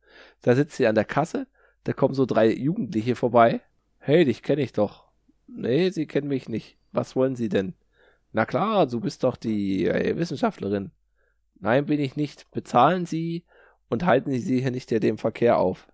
Da 0.42 0.54
sitzt 0.54 0.76
sie 0.76 0.86
an 0.86 0.94
der 0.94 1.06
Kasse, 1.06 1.46
da 1.84 1.92
kommen 1.94 2.14
so 2.14 2.26
drei 2.26 2.52
Jugendliche 2.52 3.14
vorbei. 3.14 3.60
Hey, 3.98 4.24
dich 4.24 4.42
kenne 4.42 4.62
ich 4.62 4.72
doch. 4.72 5.04
Nee, 5.46 5.90
sie 5.90 6.06
kennen 6.06 6.28
mich 6.28 6.48
nicht. 6.48 6.76
Was 6.92 7.16
wollen 7.16 7.36
sie 7.36 7.48
denn? 7.48 7.74
Na 8.32 8.44
klar, 8.44 8.86
du 8.86 9.00
bist 9.00 9.24
doch 9.24 9.36
die 9.36 9.86
äh, 9.86 10.16
Wissenschaftlerin. 10.16 10.90
Nein, 11.60 11.86
bin 11.86 12.00
ich 12.00 12.16
nicht. 12.16 12.50
Bezahlen 12.50 13.06
Sie 13.06 13.44
und 13.88 14.04
halten 14.04 14.32
Sie 14.32 14.60
hier 14.60 14.70
nicht 14.70 14.90
dem 14.90 15.16
Verkehr 15.18 15.58
auf. 15.58 15.86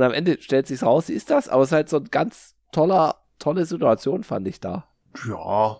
Und 0.00 0.06
am 0.06 0.12
Ende 0.14 0.40
stellt 0.40 0.66
sich's 0.66 0.82
raus, 0.82 1.08
sie 1.08 1.12
ist 1.12 1.28
das, 1.28 1.50
aber 1.50 1.62
es 1.62 1.68
ist 1.68 1.72
halt 1.74 1.88
so 1.90 1.98
ein 1.98 2.04
ganz 2.10 2.56
toller, 2.72 3.16
tolle 3.38 3.66
Situation, 3.66 4.24
fand 4.24 4.48
ich 4.48 4.58
da. 4.58 4.88
Ja, 5.28 5.76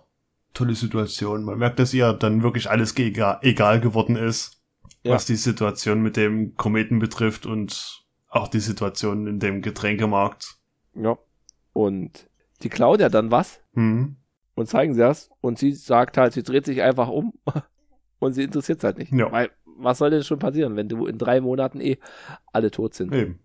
tolle 0.53 0.75
Situation. 0.75 1.43
Man 1.43 1.57
merkt, 1.57 1.79
dass 1.79 1.91
ihr 1.91 2.13
dann 2.13 2.43
wirklich 2.43 2.69
alles 2.69 2.95
egal, 2.95 3.79
geworden 3.81 4.15
ist, 4.15 4.61
Ja. 5.01 5.15
was 5.15 5.25
die 5.25 5.37
Situation 5.37 6.01
mit 6.03 6.17
dem 6.17 6.55
Kometen 6.55 6.99
betrifft 6.99 7.47
und 7.47 8.03
auch 8.27 8.47
die 8.47 8.59
Situation 8.59 9.25
in 9.25 9.39
dem 9.39 9.63
Getränkemarkt. 9.63 10.59
Ja. 10.93 11.17
Und 11.73 12.29
die 12.61 12.69
klaut 12.69 12.99
ja 12.99 13.09
dann 13.09 13.31
was 13.31 13.59
Hm. 13.73 14.17
und 14.53 14.67
zeigen 14.69 14.93
sie 14.93 14.99
das. 14.99 15.31
Und 15.41 15.57
sie 15.57 15.71
sagt 15.71 16.17
halt, 16.17 16.33
sie 16.33 16.43
dreht 16.43 16.65
sich 16.67 16.83
einfach 16.83 17.07
um 17.09 17.33
und 18.19 18.33
sie 18.33 18.43
interessiert 18.43 18.77
es 18.77 18.83
halt 18.83 18.99
nicht. 18.99 19.11
Ja. 19.13 19.31
Weil, 19.31 19.49
was 19.65 19.97
soll 19.97 20.11
denn 20.11 20.23
schon 20.23 20.37
passieren, 20.37 20.75
wenn 20.75 20.89
du 20.89 21.07
in 21.07 21.17
drei 21.17 21.41
Monaten 21.41 21.81
eh 21.81 21.97
alle 22.53 22.69
tot 22.69 22.93
sind? 22.93 23.11
Eben. 23.15 23.39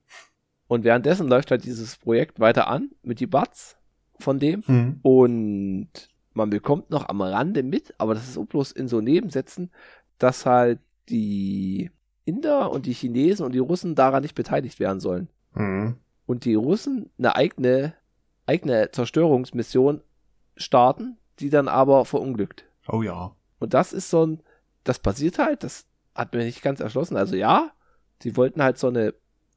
Und 0.68 0.84
währenddessen 0.84 1.28
läuft 1.28 1.50
halt 1.50 1.64
dieses 1.64 1.96
Projekt 1.96 2.40
weiter 2.40 2.68
an 2.68 2.90
mit 3.02 3.20
die 3.20 3.26
Bats 3.26 3.76
von 4.18 4.38
dem. 4.38 4.62
Hm. 4.66 5.00
Und 5.02 5.88
man 6.32 6.50
bekommt 6.50 6.90
noch 6.90 7.08
am 7.08 7.22
Rande 7.22 7.62
mit, 7.62 7.94
aber 7.98 8.14
das 8.14 8.28
ist 8.28 8.36
auch 8.36 8.46
bloß 8.46 8.72
in 8.72 8.88
so 8.88 9.00
Nebensätzen, 9.00 9.70
dass 10.18 10.46
halt 10.46 10.80
die 11.08 11.90
Inder 12.24 12.70
und 12.72 12.86
die 12.86 12.92
Chinesen 12.92 13.46
und 13.46 13.52
die 13.52 13.60
Russen 13.60 13.94
daran 13.94 14.22
nicht 14.22 14.34
beteiligt 14.34 14.80
werden 14.80 15.00
sollen. 15.00 15.28
Hm. 15.52 15.96
Und 16.26 16.44
die 16.44 16.54
Russen 16.54 17.10
eine 17.18 17.36
eigene, 17.36 17.94
eigene 18.46 18.90
Zerstörungsmission 18.90 20.02
starten, 20.56 21.18
die 21.38 21.50
dann 21.50 21.68
aber 21.68 22.04
verunglückt. 22.04 22.64
Oh 22.88 23.02
ja. 23.02 23.36
Und 23.60 23.74
das 23.74 23.92
ist 23.92 24.10
so 24.10 24.26
ein, 24.26 24.42
das 24.84 24.98
passiert 24.98 25.38
halt, 25.38 25.62
das 25.62 25.86
hat 26.14 26.34
mir 26.34 26.44
nicht 26.44 26.62
ganz 26.62 26.80
erschlossen. 26.80 27.16
Also 27.16 27.36
ja, 27.36 27.70
sie 28.20 28.36
wollten 28.36 28.62
halt 28.62 28.78
so 28.78 28.88
eine 28.88 29.14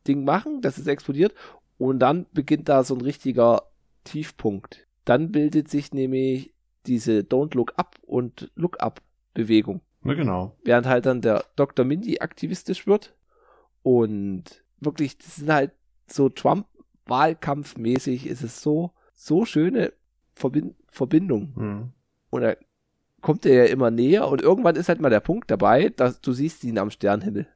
Ding 0.07 0.23
machen, 0.23 0.61
das 0.61 0.77
ist 0.77 0.87
explodiert 0.87 1.33
und 1.77 1.99
dann 1.99 2.25
beginnt 2.33 2.69
da 2.69 2.83
so 2.83 2.95
ein 2.95 3.01
richtiger 3.01 3.63
Tiefpunkt. 4.03 4.87
Dann 5.05 5.31
bildet 5.31 5.69
sich 5.69 5.93
nämlich 5.93 6.53
diese 6.85 7.19
Don't 7.19 7.55
Look 7.55 7.73
Up 7.77 7.97
und 8.01 8.51
Look 8.55 8.81
Up 8.81 9.01
Bewegung. 9.33 9.81
Na 10.01 10.13
genau. 10.13 10.55
Während 10.63 10.87
halt 10.87 11.05
dann 11.05 11.21
der 11.21 11.45
Dr. 11.55 11.85
Mindy 11.85 12.19
aktivistisch 12.19 12.87
wird 12.87 13.15
und 13.83 14.63
wirklich, 14.79 15.17
das 15.17 15.37
sind 15.37 15.51
halt 15.51 15.71
so 16.07 16.29
Trump-Wahlkampfmäßig, 16.29 18.27
ist 18.27 18.43
es 18.43 18.61
so, 18.61 18.91
so 19.13 19.45
schöne 19.45 19.93
Verbin 20.33 20.75
Verbindung. 20.87 21.53
Hm. 21.55 21.89
Und 22.29 22.41
da 22.41 22.55
kommt 23.21 23.45
er 23.45 23.65
ja 23.65 23.71
immer 23.71 23.91
näher 23.91 24.27
und 24.27 24.41
irgendwann 24.41 24.75
ist 24.75 24.89
halt 24.89 25.01
mal 25.01 25.09
der 25.09 25.19
Punkt 25.19 25.51
dabei, 25.51 25.89
dass 25.89 26.21
du 26.21 26.31
siehst 26.31 26.63
ihn 26.63 26.79
am 26.79 26.89
Sternhimmel. 26.89 27.47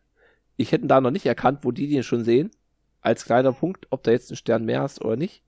Ich 0.56 0.72
hätte 0.72 0.88
da 0.88 1.01
noch 1.01 1.12
nicht 1.12 1.26
erkannt, 1.26 1.60
wo 1.64 1.72
die 1.72 1.88
den 1.89 2.04
schon 2.04 2.24
sehen, 2.24 2.51
als 3.01 3.26
kleiner 3.26 3.51
Punkt, 3.51 3.88
ob 3.89 4.04
da 4.04 4.12
jetzt 4.12 4.32
ein 4.32 4.36
Stern 4.36 4.66
mehr 4.66 4.86
ist 4.86 5.04
oder 5.04 5.16
nicht. 5.16 5.43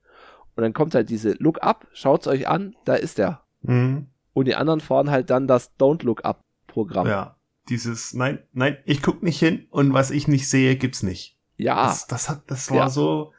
Und 0.56 0.64
dann 0.64 0.74
kommt 0.74 0.95
halt 0.95 1.10
diese 1.10 1.34
Look 1.39 1.62
Up, 1.64 1.88
schaut's 1.93 2.28
euch 2.28 2.47
an, 2.47 2.76
da 2.86 2.95
ist 2.95 3.20
er. 3.20 3.43
Hm. 3.66 4.08
Und 4.34 4.45
die 4.45 4.56
anderen 4.56 4.80
fahren 4.82 5.12
halt 5.12 5.30
dann 5.30 5.47
das 5.47 5.78
Don't 5.80 6.03
Look 6.03 6.26
Up 6.26 6.43
Programm. 6.68 7.08
Ja. 7.08 7.38
Dieses, 7.70 8.14
nein, 8.14 8.39
nein, 8.53 8.78
ich 8.86 9.01
guck 9.01 9.24
nicht 9.24 9.39
hin 9.39 9.66
und 9.72 9.93
was 9.93 10.12
ich 10.12 10.28
nicht 10.28 10.47
sehe, 10.49 10.76
gibt's 10.76 11.01
nicht. 11.03 11.38
Ja, 11.58 11.86
Das, 11.88 12.06
das 12.08 12.30
hat, 12.30 12.43
das 12.47 12.70
war 12.70 12.78
Ja. 12.78 12.89
so 12.89 13.34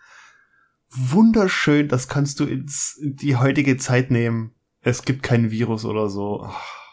wunderschön. 0.91 1.89
Das 1.89 2.09
kannst 2.09 2.41
du 2.41 2.45
ins, 2.45 2.97
in 3.01 3.17
die 3.17 3.37
heutige 3.37 3.77
Zeit 3.77 4.11
nehmen. 4.11 4.55
Es 4.81 5.03
gibt 5.03 5.23
kein 5.23 5.51
Virus 5.51 5.85
oder 5.85 6.09
so. 6.09 6.43
Ach, 6.45 6.86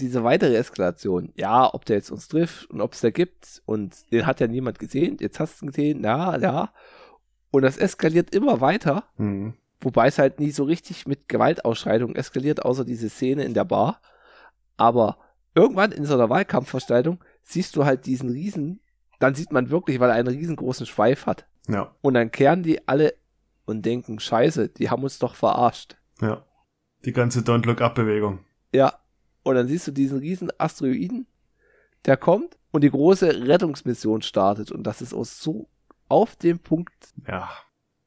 diese 0.00 0.24
weitere 0.24 0.56
Eskalation. 0.56 1.32
Ja, 1.36 1.72
ob 1.72 1.84
der 1.84 1.96
jetzt 1.96 2.10
uns 2.10 2.28
trifft 2.28 2.70
und 2.70 2.80
ob 2.80 2.94
es 2.94 3.00
da 3.00 3.10
gibt 3.10 3.62
und 3.66 4.10
den 4.12 4.26
hat 4.26 4.40
ja 4.40 4.46
niemand 4.46 4.78
gesehen. 4.78 5.16
Jetzt 5.20 5.40
hast 5.40 5.60
du 5.60 5.66
ihn 5.66 5.70
gesehen, 5.70 6.04
ja, 6.04 6.36
ja. 6.38 6.72
Und 7.50 7.62
das 7.62 7.76
eskaliert 7.76 8.34
immer 8.34 8.60
weiter. 8.60 9.04
Hm. 9.16 9.54
Wobei 9.80 10.08
es 10.08 10.18
halt 10.18 10.40
nie 10.40 10.50
so 10.50 10.64
richtig 10.64 11.06
mit 11.06 11.28
Gewaltausschreitungen 11.28 12.16
eskaliert, 12.16 12.64
außer 12.64 12.84
diese 12.84 13.08
Szene 13.08 13.44
in 13.44 13.54
der 13.54 13.64
Bar. 13.64 14.00
Aber 14.76 15.18
irgendwann 15.54 15.92
in 15.92 16.04
so 16.04 16.14
einer 16.14 16.28
Wahlkampfveranstaltung 16.28 17.22
siehst 17.42 17.76
du 17.76 17.84
halt 17.84 18.06
diesen 18.06 18.30
Riesen, 18.30 18.80
dann 19.18 19.34
sieht 19.34 19.52
man 19.52 19.70
wirklich, 19.70 20.00
weil 20.00 20.10
er 20.10 20.16
einen 20.16 20.28
riesengroßen 20.28 20.86
Schweif 20.86 21.26
hat. 21.26 21.46
Ja. 21.68 21.94
Und 22.02 22.14
dann 22.14 22.30
kehren 22.30 22.62
die 22.62 22.86
alle 22.88 23.14
und 23.64 23.84
denken, 23.86 24.18
scheiße, 24.18 24.68
die 24.68 24.90
haben 24.90 25.02
uns 25.02 25.18
doch 25.18 25.34
verarscht. 25.34 25.96
Ja. 26.20 26.44
Die 27.04 27.12
ganze 27.12 27.40
Don't 27.40 27.66
Look 27.66 27.80
Up 27.80 27.94
Bewegung. 27.94 28.44
Ja. 28.72 28.99
Und 29.42 29.54
dann 29.54 29.68
siehst 29.68 29.86
du 29.86 29.92
diesen 29.92 30.18
riesen 30.18 30.50
Asteroiden, 30.58 31.26
der 32.04 32.16
kommt 32.16 32.58
und 32.70 32.82
die 32.82 32.90
große 32.90 33.46
Rettungsmission 33.46 34.22
startet. 34.22 34.70
Und 34.70 34.84
das 34.84 35.02
ist 35.02 35.14
auch 35.14 35.24
so 35.24 35.68
auf 36.08 36.36
dem 36.36 36.58
Punkt. 36.58 37.12
Ja. 37.26 37.50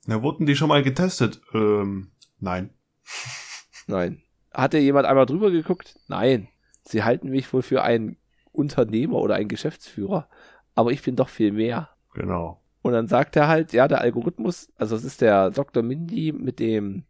Na, 0.05 0.21
wurden 0.21 0.45
die 0.45 0.55
schon 0.55 0.69
mal 0.69 0.84
getestet? 0.84 1.41
Ähm, 1.53 2.11
nein. 2.39 2.71
Nein. 3.88 4.21
Hatte 4.53 4.77
jemand 4.77 5.05
einmal 5.07 5.25
drüber 5.25 5.51
geguckt? 5.51 5.99
Nein. 6.07 6.47
Sie 6.86 7.03
halten 7.03 7.29
mich 7.29 7.51
wohl 7.51 7.61
für 7.61 7.84
einen 7.84 8.15
Unternehmer 8.53 9.15
oder 9.15 9.36
einen 9.36 9.49
Geschäftsführer. 9.49 10.29
Aber 10.73 10.91
ich 10.91 11.01
bin 11.01 11.17
doch 11.17 11.27
viel 11.27 11.51
mehr. 11.51 11.89
Genau. 12.13 12.61
Und 12.81 12.93
dann 12.93 13.07
sagt 13.07 13.36
er 13.36 13.47
halt, 13.47 13.73
ja, 13.73 13.88
der 13.88 14.01
Algorithmus, 14.01 14.71
also 14.77 14.95
es 14.95 15.03
ist 15.03 15.21
der 15.21 15.49
Dr. 15.49 15.84
Mindy 15.84 16.31
mit 16.31 16.59
dem 16.59 17.03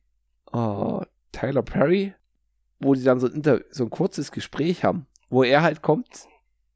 oh, 0.51 1.01
Tyler 1.31 1.63
Perry, 1.63 2.13
wo 2.83 2.93
die 2.93 3.03
dann 3.03 3.19
so 3.19 3.27
ein, 3.27 3.63
so 3.69 3.83
ein 3.83 3.89
kurzes 3.89 4.31
Gespräch 4.31 4.83
haben, 4.83 5.07
wo 5.29 5.43
er 5.43 5.61
halt 5.61 5.81
kommt, 5.81 6.27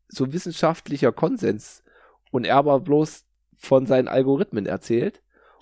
so 0.07 0.31
wissenschaftlicher 0.31 1.11
Konsens 1.11 1.83
und 2.31 2.45
er 2.45 2.55
aber 2.55 2.79
bloß 2.79 3.25
von 3.57 3.85
seinen 3.85 4.07
Algorithmen 4.07 4.65
erzählt 4.65 5.21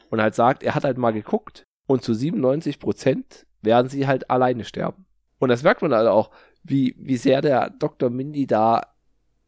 und 0.09 0.21
halt 0.21 0.35
sagt, 0.35 0.63
er 0.63 0.75
hat 0.75 0.83
halt 0.83 0.97
mal 0.97 1.11
geguckt 1.11 1.63
und 1.87 2.03
zu 2.03 2.13
97 2.13 2.79
Prozent 2.79 3.45
werden 3.61 3.89
sie 3.89 4.07
halt 4.07 4.29
alleine 4.29 4.63
sterben. 4.63 5.05
Und 5.39 5.49
das 5.49 5.63
merkt 5.63 5.81
man 5.81 5.93
halt 5.93 6.07
auch, 6.07 6.31
wie, 6.63 6.95
wie 6.97 7.17
sehr 7.17 7.41
der 7.41 7.69
Dr. 7.69 8.09
Mindy 8.09 8.47
da, 8.47 8.93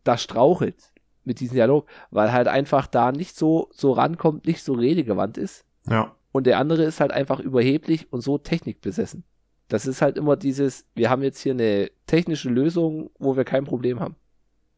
da 0.03 0.17
strauchelt 0.17 0.91
mit 1.23 1.39
diesem 1.39 1.55
Dialog, 1.55 1.87
weil 2.09 2.31
halt 2.31 2.47
einfach 2.47 2.87
da 2.87 3.11
nicht 3.11 3.35
so, 3.35 3.69
so 3.71 3.91
rankommt, 3.91 4.45
nicht 4.45 4.63
so 4.63 4.73
redegewandt 4.73 5.37
ist. 5.37 5.65
Ja. 5.87 6.15
Und 6.31 6.45
der 6.45 6.59
andere 6.59 6.83
ist 6.83 6.99
halt 6.99 7.11
einfach 7.11 7.39
überheblich 7.39 8.11
und 8.11 8.21
so 8.21 8.37
technikbesessen. 8.37 9.23
Das 9.67 9.85
ist 9.85 10.01
halt 10.01 10.17
immer 10.17 10.35
dieses, 10.37 10.85
wir 10.95 11.09
haben 11.09 11.23
jetzt 11.23 11.41
hier 11.41 11.53
eine 11.53 11.91
technische 12.05 12.49
Lösung, 12.49 13.09
wo 13.19 13.35
wir 13.35 13.43
kein 13.43 13.65
Problem 13.65 13.99
haben. 13.99 14.15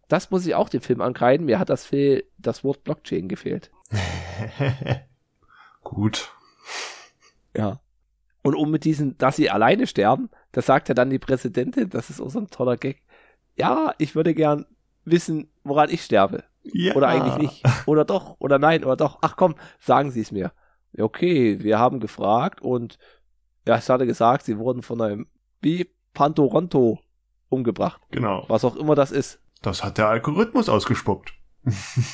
Das 0.08 0.32
muss 0.32 0.46
ich 0.46 0.56
auch 0.56 0.70
dem 0.70 0.82
Film 0.82 1.02
ankreiden. 1.02 1.46
Mir 1.46 1.60
hat 1.60 1.70
das, 1.70 1.86
Fehl, 1.86 2.24
das 2.38 2.64
Wort 2.64 2.84
Blockchain 2.84 3.28
gefehlt. 3.28 3.72
Gut. 5.84 6.32
Ja. 7.56 7.80
Und 8.42 8.56
um 8.56 8.72
mit 8.72 8.86
diesen, 8.86 9.18
dass 9.18 9.36
sie 9.36 9.50
alleine 9.50 9.86
sterben, 9.86 10.30
das 10.52 10.66
sagt 10.66 10.90
ja 10.90 10.96
dann 10.96 11.12
die 11.12 11.20
Präsidentin, 11.20 11.90
das 11.90 12.10
ist 12.10 12.20
auch 12.20 12.30
so 12.30 12.40
ein 12.40 12.48
toller 12.48 12.78
Gag. 12.78 13.04
Ja, 13.56 13.94
ich 14.00 14.16
würde 14.16 14.34
gern 14.34 14.66
wissen, 15.06 15.52
woran 15.64 15.90
ich 15.90 16.04
sterbe. 16.04 16.44
Ja. 16.64 16.96
Oder 16.96 17.10
eigentlich 17.10 17.38
nicht. 17.38 17.64
Oder 17.86 18.06
doch, 18.06 18.38
oder 18.40 18.60
nein, 18.60 18.84
oder 18.84 18.96
doch. 18.96 19.20
Ach 19.22 19.36
komm, 19.36 19.56
sagen 19.80 20.12
Sie 20.12 20.22
es 20.22 20.32
mir. 20.32 20.52
Okay, 20.98 21.62
wir 21.62 21.78
haben 21.78 22.00
gefragt 22.00 22.62
und 22.62 22.98
ja, 23.66 23.76
es 23.76 23.89
hatte 23.89 24.05
gesagt, 24.05 24.45
sie 24.45 24.57
wurden 24.57 24.82
von 24.82 25.01
einem 25.01 25.28
wie 25.62 25.89
Pantoronto 26.14 26.99
umgebracht. 27.49 28.01
Genau. 28.12 28.45
Was 28.47 28.64
auch 28.64 28.76
immer 28.76 28.95
das 28.95 29.12
ist. 29.12 29.39
Das 29.62 29.84
hat 29.84 29.97
der 29.97 30.07
Algorithmus 30.07 30.70
ausgespuckt. 30.70 31.34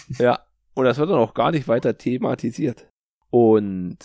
Ja. 0.18 0.40
Und 0.74 0.86
das 0.86 0.98
wird 0.98 1.10
dann 1.10 1.20
auch 1.20 1.34
gar 1.34 1.52
nicht 1.52 1.70
weiter 1.70 1.98
thematisiert. 1.98 2.88
Und 3.30 3.98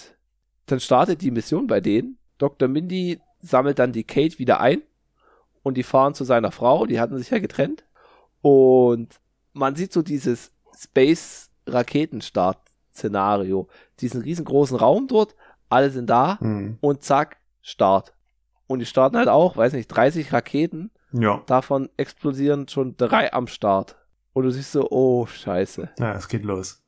dann 0.66 0.78
startet 0.78 1.20
die 1.20 1.32
Mission 1.32 1.66
bei 1.66 1.80
denen. 1.80 2.18
Dr. 2.38 2.68
Mindy 2.68 3.20
sammelt 3.40 3.80
dann 3.80 3.92
die 3.92 4.04
Kate 4.04 4.38
wieder 4.38 4.60
ein 4.60 4.82
und 5.62 5.76
die 5.76 5.82
fahren 5.82 6.14
zu 6.14 6.24
seiner 6.24 6.52
Frau. 6.52 6.86
Die 6.86 7.00
hatten 7.00 7.18
sich 7.18 7.30
ja 7.30 7.40
getrennt. 7.40 7.84
Und 8.40 9.20
man 9.52 9.74
sieht 9.74 9.92
so 9.92 10.02
dieses 10.02 10.52
Space-Raketenstart-Szenario. 10.78 13.68
Diesen 14.00 14.22
riesengroßen 14.22 14.76
Raum 14.76 15.08
dort. 15.08 15.34
Alle 15.70 15.90
sind 15.90 16.10
da 16.10 16.38
Hm. 16.40 16.76
und 16.80 17.02
zack, 17.02 17.38
Start. 17.62 18.14
Und 18.66 18.78
die 18.80 18.86
starten 18.86 19.16
halt 19.16 19.28
auch, 19.28 19.56
weiß 19.56 19.72
nicht, 19.72 19.88
30 19.88 20.32
Raketen. 20.32 20.90
Ja. 21.12 21.42
Davon 21.46 21.88
explodieren 21.96 22.68
schon 22.68 22.96
drei 22.96 23.32
am 23.32 23.46
Start. 23.46 23.96
Und 24.32 24.44
du 24.44 24.50
siehst 24.50 24.72
so, 24.72 24.88
oh, 24.90 25.26
scheiße. 25.26 25.90
Ja, 25.98 26.14
es 26.14 26.28
geht 26.28 26.44
los. 26.44 26.82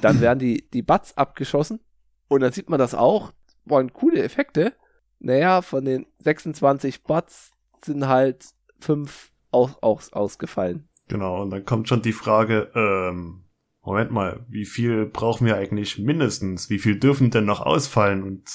Dann 0.00 0.20
werden 0.20 0.38
die, 0.38 0.68
die 0.70 0.82
Butts 0.82 1.16
abgeschossen. 1.16 1.80
Und 2.28 2.40
dann 2.40 2.52
sieht 2.52 2.70
man 2.70 2.78
das 2.78 2.94
auch. 2.94 3.32
Waren 3.64 3.92
coole 3.92 4.22
Effekte. 4.22 4.72
Naja, 5.18 5.62
von 5.62 5.84
den 5.84 6.06
26 6.20 7.02
Butts 7.04 7.52
sind 7.84 8.06
halt 8.08 8.46
fünf 8.80 9.30
aus, 9.50 9.76
aus, 9.82 10.12
ausgefallen. 10.12 10.88
Genau. 11.08 11.42
Und 11.42 11.50
dann 11.50 11.64
kommt 11.64 11.88
schon 11.88 12.02
die 12.02 12.12
Frage, 12.12 12.70
ähm, 12.74 13.44
Moment 13.82 14.10
mal, 14.10 14.44
wie 14.48 14.66
viel 14.66 15.06
brauchen 15.06 15.46
wir 15.46 15.56
eigentlich 15.56 15.98
mindestens? 15.98 16.68
Wie 16.68 16.78
viel 16.78 16.98
dürfen 16.98 17.30
denn 17.30 17.44
noch 17.44 17.60
ausfallen? 17.60 18.22
Und 18.22 18.50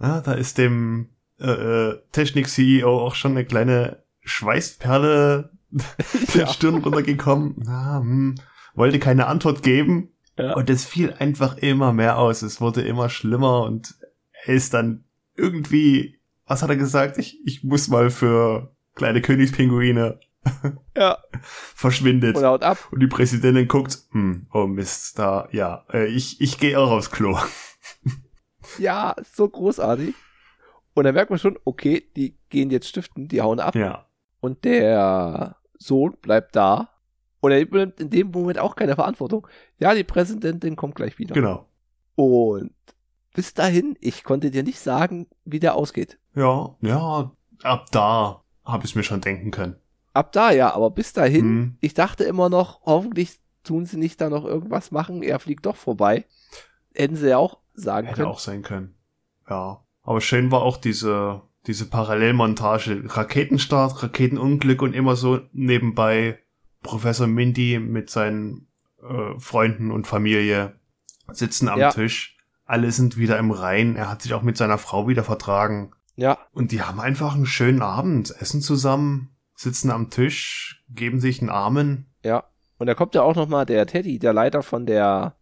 ja, 0.00 0.20
da 0.20 0.32
ist 0.32 0.58
dem 0.58 1.10
äh, 1.38 1.50
äh, 1.50 1.98
Technik-CEO 2.12 2.88
auch 2.88 3.14
schon 3.14 3.32
eine 3.32 3.44
kleine 3.44 4.02
Schweißperle 4.20 5.50
der 6.34 6.40
Ja. 6.42 6.46
Stirn 6.48 6.76
runtergekommen. 6.76 7.56
Na, 7.58 7.98
hm, 8.00 8.36
wollte 8.74 8.98
keine 8.98 9.26
Antwort 9.26 9.62
geben. 9.62 10.10
Ja. 10.38 10.54
Und 10.54 10.68
es 10.70 10.84
fiel 10.84 11.12
einfach 11.18 11.56
immer 11.58 11.92
mehr 11.92 12.18
aus. 12.18 12.42
Es 12.42 12.60
wurde 12.60 12.82
immer 12.82 13.08
schlimmer 13.08 13.62
und 13.62 13.94
er 14.44 14.54
ist 14.54 14.74
dann 14.74 15.04
irgendwie, 15.34 16.18
was 16.46 16.62
hat 16.62 16.70
er 16.70 16.76
gesagt? 16.76 17.18
Ich, 17.18 17.40
ich 17.44 17.64
muss 17.64 17.88
mal 17.88 18.10
für 18.10 18.74
kleine 18.94 19.22
Königspinguine 19.22 20.20
Ja. 20.96 21.18
verschwindet. 21.42 22.36
Und 22.36 22.44
haut 22.44 22.62
ab. 22.62 22.78
Und 22.90 23.00
die 23.00 23.06
Präsidentin 23.06 23.68
guckt, 23.68 23.98
hm, 24.12 24.46
oh 24.52 24.66
Mist, 24.66 25.18
da, 25.18 25.48
ja, 25.52 25.84
äh, 25.92 26.06
ich, 26.06 26.40
ich 26.40 26.58
gehe 26.58 26.78
auch 26.78 26.90
aufs 26.90 27.10
Klo. 27.10 27.38
Ja, 28.78 29.14
so 29.32 29.48
großartig. 29.48 30.14
Und 30.94 31.04
dann 31.04 31.14
merkt 31.14 31.30
man 31.30 31.38
schon, 31.38 31.56
okay, 31.64 32.02
die 32.16 32.36
gehen 32.48 32.70
jetzt 32.70 32.88
stiften, 32.88 33.28
die 33.28 33.40
hauen 33.40 33.60
ab. 33.60 33.74
Ja, 33.76 34.06
Und 34.40 34.64
der 34.64 35.56
Sohn 35.78 36.16
bleibt 36.20 36.56
da. 36.56 36.88
Und 37.40 37.52
er 37.52 37.60
übernimmt 37.60 38.00
in 38.00 38.10
dem 38.10 38.30
Moment 38.32 38.58
auch 38.58 38.74
keine 38.74 38.96
Verantwortung. 38.96 39.46
Ja, 39.78 39.94
die 39.94 40.02
Präsidentin 40.04 40.74
kommt 40.74 40.96
gleich 40.96 41.18
wieder. 41.18 41.34
genau. 41.34 41.68
Und 42.16 42.72
bis 43.34 43.54
dahin, 43.54 43.96
ich 44.00 44.24
konnte 44.24 44.50
dir 44.50 44.62
nicht 44.62 44.80
sagen, 44.80 45.28
wie 45.44 45.60
der 45.60 45.74
ausgeht. 45.74 46.18
Ja, 46.34 46.74
ja, 46.80 47.30
ab 47.62 47.86
da 47.92 48.42
habe 48.64 48.84
ich 48.86 48.96
mir 48.96 49.02
schon 49.04 49.20
denken 49.20 49.50
können. 49.50 49.76
Ab 50.16 50.32
da 50.32 50.50
ja, 50.50 50.74
aber 50.74 50.90
bis 50.90 51.12
dahin, 51.12 51.44
Hm, 51.44 51.76
ich 51.80 51.94
dachte 51.94 52.24
immer 52.24 52.48
noch, 52.48 52.80
hoffentlich 52.86 53.38
tun 53.64 53.84
sie 53.84 53.98
nicht 53.98 54.20
da 54.20 54.30
noch 54.30 54.44
irgendwas 54.44 54.90
machen, 54.90 55.22
er 55.22 55.38
fliegt 55.38 55.66
doch 55.66 55.76
vorbei. 55.76 56.24
Hätten 56.94 57.16
sie 57.16 57.28
ja 57.28 57.36
auch 57.38 57.58
sagen 57.74 58.06
hätte 58.06 58.20
können. 58.22 58.30
auch 58.30 58.38
sein 58.38 58.62
können. 58.62 58.94
Ja, 59.50 59.84
aber 60.02 60.20
schön 60.20 60.50
war 60.50 60.62
auch 60.62 60.76
diese, 60.78 61.42
diese 61.66 61.84
Parallelmontage. 61.86 63.02
Raketenstart, 63.06 64.02
Raketenunglück 64.02 64.80
und 64.82 64.94
immer 64.94 65.16
so 65.16 65.40
nebenbei 65.52 66.38
Professor 66.82 67.26
Mindy 67.26 67.78
mit 67.78 68.08
seinen 68.08 68.68
äh, 69.02 69.38
Freunden 69.38 69.90
und 69.90 70.06
Familie 70.06 70.72
sitzen 71.32 71.68
am 71.68 71.78
Ja. 71.78 71.90
Tisch. 71.90 72.38
Alle 72.64 72.90
sind 72.92 73.16
wieder 73.16 73.38
im 73.38 73.50
Rein. 73.50 73.96
Er 73.96 74.08
hat 74.10 74.22
sich 74.22 74.32
auch 74.34 74.42
mit 74.42 74.56
seiner 74.56 74.78
Frau 74.78 75.06
wieder 75.08 75.24
vertragen. 75.24 75.92
Ja, 76.16 76.38
Und 76.52 76.72
die 76.72 76.80
haben 76.82 76.98
einfach 77.00 77.34
einen 77.34 77.44
schönen 77.46 77.82
Abend, 77.82 78.34
essen 78.40 78.62
zusammen, 78.62 79.35
sitzen 79.56 79.90
am 79.90 80.10
Tisch, 80.10 80.84
geben 80.88 81.18
sich 81.20 81.40
einen 81.40 81.50
Armen. 81.50 82.06
ja. 82.22 82.44
Und 82.78 82.88
da 82.88 82.94
kommt 82.94 83.14
ja 83.14 83.22
auch 83.22 83.34
noch 83.34 83.48
mal 83.48 83.64
der 83.64 83.86
Teddy, 83.86 84.18
der 84.18 84.34
Leiter 84.34 84.62
von 84.62 84.84
der 84.84 85.34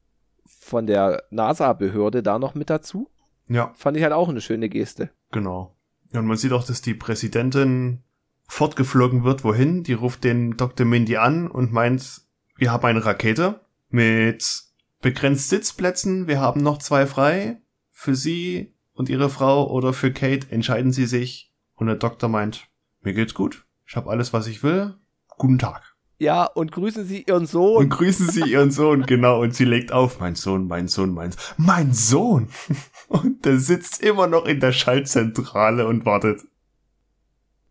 von 0.61 0.87
der 0.87 1.25
NASA-Behörde 1.31 2.23
da 2.23 2.39
noch 2.39 2.55
mit 2.55 2.71
dazu. 2.71 3.11
Ja, 3.49 3.73
Fand 3.75 3.97
ich 3.97 4.05
halt 4.05 4.12
auch 4.12 4.29
eine 4.29 4.41
schöne 4.41 4.69
Geste. 4.69 5.11
genau. 5.33 5.77
Ja, 6.12 6.21
Und 6.21 6.27
man 6.27 6.37
sieht 6.37 6.53
auch, 6.53 6.62
dass 6.65 6.81
die 6.81 6.95
Präsidentin 6.95 8.05
fortgeflogen 8.47 9.25
wird. 9.25 9.43
Wohin? 9.43 9.83
Die 9.83 9.95
ruft 9.95 10.23
den 10.23 10.57
Dr. 10.57 10.87
Mindy 10.87 11.17
an 11.17 11.51
und 11.51 11.73
meint, 11.73 12.23
wir 12.57 12.71
haben 12.71 12.85
eine 12.87 13.05
Rakete 13.05 13.61
mit 13.89 14.62
begrenzt 15.01 15.49
Sitzplätzen. 15.49 16.29
Wir 16.29 16.41
haben 16.41 16.62
noch 16.62 16.79
zwei 16.79 17.05
frei. 17.07 17.61
Für 17.91 18.15
Sie 18.15 18.75
und 18.93 19.09
Ihre 19.09 19.29
Frau 19.29 19.69
oder 19.69 19.93
für 19.93 20.12
Kate 20.12 20.53
entscheiden 20.53 20.93
Sie 20.93 21.07
sich. 21.07 21.53
Und 21.75 21.89
der 21.89 21.97
Doktor 21.97 22.29
meint, 22.29 22.69
mir 23.01 23.12
geht's 23.12 23.35
gut. 23.35 23.67
Ich 23.87 23.97
habe 23.97 24.11
alles, 24.11 24.32
was 24.32 24.47
ich 24.47 24.62
will. 24.62 24.95
Guten 25.37 25.59
Tag. 25.59 25.95
Ja, 26.18 26.45
und 26.45 26.70
grüßen 26.72 27.05
Sie 27.05 27.22
Ihren 27.22 27.43
Und 27.43 27.47
Sohn. 27.47 27.89
grüßen 27.89 28.28
Sie 28.30 28.51
Ihren 28.51 28.70
Sohn, 28.70 29.03
genau. 29.07 29.43
Und 29.43 29.55
sie 29.55 29.64
legt 29.64 29.93
auf, 29.93 30.20
mein 30.20 30.37
Sohn, 30.37 30.66
mein 30.66 30.89
Sohn, 30.89 31.12
mein 31.12 31.32
Sohn. 31.32 31.55
Mein 31.57 31.93
Sohn! 31.93 32.49
Und 33.09 33.45
der 33.45 33.59
sitzt 33.59 34.01
immer 34.03 34.26
noch 34.26 34.47
in 34.47 34.61
der 34.61 34.72
Schaltzentrale 34.72 35.87
und 35.87 36.07
wartet. 36.07 36.41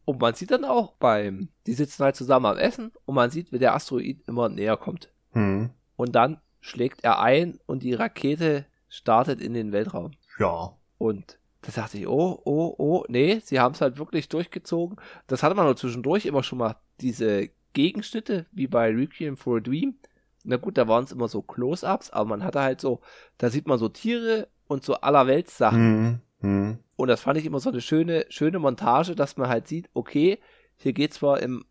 Und 0.06 0.20
man 0.22 0.36
sieht 0.36 0.52
dann 0.52 0.66
auch 0.66 0.94
beim, 0.94 1.50
die 1.66 1.74
sitzen 1.74 2.04
halt 2.04 2.16
zusammen 2.16 2.46
am 2.46 2.58
Essen 2.58 2.92
und 3.06 3.16
man 3.16 3.32
sieht, 3.32 3.52
wie 3.52 3.60
der 3.60 3.74
Asteroid 3.74 4.22
immer 4.28 4.50
näher 4.50 4.78
kommt. 4.78 5.12
Hm. 5.32 5.70
Und 5.96 6.14
dann 6.14 6.40
schlägt 6.60 7.04
er 7.04 7.20
ein 7.20 7.58
und 7.66 7.84
die 7.84 7.94
Rakete 7.94 8.66
startet 8.90 9.42
in 9.42 9.54
den 9.54 9.72
Weltraum. 9.72 10.12
Ja. 10.40 10.78
Und 10.98 11.40
Da 11.64 11.72
dachte 11.72 11.98
ich, 11.98 12.08
oh, 12.08 12.42
oh, 12.44 12.76
oh, 12.78 13.06
nee, 13.08 13.40
sie 13.44 13.60
haben 13.60 13.74
es 13.74 13.82
halt 13.82 13.98
wirklich 13.98 14.28
durchgezogen. 14.28 14.98
Das 15.28 15.44
hatte 15.44 15.56
man 15.56 15.66
nur 15.66 15.78
zwischendurch 15.78 16.26
immer 16.26 16.44
schon 16.44 16.60
mal 16.60 16.76
diese 17.00 17.50
Gegenschnitte, 17.72 18.46
wie 18.52 18.68
bei 18.68 18.90
Requiem 18.90 19.38
for 19.38 19.58
a 19.58 19.60
Dream. 19.62 19.96
Na 20.44 20.58
gut, 20.58 20.78
da 20.78 20.90
waren 20.90 21.06
es 21.06 21.14
immer 21.14 21.30
so 21.30 21.42
Close-Ups, 21.42 22.10
aber 22.10 22.30
man 22.30 22.44
hatte 22.44 22.60
halt 22.60 22.82
so, 22.82 23.00
da 23.38 23.50
sieht 23.50 23.66
man 23.66 23.80
so 23.80 23.88
Tiere 23.88 24.50
und 24.68 24.84
so 24.84 24.96
allerwelts 24.96 25.58
Sachen. 25.58 26.22
Mhm. 26.42 26.50
Mhm. 26.50 26.78
Und 26.98 27.08
das 27.08 27.22
fand 27.22 27.38
ich 27.38 27.46
immer 27.46 27.62
so 27.62 27.70
eine 27.70 27.80
schöne, 27.80 28.26
schöne 28.28 28.60
Montage, 28.60 29.16
dass 29.16 29.38
man 29.38 29.48
halt 29.48 29.68
sieht, 29.70 29.90
okay, 29.94 30.40
hier 30.76 30.92
geht 30.92 31.14
zwar 31.14 31.42
im 31.42 31.64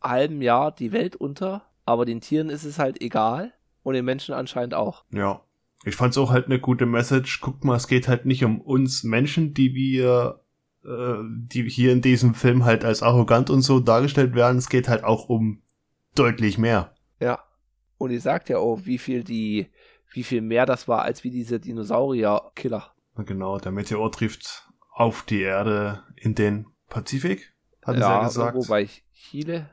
halben 0.00 0.40
Jahr 0.42 0.70
die 0.70 0.92
Welt 0.92 1.16
unter, 1.16 1.62
aber 1.84 2.04
den 2.04 2.20
Tieren 2.20 2.50
ist 2.50 2.64
es 2.64 2.78
halt 2.78 3.02
egal 3.02 3.52
und 3.82 3.94
den 3.94 4.04
Menschen 4.04 4.32
anscheinend 4.32 4.74
auch. 4.74 5.04
Ja. 5.10 5.42
Ich 5.84 5.96
fand's 5.96 6.18
auch 6.18 6.30
halt 6.30 6.46
eine 6.46 6.60
gute 6.60 6.86
Message. 6.86 7.40
Guck 7.40 7.64
mal, 7.64 7.76
es 7.76 7.88
geht 7.88 8.08
halt 8.08 8.26
nicht 8.26 8.44
um 8.44 8.60
uns 8.60 9.02
Menschen, 9.02 9.54
die 9.54 9.74
wir, 9.74 10.40
äh, 10.84 11.22
die 11.24 11.68
hier 11.68 11.92
in 11.92 12.02
diesem 12.02 12.34
Film 12.34 12.64
halt 12.64 12.84
als 12.84 13.02
arrogant 13.02 13.48
und 13.48 13.62
so 13.62 13.80
dargestellt 13.80 14.34
werden. 14.34 14.58
Es 14.58 14.68
geht 14.68 14.88
halt 14.88 15.04
auch 15.04 15.28
um 15.28 15.62
deutlich 16.14 16.58
mehr. 16.58 16.94
Ja. 17.18 17.42
Und 17.96 18.10
ihr 18.10 18.20
sagt 18.20 18.48
ja 18.48 18.58
auch, 18.58 18.80
wie 18.84 18.98
viel 18.98 19.24
die, 19.24 19.68
wie 20.12 20.22
viel 20.22 20.40
mehr 20.40 20.66
das 20.66 20.88
war, 20.88 21.02
als 21.02 21.24
wie 21.24 21.30
diese 21.30 21.60
Dinosaurier-Killer. 21.60 22.94
Genau, 23.16 23.58
der 23.58 23.72
Meteor 23.72 24.10
trifft 24.10 24.68
auf 24.90 25.22
die 25.22 25.42
Erde 25.42 26.02
in 26.16 26.34
den 26.34 26.66
Pazifik, 26.88 27.54
hatten 27.82 28.00
ja, 28.00 28.20
ja 28.20 28.26
gesagt. 28.26 28.54
Irgendwo 28.54 28.68
bei 28.68 28.88
Chile. 29.12 29.70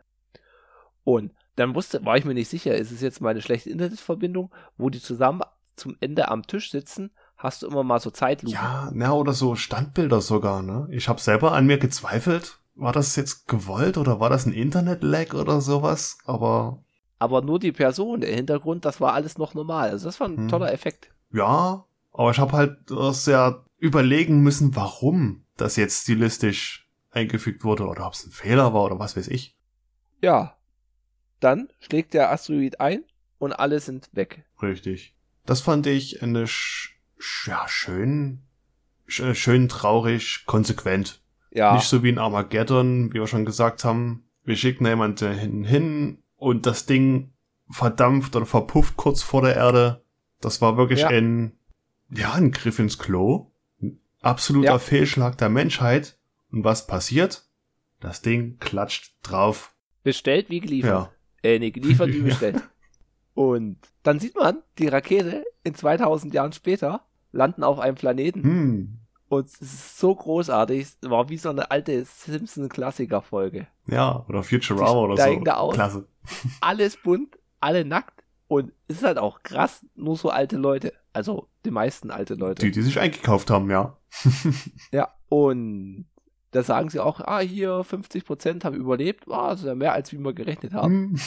Und 1.03 1.33
dann 1.55 1.73
wusste, 1.73 2.05
war 2.05 2.17
ich 2.17 2.25
mir 2.25 2.33
nicht 2.33 2.49
sicher, 2.49 2.75
ist 2.75 2.91
es 2.91 3.01
jetzt 3.01 3.21
meine 3.21 3.41
schlechte 3.41 3.69
Internetverbindung, 3.69 4.53
wo 4.77 4.89
die 4.89 5.01
zusammen 5.01 5.41
zum 5.77 5.95
Ende 5.99 6.29
am 6.29 6.45
Tisch 6.45 6.71
sitzen, 6.71 7.11
hast 7.37 7.61
du 7.61 7.67
immer 7.67 7.83
mal 7.83 7.99
so 7.99 8.09
Zeitlupen. 8.09 8.53
Ja, 8.53 8.89
na, 8.93 9.13
oder 9.13 9.33
so 9.33 9.55
Standbilder 9.55 10.21
sogar, 10.21 10.61
ne? 10.61 10.87
Ich 10.91 11.07
habe 11.07 11.21
selber 11.21 11.53
an 11.53 11.65
mir 11.65 11.77
gezweifelt. 11.77 12.59
War 12.75 12.93
das 12.93 13.15
jetzt 13.15 13.47
gewollt 13.47 13.97
oder 13.97 14.19
war 14.19 14.29
das 14.29 14.45
ein 14.45 14.53
Internet-Lag 14.53 15.33
oder 15.33 15.61
sowas? 15.61 16.19
Aber. 16.25 16.83
Aber 17.19 17.41
nur 17.41 17.57
die 17.57 17.71
Person, 17.71 18.21
der 18.21 18.35
Hintergrund, 18.35 18.85
das 18.85 19.01
war 19.01 19.13
alles 19.13 19.37
noch 19.39 19.55
normal. 19.55 19.89
Also 19.89 20.05
das 20.05 20.19
war 20.19 20.27
ein 20.27 20.37
hm. 20.37 20.47
toller 20.47 20.71
Effekt. 20.71 21.11
Ja, 21.31 21.85
aber 22.11 22.31
ich 22.31 22.37
habe 22.37 22.51
halt 22.51 22.77
sehr 23.15 23.65
überlegen 23.77 24.41
müssen, 24.41 24.75
warum 24.75 25.43
das 25.55 25.75
jetzt 25.75 26.03
stilistisch 26.03 26.87
eingefügt 27.11 27.63
wurde 27.63 27.87
oder 27.87 28.05
ob 28.05 28.13
es 28.13 28.25
ein 28.25 28.31
Fehler 28.31 28.73
war 28.73 28.83
oder 28.83 28.99
was 28.99 29.17
weiß 29.17 29.27
ich. 29.27 29.57
Ja. 30.21 30.55
Dann 31.39 31.69
schlägt 31.79 32.13
der 32.13 32.31
Asteroid 32.31 32.79
ein 32.79 33.03
und 33.37 33.53
alle 33.53 33.79
sind 33.79 34.09
weg. 34.13 34.45
Richtig. 34.61 35.16
Das 35.47 35.61
fand 35.61 35.87
ich 35.87 36.21
eine 36.21 36.45
ja, 37.45 37.67
schön, 37.67 38.43
sch 39.07 39.23
schön 39.33 39.69
traurig, 39.69 40.43
konsequent. 40.45 41.21
Ja. 41.51 41.73
Nicht 41.73 41.87
so 41.87 42.03
wie 42.03 42.09
ein 42.09 42.19
Armageddon, 42.19 43.13
wie 43.13 43.19
wir 43.19 43.27
schon 43.27 43.45
gesagt 43.45 43.85
haben. 43.85 44.27
Wir 44.43 44.57
schicken 44.57 44.85
jemanden 44.85 45.63
hin 45.63 46.21
und 46.35 46.65
das 46.65 46.85
Ding 46.85 47.31
verdampft 47.69 48.35
oder 48.35 48.45
verpufft 48.45 48.97
kurz 48.97 49.23
vor 49.23 49.41
der 49.41 49.55
Erde. 49.55 50.03
Das 50.41 50.61
war 50.61 50.75
wirklich 50.75 50.99
ja. 51.01 51.07
ein, 51.07 51.57
ja, 52.09 52.33
ein 52.33 52.51
Griff 52.51 52.77
ins 52.77 52.99
Klo. 52.99 53.51
Ein 53.81 53.99
absoluter 54.21 54.73
ja. 54.73 54.79
Fehlschlag 54.79 55.37
der 55.37 55.49
Menschheit. 55.49 56.19
Und 56.51 56.65
was 56.65 56.87
passiert? 56.87 57.47
Das 58.01 58.21
Ding 58.21 58.59
klatscht 58.59 59.15
drauf. 59.23 59.73
Bestellt 60.03 60.49
wie 60.49 60.59
geliefert. 60.59 61.09
Ja. 61.41 61.49
Äh, 61.49 61.59
nee, 61.59 61.71
geliefert 61.71 62.09
wie 62.09 62.21
bestellt. 62.23 62.61
Und 63.37 63.77
dann 64.01 64.19
sieht 64.19 64.35
man 64.35 64.63
die 64.79 64.87
Rakete 64.87 65.45
in 65.63 65.75
2000 65.75 66.33
Jahren 66.33 66.53
später 66.53 67.01
landen 67.31 67.63
auf 67.63 67.77
einem 67.77 67.93
Planeten. 67.93 68.41
Hm. 68.41 68.97
Und 69.29 69.45
es 69.45 69.61
ist 69.61 69.99
so 69.99 70.15
großartig. 70.15 70.81
Es 70.81 70.97
war 71.07 71.29
wie 71.29 71.37
so 71.37 71.51
eine 71.51 71.69
alte 71.69 72.03
Simpson-Klassiker-Folge. 72.03 73.67
Ja, 73.85 74.25
oder 74.27 74.41
Futurama 74.41 75.01
oder 75.01 75.17
so. 75.17 75.39
Da 75.41 75.57
aus. 75.57 75.75
Klasse. 75.75 76.07
Alles 76.61 76.97
bunt, 76.97 77.37
alle 77.59 77.85
nackt. 77.85 78.23
Und 78.47 78.71
es 78.87 78.97
ist 78.97 79.03
halt 79.03 79.19
auch 79.19 79.43
krass, 79.43 79.85
nur 79.93 80.17
so 80.17 80.31
alte 80.31 80.57
Leute. 80.57 80.93
Also 81.13 81.47
die 81.63 81.69
meisten 81.69 82.09
alte 82.09 82.33
Leute. 82.33 82.65
Die, 82.65 82.71
die 82.71 82.81
sich 82.81 82.99
eingekauft 82.99 83.51
haben, 83.51 83.69
ja. 83.69 83.97
ja, 84.91 85.13
und 85.29 86.07
da 86.49 86.63
sagen 86.63 86.89
sie 86.89 86.99
auch, 86.99 87.21
ah, 87.21 87.41
hier 87.41 87.81
50% 87.81 88.63
haben 88.63 88.75
überlebt. 88.75 89.27
War 89.27 89.43
ah, 89.43 89.47
also 89.49 89.75
mehr 89.75 89.93
als 89.93 90.11
wie 90.11 90.17
wir 90.17 90.33
gerechnet 90.33 90.73
haben. 90.73 91.19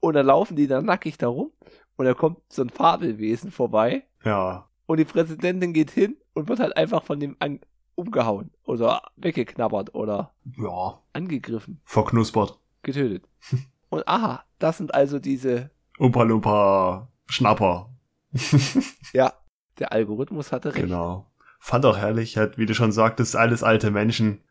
Und 0.00 0.14
dann 0.14 0.26
laufen 0.26 0.56
die 0.56 0.66
da 0.66 0.82
nackig 0.82 1.18
da 1.18 1.28
rum 1.28 1.52
und 1.96 2.04
da 2.04 2.14
kommt 2.14 2.38
so 2.48 2.62
ein 2.62 2.70
Fabelwesen 2.70 3.50
vorbei. 3.50 4.04
Ja. 4.24 4.68
Und 4.86 4.98
die 4.98 5.04
Präsidentin 5.04 5.72
geht 5.72 5.90
hin 5.90 6.16
und 6.34 6.48
wird 6.48 6.60
halt 6.60 6.76
einfach 6.76 7.02
von 7.02 7.18
dem 7.18 7.36
an 7.38 7.60
umgehauen 7.94 8.50
oder 8.64 9.02
weggeknabbert 9.16 9.94
oder 9.94 10.34
ja. 10.58 11.00
angegriffen. 11.12 11.80
Verknuspert. 11.84 12.58
Getötet. 12.82 13.28
und 13.88 14.06
aha, 14.06 14.44
das 14.58 14.78
sind 14.78 14.94
also 14.94 15.18
diese 15.18 15.70
Umpa 15.98 16.22
Lumpa 16.22 17.08
Schnapper. 17.26 17.90
ja, 19.12 19.32
der 19.78 19.92
Algorithmus 19.92 20.52
hatte 20.52 20.74
recht. 20.74 20.84
Genau. 20.84 21.30
Fand 21.58 21.84
auch 21.86 21.96
herrlich, 21.96 22.36
halt, 22.36 22.58
wie 22.58 22.66
du 22.66 22.74
schon 22.74 22.92
sagtest, 22.92 23.34
alles 23.34 23.62
alte 23.62 23.90
Menschen, 23.90 24.44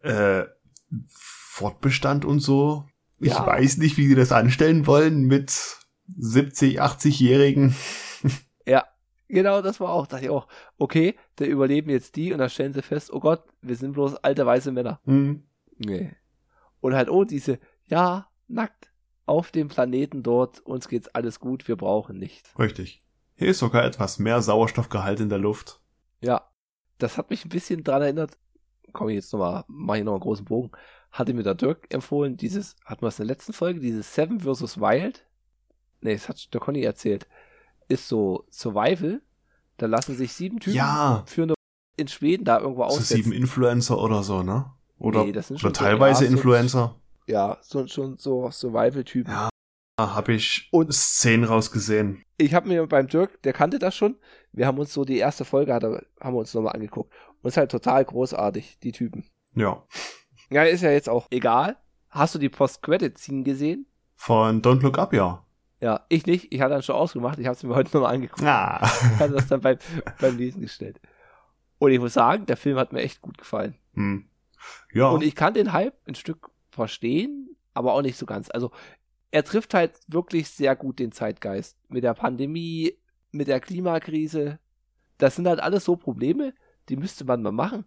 äh, 0.00 0.44
Fortbestand 1.06 2.24
und 2.24 2.40
so. 2.40 2.84
Ich 3.20 3.32
ja. 3.32 3.46
weiß 3.46 3.78
nicht, 3.78 3.96
wie 3.96 4.08
die 4.08 4.14
das 4.14 4.32
anstellen 4.32 4.86
wollen 4.86 5.22
mit 5.22 5.78
70, 6.16 6.80
80-Jährigen. 6.80 7.74
Ja, 8.66 8.84
genau, 9.28 9.62
das 9.62 9.80
war 9.80 9.94
auch, 9.94 10.06
dachte 10.06 10.24
ich 10.24 10.30
auch, 10.30 10.46
okay, 10.76 11.14
da 11.36 11.46
überleben 11.46 11.88
jetzt 11.88 12.16
die 12.16 12.34
und 12.34 12.38
dann 12.38 12.50
stellen 12.50 12.74
sie 12.74 12.82
fest, 12.82 13.10
oh 13.10 13.18
Gott, 13.18 13.42
wir 13.62 13.74
sind 13.76 13.92
bloß 13.92 14.16
alte 14.16 14.44
weiße 14.44 14.72
Männer. 14.72 15.00
Mhm. 15.06 15.44
Nee. 15.78 16.14
Und 16.80 16.94
halt, 16.94 17.08
oh, 17.08 17.24
diese, 17.24 17.60
ja, 17.86 18.28
nackt 18.46 18.90
auf 19.24 19.50
dem 19.52 19.68
Planeten 19.68 20.22
dort, 20.22 20.60
uns 20.60 20.86
geht's 20.88 21.08
alles 21.08 21.40
gut, 21.40 21.66
wir 21.66 21.76
brauchen 21.76 22.18
nichts. 22.18 22.58
Richtig. 22.58 23.00
Hier 23.36 23.48
ist 23.48 23.60
sogar 23.60 23.84
etwas 23.84 24.18
mehr 24.18 24.42
Sauerstoffgehalt 24.42 25.20
in 25.20 25.30
der 25.30 25.38
Luft. 25.38 25.80
Ja, 26.20 26.50
das 26.98 27.16
hat 27.16 27.30
mich 27.30 27.46
ein 27.46 27.50
bisschen 27.50 27.84
dran 27.84 28.02
erinnert, 28.02 28.36
komm 28.92 29.08
ich 29.08 29.14
jetzt 29.14 29.32
nochmal, 29.32 29.64
mach 29.68 29.94
ich 29.94 30.04
noch 30.04 30.12
einen 30.12 30.20
großen 30.20 30.44
Bogen, 30.44 30.72
hatte 31.10 31.34
mir 31.34 31.42
der 31.42 31.54
Dirk 31.54 31.86
empfohlen, 31.92 32.36
dieses, 32.36 32.76
hatten 32.84 33.02
wir 33.02 33.08
es 33.08 33.18
in 33.18 33.26
der 33.26 33.34
letzten 33.34 33.52
Folge, 33.52 33.80
dieses 33.80 34.14
Seven 34.14 34.40
vs. 34.40 34.78
Wild. 34.78 35.24
Ne, 36.00 36.12
das 36.12 36.28
hat 36.28 36.52
der 36.52 36.60
Conny 36.60 36.82
erzählt. 36.82 37.26
Ist 37.88 38.08
so 38.08 38.44
Survival. 38.50 39.20
Da 39.78 39.86
lassen 39.86 40.16
sich 40.16 40.32
sieben 40.32 40.60
Typen 40.60 40.76
ja. 40.76 41.24
für 41.26 41.44
eine 41.44 41.54
in 41.96 42.08
Schweden 42.08 42.44
da 42.44 42.60
irgendwo 42.60 42.84
aus. 42.84 42.96
So 42.96 43.14
sieben 43.14 43.32
Influencer 43.32 43.98
oder 43.98 44.22
so, 44.22 44.42
ne? 44.42 44.72
Oder, 44.98 45.24
nee, 45.24 45.32
das 45.32 45.48
sind 45.48 45.62
oder 45.62 45.72
teilweise 45.72 46.24
ja, 46.24 46.30
Influencer. 46.30 46.96
So, 47.26 47.32
ja, 47.32 47.58
so, 47.60 47.86
schon 47.86 48.16
so 48.18 48.50
Survival-Typen. 48.50 49.32
Ja, 49.32 49.48
habe 49.98 50.32
ich 50.32 50.68
und 50.70 50.92
Szenen 50.92 51.44
rausgesehen. 51.44 52.22
Ich 52.36 52.54
habe 52.54 52.68
mir 52.68 52.86
beim 52.86 53.08
Dirk, 53.08 53.42
der 53.42 53.52
kannte 53.52 53.78
das 53.78 53.96
schon. 53.96 54.16
Wir 54.52 54.66
haben 54.66 54.78
uns 54.78 54.92
so 54.92 55.04
die 55.04 55.18
erste 55.18 55.44
Folge, 55.44 55.74
haben 55.74 56.34
wir 56.34 56.38
uns 56.38 56.54
nochmal 56.54 56.74
angeguckt. 56.74 57.12
Und 57.42 57.48
es 57.48 57.54
ist 57.54 57.56
halt 57.56 57.70
total 57.70 58.04
großartig, 58.04 58.78
die 58.80 58.92
Typen. 58.92 59.24
Ja. 59.54 59.84
Ja, 60.50 60.62
ist 60.62 60.82
ja 60.82 60.90
jetzt 60.90 61.08
auch 61.08 61.26
egal. 61.30 61.76
Hast 62.10 62.34
du 62.34 62.38
die 62.38 62.48
Post-Credit-Scene 62.48 63.42
gesehen? 63.42 63.86
Von 64.16 64.62
Don't 64.62 64.82
Look 64.82 64.98
Up, 64.98 65.12
ja. 65.12 65.44
Ja, 65.80 66.04
ich 66.08 66.26
nicht. 66.26 66.52
Ich 66.52 66.60
hatte 66.60 66.74
dann 66.74 66.82
schon 66.82 66.96
ausgemacht. 66.96 67.38
Ich 67.38 67.46
habe 67.46 67.54
es 67.54 67.62
mir 67.62 67.74
heute 67.74 67.96
nochmal 67.96 68.14
angeguckt. 68.14 68.42
Ah. 68.42 68.80
Ich 68.82 69.20
hatte 69.20 69.34
das 69.34 69.46
dann 69.46 69.60
beim, 69.60 69.78
beim 70.20 70.36
Lesen 70.36 70.62
gestellt. 70.62 71.00
Und 71.78 71.92
ich 71.92 72.00
muss 72.00 72.14
sagen, 72.14 72.46
der 72.46 72.56
Film 72.56 72.78
hat 72.78 72.92
mir 72.92 73.02
echt 73.02 73.20
gut 73.20 73.38
gefallen. 73.38 73.76
Hm. 73.94 74.24
Ja. 74.92 75.10
Und 75.10 75.22
ich 75.22 75.36
kann 75.36 75.54
den 75.54 75.72
Hype 75.72 75.94
ein 76.08 76.16
Stück 76.16 76.50
verstehen, 76.70 77.54
aber 77.74 77.92
auch 77.92 78.02
nicht 78.02 78.16
so 78.16 78.26
ganz. 78.26 78.50
Also, 78.50 78.72
er 79.30 79.44
trifft 79.44 79.74
halt 79.74 79.92
wirklich 80.08 80.48
sehr 80.48 80.74
gut 80.74 80.98
den 80.98 81.12
Zeitgeist. 81.12 81.76
Mit 81.88 82.02
der 82.02 82.14
Pandemie, 82.14 82.94
mit 83.30 83.46
der 83.46 83.60
Klimakrise. 83.60 84.58
Das 85.18 85.36
sind 85.36 85.46
halt 85.46 85.60
alles 85.60 85.84
so 85.84 85.96
Probleme, 85.96 86.54
die 86.88 86.96
müsste 86.96 87.24
man 87.24 87.42
mal 87.42 87.52
machen 87.52 87.84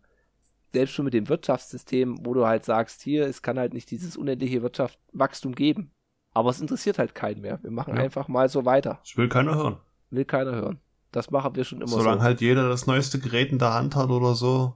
selbst 0.74 0.94
schon 0.94 1.06
mit 1.06 1.14
dem 1.14 1.30
Wirtschaftssystem, 1.30 2.26
wo 2.26 2.34
du 2.34 2.46
halt 2.46 2.66
sagst, 2.66 3.02
hier, 3.02 3.26
es 3.28 3.42
kann 3.42 3.60
halt 3.60 3.74
nicht 3.74 3.92
dieses 3.92 4.18
unendliche 4.18 4.62
Wirtschaftswachstum 4.62 5.56
geben. 5.56 5.92
Aber 6.34 6.50
es 6.50 6.62
interessiert 6.62 6.98
halt 6.98 7.14
keinen 7.14 7.42
mehr. 7.42 7.62
Wir 7.62 7.72
machen 7.72 7.96
ja. 7.96 8.02
einfach 8.02 8.28
mal 8.28 8.48
so 8.48 8.64
weiter. 8.64 9.00
Das 9.04 9.18
will 9.18 9.28
keiner 9.28 9.56
hören. 9.56 9.78
Will 10.10 10.26
keiner 10.26 10.52
hören. 10.52 10.80
Das 11.12 11.30
machen 11.30 11.56
wir 11.56 11.66
schon 11.66 11.80
immer 11.80 11.88
Solange 11.88 12.04
so. 12.04 12.10
Solange 12.10 12.24
halt 12.24 12.42
jeder 12.42 12.70
das 12.70 12.88
neueste 12.88 13.20
Gerät 13.20 13.52
in 13.52 13.60
der 13.60 13.74
Hand 13.74 13.96
hat 13.96 14.10
oder 14.10 14.34
so 14.34 14.76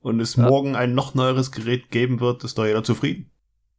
und 0.00 0.20
es 0.20 0.36
ja. 0.36 0.48
morgen 0.48 0.76
ein 0.76 0.94
noch 0.94 1.14
neueres 1.14 1.50
Gerät 1.50 1.90
geben 1.90 2.20
wird, 2.20 2.44
ist 2.44 2.56
doch 2.56 2.66
jeder 2.66 2.84
zufrieden. 2.84 3.30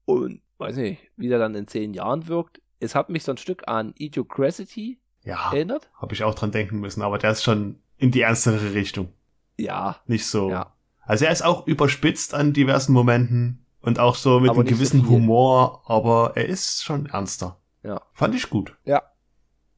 Und 0.05 0.41
weiß 0.57 0.75
nicht, 0.77 1.01
wie 1.15 1.29
der 1.29 1.39
dann 1.39 1.55
in 1.55 1.67
zehn 1.67 1.93
Jahren 1.93 2.27
wirkt. 2.27 2.61
Es 2.79 2.93
hat 2.95 3.09
mich 3.09 3.23
so 3.23 3.31
ein 3.31 3.37
Stück 3.37 3.67
an 3.67 3.93
Idiocracy 3.97 4.99
ja, 5.23 5.51
erinnert. 5.53 5.89
Habe 5.95 6.13
ich 6.13 6.25
auch 6.25 6.35
dran 6.35 6.51
denken 6.51 6.79
müssen, 6.81 7.01
aber 7.01 7.17
der 7.17 7.31
ist 7.31 7.43
schon 7.43 7.79
in 7.97 8.11
die 8.11 8.21
ernstere 8.21 8.73
Richtung. 8.73 9.13
Ja. 9.57 9.97
Nicht 10.07 10.25
so. 10.25 10.49
Ja. 10.49 10.73
Also 11.05 11.25
er 11.25 11.31
ist 11.31 11.43
auch 11.43 11.67
überspitzt 11.67 12.33
an 12.33 12.53
diversen 12.53 12.93
Momenten 12.93 13.65
und 13.81 13.99
auch 13.99 14.15
so 14.15 14.39
mit 14.39 14.49
aber 14.49 14.61
einem 14.61 14.69
gewissen 14.69 15.01
so 15.01 15.09
Humor, 15.09 15.83
aber 15.85 16.33
er 16.35 16.45
ist 16.45 16.83
schon 16.83 17.07
ernster. 17.07 17.59
Ja. 17.83 18.01
Fand 18.13 18.35
ich 18.35 18.49
gut. 18.49 18.77
Ja. 18.85 19.03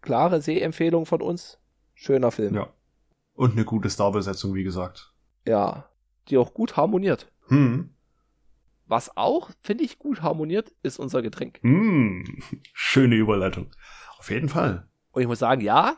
Klare 0.01 0.41
Sehempfehlung 0.41 1.05
von 1.05 1.21
uns. 1.21 1.59
Schöner 1.95 2.31
Film. 2.31 2.53
Ja. 2.53 2.67
Und 3.33 3.53
eine 3.53 3.65
gute 3.65 3.89
Starbesetzung, 3.89 4.53
wie 4.53 4.63
gesagt. 4.63 5.13
Ja, 5.47 5.89
die 6.27 6.37
auch 6.37 6.53
gut 6.53 6.77
harmoniert. 6.77 7.31
Hm. 7.47 7.89
Was 8.87 9.17
auch, 9.17 9.49
finde 9.61 9.83
ich, 9.83 9.97
gut 9.97 10.21
harmoniert, 10.21 10.71
ist 10.83 10.99
unser 10.99 11.23
Getränk. 11.23 11.59
Hm. 11.61 12.23
Schöne 12.73 13.15
Überleitung. 13.15 13.71
Auf 14.19 14.29
jeden 14.29 14.49
Fall. 14.49 14.87
Und 15.11 15.23
ich 15.23 15.27
muss 15.27 15.39
sagen, 15.39 15.61
ja, 15.61 15.97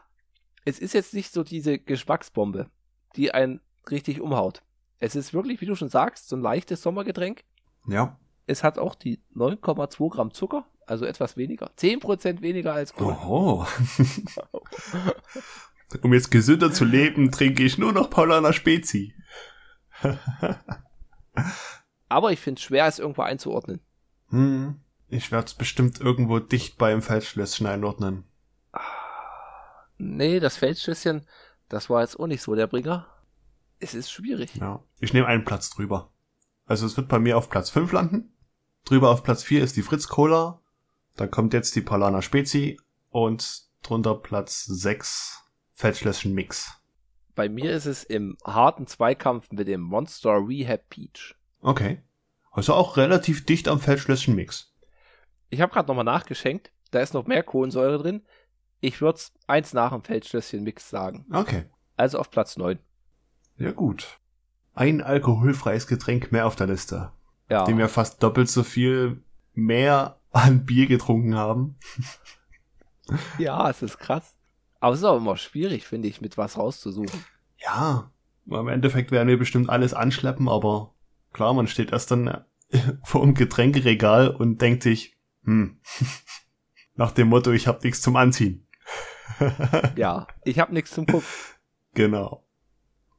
es 0.63 0.79
ist 0.79 0.93
jetzt 0.93 1.13
nicht 1.13 1.33
so 1.33 1.43
diese 1.43 1.79
Geschmacksbombe, 1.79 2.69
die 3.15 3.33
einen 3.33 3.59
richtig 3.89 4.21
umhaut. 4.21 4.61
Es 4.99 5.15
ist 5.15 5.33
wirklich, 5.33 5.61
wie 5.61 5.65
du 5.65 5.75
schon 5.75 5.89
sagst, 5.89 6.27
so 6.27 6.35
ein 6.35 6.41
leichtes 6.41 6.81
Sommergetränk. 6.81 7.43
Ja. 7.87 8.19
Es 8.45 8.63
hat 8.63 8.79
auch 8.79 8.95
die 8.95 9.21
9,2 9.35 10.09
Gramm 10.09 10.33
Zucker, 10.33 10.65
also 10.85 11.05
etwas 11.05 11.37
weniger. 11.37 11.69
10% 11.77 12.41
weniger 12.41 12.73
als 12.73 12.93
Cola. 12.93 13.15
Oho. 13.15 13.67
um 16.01 16.13
jetzt 16.13 16.31
gesünder 16.31 16.71
zu 16.71 16.85
leben, 16.85 17.31
trinke 17.31 17.63
ich 17.63 17.77
nur 17.77 17.93
noch 17.93 18.09
Paulaner 18.09 18.53
Spezi. 18.53 19.13
Aber 22.09 22.31
ich 22.31 22.39
finde 22.39 22.59
es 22.59 22.63
schwer, 22.63 22.87
es 22.87 22.99
irgendwo 22.99 23.21
einzuordnen. 23.23 23.81
Hm. 24.29 24.79
Ich 25.09 25.31
werde 25.31 25.45
es 25.45 25.53
bestimmt 25.53 26.01
irgendwo 26.01 26.39
dicht 26.39 26.77
beim 26.77 27.01
Feldschlösschen 27.01 27.65
einordnen. 27.65 28.25
Nee, 29.97 30.39
das 30.39 30.57
Feldschlösschen, 30.57 31.25
das 31.69 31.89
war 31.89 32.01
jetzt 32.01 32.19
auch 32.19 32.27
nicht 32.27 32.41
so 32.41 32.55
der 32.55 32.67
Bringer. 32.67 33.07
Es 33.79 33.93
ist 33.93 34.11
schwierig. 34.11 34.55
Ja. 34.55 34.83
Ich 34.99 35.13
nehme 35.13 35.27
einen 35.27 35.45
Platz 35.45 35.69
drüber. 35.69 36.11
Also 36.65 36.85
es 36.85 36.97
wird 36.97 37.07
bei 37.07 37.19
mir 37.19 37.37
auf 37.37 37.49
Platz 37.49 37.69
5 37.69 37.91
landen. 37.91 38.33
Drüber 38.85 39.11
auf 39.11 39.23
Platz 39.23 39.43
4 39.43 39.63
ist 39.63 39.75
die 39.75 39.81
Fritz 39.81 40.07
Cola. 40.07 40.61
Dann 41.15 41.31
kommt 41.31 41.53
jetzt 41.53 41.75
die 41.75 41.81
Palana 41.81 42.21
Spezi 42.21 42.79
und 43.09 43.67
drunter 43.83 44.15
Platz 44.15 44.65
6 44.65 45.43
Feldschlösschen 45.73 46.33
Mix. 46.33 46.81
Bei 47.35 47.49
mir 47.49 47.71
ist 47.71 47.85
es 47.85 48.03
im 48.03 48.37
harten 48.43 48.87
Zweikampf 48.87 49.51
mit 49.51 49.67
dem 49.67 49.81
Monster 49.81 50.39
Rehab 50.47 50.89
Peach. 50.89 51.35
Okay. 51.61 52.01
Also 52.51 52.73
auch 52.73 52.97
relativ 52.97 53.45
dicht 53.45 53.67
am 53.67 53.79
Feldschlösschen 53.79 54.35
Mix. 54.35 54.73
Ich 55.49 55.61
habe 55.61 55.71
gerade 55.71 55.87
nochmal 55.87 56.03
nachgeschenkt. 56.03 56.71
Da 56.91 56.99
ist 56.99 57.13
noch 57.13 57.27
mehr 57.27 57.43
Kohlensäure 57.43 57.99
drin. 57.99 58.25
Ich 58.79 59.01
würde 59.01 59.17
es 59.17 59.33
eins 59.45 59.73
nach 59.73 59.91
dem 59.91 60.03
Feldschlösschen 60.03 60.63
Mix 60.63 60.89
sagen. 60.89 61.25
Okay. 61.31 61.65
Also 61.95 62.19
auf 62.19 62.31
Platz 62.31 62.57
9. 62.57 62.79
Ja 63.57 63.71
gut. 63.71 64.19
Ein 64.73 65.01
alkoholfreies 65.01 65.87
Getränk 65.87 66.31
mehr 66.31 66.45
auf 66.45 66.55
der 66.55 66.67
Liste. 66.67 67.11
Ja. 67.49 67.65
Dem 67.65 67.77
wir 67.77 67.89
fast 67.89 68.21
doppelt 68.21 68.49
so 68.49 68.63
viel 68.63 69.23
mehr 69.53 70.19
an 70.31 70.65
Bier 70.65 70.87
getrunken 70.87 71.35
haben. 71.35 71.77
ja, 73.39 73.69
es 73.69 73.81
ist 73.81 73.97
krass. 73.97 74.35
Aber 74.79 74.93
es 74.93 74.99
ist 74.99 75.05
auch 75.05 75.17
immer 75.17 75.37
schwierig, 75.37 75.87
finde 75.87 76.07
ich, 76.07 76.21
mit 76.21 76.37
was 76.37 76.57
rauszusuchen. 76.57 77.23
Ja. 77.57 78.11
Im 78.45 78.67
Endeffekt 78.67 79.11
werden 79.11 79.27
wir 79.27 79.39
bestimmt 79.39 79.69
alles 79.69 79.93
anschleppen, 79.93 80.47
aber 80.47 80.93
klar, 81.33 81.53
man 81.53 81.67
steht 81.67 81.91
erst 81.91 82.11
dann 82.11 82.45
vor 83.03 83.21
dem 83.21 83.33
Getränkeregal 83.33 84.29
und 84.29 84.61
denkt 84.61 84.83
sich, 84.83 85.17
hm, 85.43 85.79
nach 86.95 87.11
dem 87.11 87.29
Motto, 87.29 87.51
ich 87.51 87.67
hab 87.67 87.83
nichts 87.83 88.01
zum 88.01 88.15
Anziehen. 88.15 88.67
ja, 89.95 90.27
ich 90.45 90.59
hab 90.59 90.71
nichts 90.71 90.91
zum 90.91 91.05
Gucken. 91.05 91.27
Genau. 91.93 92.46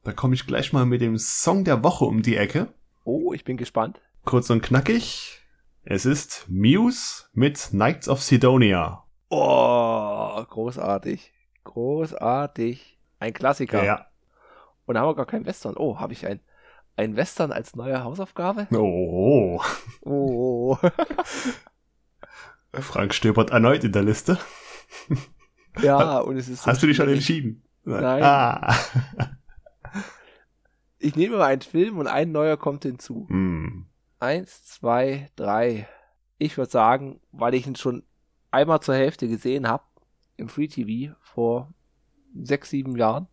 Da 0.03 0.13
komme 0.13 0.33
ich 0.33 0.47
gleich 0.47 0.71
mal 0.71 0.85
mit 0.85 1.01
dem 1.01 1.17
Song 1.17 1.63
der 1.65 1.83
Woche 1.83 2.05
um 2.05 2.21
die 2.21 2.37
Ecke. 2.37 2.73
Oh, 3.03 3.33
ich 3.33 3.43
bin 3.43 3.57
gespannt. 3.57 4.01
Kurz 4.23 4.49
und 4.49 4.61
knackig. 4.61 5.41
Es 5.83 6.05
ist 6.05 6.45
Muse 6.47 7.25
mit 7.33 7.57
Knights 7.71 8.07
of 8.07 8.21
Sidonia. 8.21 9.03
Oh, 9.29 10.43
großartig. 10.49 11.33
Großartig. 11.63 12.99
Ein 13.19 13.33
Klassiker. 13.33 13.83
Ja. 13.83 14.05
Und 14.85 14.95
da 14.95 15.01
haben 15.01 15.09
wir 15.09 15.15
gar 15.15 15.25
kein 15.25 15.45
Western. 15.45 15.75
Oh, 15.75 15.99
habe 15.99 16.13
ich 16.13 16.25
ein, 16.25 16.39
ein 16.95 17.15
Western 17.15 17.51
als 17.51 17.75
neue 17.75 18.03
Hausaufgabe? 18.03 18.67
Oh. 18.71 19.61
Oh. 20.01 20.77
Frank 22.73 23.13
stöbert 23.13 23.49
erneut 23.49 23.83
in 23.83 23.91
der 23.91 24.03
Liste. 24.03 24.37
Ja, 25.81 26.19
und 26.19 26.37
es 26.37 26.47
ist. 26.47 26.63
So 26.63 26.71
Hast 26.71 26.81
du 26.81 26.87
dich 26.87 26.97
schon 26.97 27.09
entschieden? 27.09 27.63
Nein. 27.83 28.23
Ah. 28.23 28.75
Ich 31.01 31.15
nehme 31.15 31.37
mal 31.37 31.45
einen 31.45 31.61
Film 31.61 31.97
und 31.97 32.07
ein 32.07 32.33
neuer 32.33 32.57
kommt 32.57 32.83
hinzu. 32.83 33.25
Hm. 33.29 33.85
Eins, 34.19 34.65
zwei, 34.65 35.31
drei. 35.37 35.87
Ich 36.37 36.57
würde 36.57 36.69
sagen, 36.69 37.21
weil 37.31 37.53
ich 37.53 37.65
ihn 37.65 37.77
schon 37.77 38.03
einmal 38.51 38.81
zur 38.81 38.95
Hälfte 38.95 39.29
gesehen 39.29 39.67
habe 39.67 39.83
im 40.35 40.49
Free 40.49 40.67
TV 40.67 41.15
vor 41.21 41.73
sechs, 42.35 42.69
sieben 42.69 42.97
Jahren. 42.97 43.27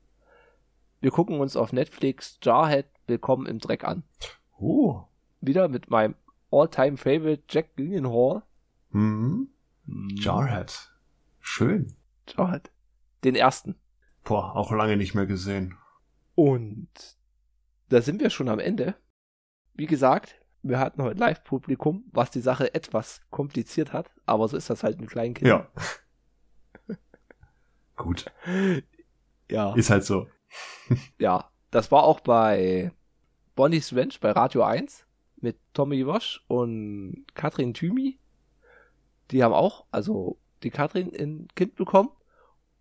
Wir 1.01 1.11
gucken 1.11 1.41
uns 1.41 1.57
auf 1.57 1.73
Netflix 1.73 2.39
Jarhead 2.41 2.87
Willkommen 3.09 3.47
im 3.47 3.59
Dreck 3.59 3.85
an. 3.85 4.03
Oh. 4.59 5.03
Wieder 5.41 5.69
mit 5.69 5.91
meinem 5.91 6.17
All-Time 6.51 6.97
Favorite 6.97 7.45
Jack 7.49 7.77
Gyllenhaal. 7.77 8.43
Hm. 8.91 9.49
Jarhead. 9.87 10.93
Schön. 11.41 11.95
Jarhead. 12.29 12.71
Den 13.23 13.35
ersten. 13.35 13.77
Boah, 14.25 14.57
auch 14.57 14.73
lange 14.73 14.97
nicht 14.97 15.15
mehr 15.15 15.27
gesehen. 15.27 15.77
Und 16.35 17.16
da 17.89 18.03
sind 18.03 18.21
wir 18.21 18.31
schon 18.31 18.49
am 18.49 18.59
Ende. 18.59 18.95
Wie 19.75 19.87
gesagt, 19.87 20.37
wir 20.63 20.79
hatten 20.79 21.03
heute 21.03 21.21
Live-Publikum, 21.21 22.05
was 22.13 22.31
die 22.31 22.41
Sache 22.41 22.75
etwas 22.75 23.21
kompliziert 23.31 23.93
hat, 23.93 24.11
aber 24.25 24.49
so 24.49 24.57
ist 24.57 24.71
das 24.71 24.83
halt 24.83 25.01
mit 25.01 25.11
kleinen 25.11 25.35
Kindern. 25.35 25.67
Ja. 26.89 26.97
Gut. 27.97 28.27
Ja. 29.51 29.75
Ist 29.75 29.91
halt 29.91 30.05
so. 30.05 30.27
Ja. 31.19 31.51
Das 31.73 31.91
war 31.91 32.05
auch 32.05 32.21
bei 32.21 32.93
Bonnie's 33.55 33.95
Ranch 33.95 34.21
bei 34.21 34.31
Radio 34.31 34.63
1 34.63 35.05
mit 35.37 35.59
Tommy 35.75 36.07
Wosch 36.07 36.43
und 36.47 37.27
Katrin 37.35 37.75
Thümi. 37.75 38.19
Die 39.31 39.43
haben 39.43 39.53
auch, 39.53 39.85
also 39.91 40.39
die 40.63 40.71
Katrin 40.71 41.13
ein 41.15 41.49
Kind 41.55 41.75
bekommen. 41.75 42.11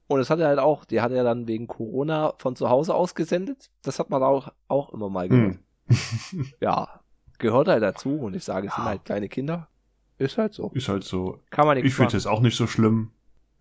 Und 0.07 0.19
es 0.19 0.29
hat 0.29 0.39
er 0.39 0.47
halt 0.47 0.59
auch, 0.59 0.85
die 0.85 1.01
hat 1.01 1.11
er 1.11 1.23
dann 1.23 1.47
wegen 1.47 1.67
Corona 1.67 2.33
von 2.37 2.55
zu 2.55 2.69
Hause 2.69 2.93
aus 2.93 3.15
gesendet. 3.15 3.71
Das 3.81 3.97
hat 3.99 4.09
man 4.09 4.21
auch, 4.21 4.49
auch 4.67 4.93
immer 4.93 5.09
mal 5.09 5.27
gehört. 5.29 5.57
Hm. 5.87 6.45
Ja, 6.61 6.99
gehört 7.39 7.67
halt 7.67 7.83
dazu. 7.83 8.17
Und 8.19 8.35
ich 8.35 8.43
sage, 8.43 8.67
es 8.67 8.75
sind 8.75 8.83
Ja. 8.83 8.89
halt 8.91 9.05
kleine 9.05 9.29
Kinder. 9.29 9.67
Ist 10.17 10.37
halt 10.37 10.53
so. 10.53 10.71
Ist 10.73 10.87
halt 10.89 11.03
so. 11.03 11.39
Kann 11.49 11.65
man 11.67 11.75
nichts 11.75 11.89
Ich 11.89 11.95
finde 11.95 12.15
es 12.17 12.27
auch 12.27 12.39
nicht 12.41 12.55
so 12.55 12.67
schlimm. 12.67 13.11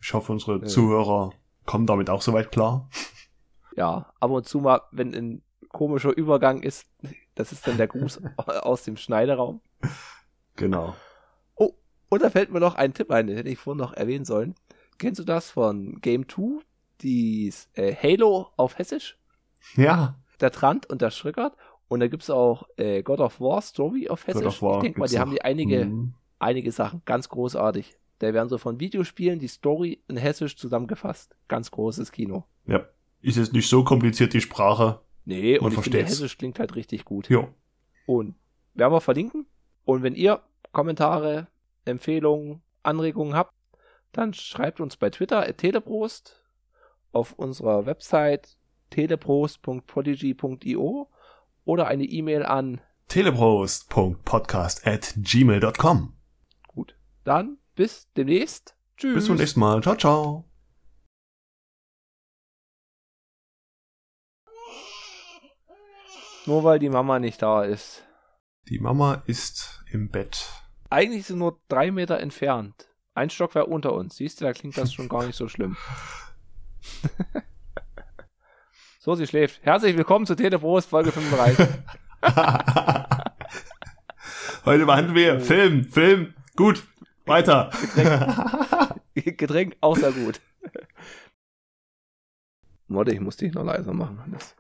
Ich 0.01 0.13
hoffe, 0.15 0.33
unsere 0.33 0.59
Ja. 0.61 0.65
Zuhörer 0.67 1.33
kommen 1.67 1.87
damit 1.87 2.11
auch 2.11 2.23
soweit 2.23 2.51
klar. 2.53 2.89
Ja, 3.77 4.13
ab 4.21 4.31
und 4.31 4.47
zu 4.47 4.61
mal, 4.61 4.83
wenn 4.93 5.13
ein 5.13 5.43
komischer 5.69 6.17
Übergang 6.17 6.63
ist, 6.63 6.87
das 7.35 7.51
ist 7.51 7.67
dann 7.67 7.77
der 7.77 7.89
Gruß 7.89 8.21
aus 8.63 8.85
dem 8.85 8.97
Schneideraum. 8.97 9.61
Genau. 10.55 10.95
Und 12.09 12.23
da 12.23 12.31
fällt 12.31 12.53
mir 12.53 12.61
noch 12.61 12.77
ein 12.77 12.95
Tipp 12.95 13.11
ein, 13.11 13.27
den 13.27 13.37
hätte 13.37 13.49
ich 13.49 13.59
vorhin 13.59 13.81
noch 13.81 13.93
erwähnen 13.93 14.25
sollen. 14.25 14.55
Kennst 14.99 15.19
du 15.21 15.25
das 15.25 15.51
von 15.51 16.01
Game 16.01 16.29
2? 16.29 16.63
Die 17.03 17.53
äh, 17.75 17.95
Halo 17.95 18.49
auf 18.57 18.79
Hessisch? 18.79 19.19
Ja. 19.77 20.17
Der 20.41 20.51
Trant 20.51 20.87
und 20.89 21.03
der 21.03 21.11
Schröckert. 21.11 21.57
Und 21.89 22.01
da 22.01 22.09
gibt's 22.09 22.31
auch 22.31 22.67
äh, 22.77 23.03
God 23.03 23.21
of 23.21 23.41
War 23.41 23.61
Story 23.63 24.09
auf 24.09 24.27
Hessisch. 24.27 24.43
God 24.43 24.49
of 24.53 24.63
War 24.63 24.77
ich 24.79 24.83
denke 24.85 25.01
mal, 25.01 25.09
die 25.09 25.19
haben 25.19 25.31
noch. 25.31 25.37
die 25.37 25.43
einige, 25.43 25.81
Hm. 25.83 26.15
einige 26.39 26.73
Sachen. 26.73 27.03
Ganz 27.05 27.29
großartig. 27.29 27.97
Da 28.21 28.33
werden 28.33 28.49
so 28.49 28.59
von 28.59 28.81
Videospielen 28.81 29.39
die 29.39 29.49
Story 29.49 30.01
in 30.09 30.17
Hessisch 30.17 30.57
zusammengefasst. 30.57 31.37
Ganz 31.49 31.71
großes 31.71 32.11
Kino. 32.13 32.45
Ja. 32.67 32.87
Ist 33.21 33.37
jetzt 33.37 33.53
nicht 33.53 33.69
so 33.69 33.85
kompliziert, 33.85 34.33
die 34.33 34.41
Sprache. 34.41 35.01
Nee, 35.25 35.57
Man 35.59 35.67
und 35.73 35.79
ich 35.79 35.85
finde. 35.85 36.03
Hessisch 36.05 36.39
klingt 36.39 36.59
halt 36.59 36.75
richtig 36.77 37.05
gut. 37.05 37.29
Jo. 37.29 37.49
Und 38.07 38.35
werden 38.75 38.93
wir 38.93 39.01
verlinken. 39.01 39.47
Und 39.85 40.03
wenn 40.03 40.15
ihr 40.15 40.41
Kommentare, 40.73 41.49
Empfehlungen, 41.85 42.63
Anregungen 42.83 43.35
habt, 43.35 43.53
dann 44.17 44.35
schreibt 44.35 44.81
uns 44.81 44.97
bei 44.97 45.11
Twitter 45.11 45.57
teleprost 45.57 46.43
auf 47.13 47.33
unserer 47.33 47.87
Website 47.87 48.59
teleprost.podigy.io 48.91 51.09
oder 51.65 51.87
eine 51.87 52.05
E-Mail 52.05 52.45
an 52.45 52.81
teleprost.podcast 53.09 54.87
at 54.87 55.15
gmail.com. 55.17 56.13
dann 57.25 57.59
bis 57.75 58.09
demnächst. 58.17 58.77
Tschüss. 58.97 59.15
Bis 59.15 59.27
zum 59.27 59.37
nächsten 59.37 59.61
Mal. 59.61 59.83
Ciao, 59.83 59.97
ciao. 59.97 60.45
Nur 66.47 66.63
weil 66.63 66.79
die 66.79 66.91
Mama 66.91 67.19
nicht 67.19 67.43
da 67.43 67.65
ist. 67.65 68.05
Die 68.69 68.79
Mama 68.79 69.23
ist 69.27 69.83
im 69.91 70.11
Bett. 70.11 70.47
Eigentlich 70.91 71.27
sind 71.27 71.39
nur 71.39 71.61
drei 71.69 71.91
Meter 71.91 72.21
entfernt. 72.21 72.89
Ein 73.15 73.31
Stockwerk 73.31 73.69
unter 73.69 73.93
uns. 73.93 74.17
Siehst 74.17 74.41
du, 74.41 74.45
da 74.45 74.53
klingt 74.53 74.77
das 74.77 74.93
schon 74.93 75.09
gar 75.09 75.25
nicht 75.25 75.37
so 75.37 75.47
schlimm. 75.49 75.77
so, 78.99 79.15
sie 79.15 79.29
schläft. 79.29 79.65
Herzlich 79.65 79.97
willkommen 79.97 80.27
zu 80.27 80.35
Teleprost 80.35 80.91
Folge 80.91 81.13
35. 81.13 81.69
Heute 84.65 84.87
behandeln 84.87 85.15
wir 85.15 85.37
Oh. 85.37 85.41
Film, 85.41 85.85
Film. 85.85 86.35
Gut. 86.57 86.83
Weiter. 87.25 87.71
Getränk 89.15 89.77
auch 89.81 89.97
sehr 89.97 90.11
gut. 90.11 90.41
Modde, 92.89 93.15
ich 93.15 93.21
muss 93.21 93.37
dich 93.37 93.55
noch 93.55 93.65
leiser 93.65 93.93
machen, 93.93 94.21
Hannes. 94.21 94.57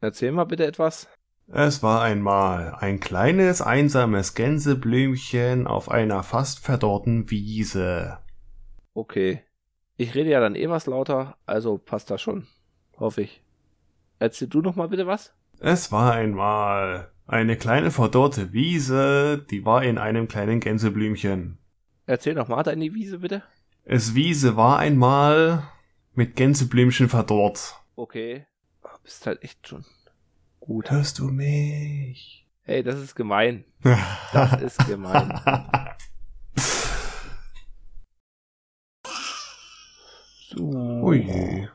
Erzähl 0.00 0.30
mal 0.30 0.44
bitte 0.44 0.64
etwas. 0.64 1.08
Es 1.48 1.80
war 1.80 2.02
einmal 2.02 2.74
ein 2.80 2.98
kleines, 2.98 3.62
einsames 3.62 4.34
Gänseblümchen 4.34 5.68
auf 5.68 5.88
einer 5.88 6.24
fast 6.24 6.58
verdorrten 6.58 7.30
Wiese. 7.30 8.18
Okay. 8.94 9.42
Ich 9.96 10.14
rede 10.16 10.30
ja 10.30 10.40
dann 10.40 10.56
eh 10.56 10.68
was 10.68 10.86
lauter, 10.86 11.36
also 11.46 11.78
passt 11.78 12.10
das 12.10 12.20
schon. 12.20 12.48
Hoffe 12.98 13.22
ich. 13.22 13.42
Erzähl 14.18 14.48
du 14.48 14.60
noch 14.60 14.74
mal 14.74 14.88
bitte 14.88 15.06
was? 15.06 15.34
Es 15.60 15.92
war 15.92 16.12
einmal 16.14 17.12
eine 17.28 17.56
kleine 17.56 17.92
verdorrte 17.92 18.52
Wiese, 18.52 19.46
die 19.48 19.64
war 19.64 19.84
in 19.84 19.98
einem 19.98 20.26
kleinen 20.26 20.58
Gänseblümchen. 20.58 21.58
Erzähl 22.06 22.34
noch 22.34 22.48
mal 22.48 22.64
deine 22.64 22.92
Wiese 22.92 23.20
bitte. 23.20 23.44
Es 23.84 24.16
Wiese 24.16 24.56
war 24.56 24.80
einmal 24.80 25.62
mit 26.12 26.34
Gänseblümchen 26.34 27.08
verdorrt. 27.08 27.80
Okay. 27.94 28.46
Bist 29.04 29.26
halt 29.26 29.44
echt 29.44 29.68
schon 29.68 29.84
gut. 30.66 30.90
Hörst 30.90 31.18
du 31.18 31.28
mich? 31.28 32.46
Hey, 32.62 32.82
das 32.82 32.98
ist 32.98 33.14
gemein. 33.14 33.64
Das 34.32 34.60
ist 34.60 34.86
gemein. 34.86 35.40
So. 40.50 40.62
Ui. 41.02 41.68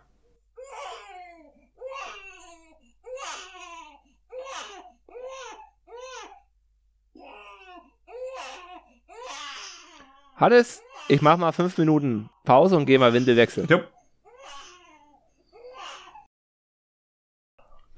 Hannes, 10.35 10.81
ich 11.07 11.21
mach 11.21 11.37
mal 11.37 11.51
fünf 11.51 11.77
Minuten 11.77 12.29
Pause 12.45 12.75
und 12.75 12.87
gehe 12.87 12.97
mal 12.97 13.13
Windel 13.13 13.37
wechseln. 13.37 13.67
Ja. 13.69 13.81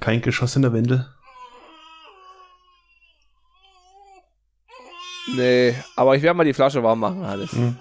Kein 0.03 0.21
Geschoss 0.21 0.57
in 0.57 0.63
der 0.63 0.73
Windel. 0.73 1.07
Nee, 5.33 5.73
aber 5.95 6.17
ich 6.17 6.21
werde 6.21 6.35
mal 6.35 6.43
die 6.43 6.53
Flasche 6.53 6.83
warm 6.83 6.99
machen, 6.99 7.25
Hannes. 7.25 7.53
Mhm. 7.53 7.77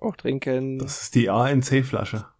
Auch 0.00 0.16
trinken. 0.16 0.78
Das 0.78 1.02
ist 1.02 1.16
die 1.16 1.28
ANC-Flasche. 1.28 2.31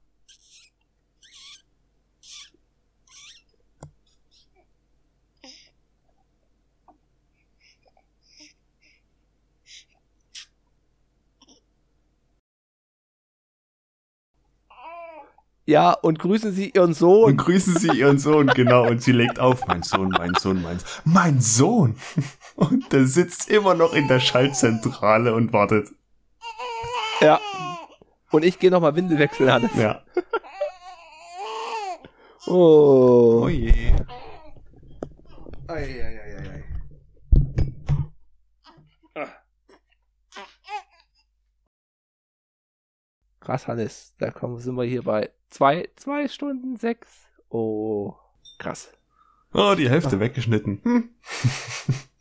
Ja, 15.64 15.92
und 15.92 16.18
grüßen 16.18 16.52
Sie 16.52 16.70
Ihren 16.70 16.92
Sohn. 16.92 17.30
Und 17.30 17.36
grüßen 17.36 17.76
Sie 17.76 17.96
Ihren 17.96 18.18
Sohn, 18.18 18.48
genau. 18.48 18.88
Und 18.88 19.00
sie 19.00 19.12
legt 19.12 19.38
auf, 19.38 19.66
mein 19.68 19.84
Sohn, 19.84 20.08
mein 20.08 20.34
Sohn, 20.34 20.60
mein 20.60 20.78
Sohn. 20.80 20.88
Mein 21.04 21.40
Sohn! 21.40 21.96
Und 22.56 22.92
der 22.92 23.06
sitzt 23.06 23.48
immer 23.48 23.74
noch 23.74 23.92
in 23.92 24.08
der 24.08 24.18
Schaltzentrale 24.18 25.34
und 25.34 25.52
wartet. 25.52 25.88
Ja. 27.20 27.40
Und 28.32 28.44
ich 28.44 28.58
gehe 28.58 28.70
nochmal 28.70 28.96
Windel 28.96 29.18
wechseln, 29.18 29.52
Hannes. 29.52 29.70
Ja. 29.76 30.02
oh. 32.46 33.42
Oh 33.44 33.48
je. 33.48 33.92
Ei, 35.68 35.84
ei, 35.84 36.20
ei, 36.20 36.64
ei. 39.14 39.28
Krass, 43.38 43.68
Hannes. 43.68 44.14
Da 44.18 44.32
kommen, 44.32 44.58
sind 44.58 44.74
wir 44.76 44.84
hier 44.84 45.02
bei 45.02 45.30
zwei, 45.52 45.88
zwei 45.96 46.28
Stunden 46.28 46.76
sechs. 46.76 47.28
Oh, 47.48 48.14
krass. 48.58 48.92
Oh, 49.52 49.74
die 49.76 49.88
Hälfte 49.88 50.16
ah. 50.16 50.20
weggeschnitten. 50.20 50.80
Hm. 50.82 51.10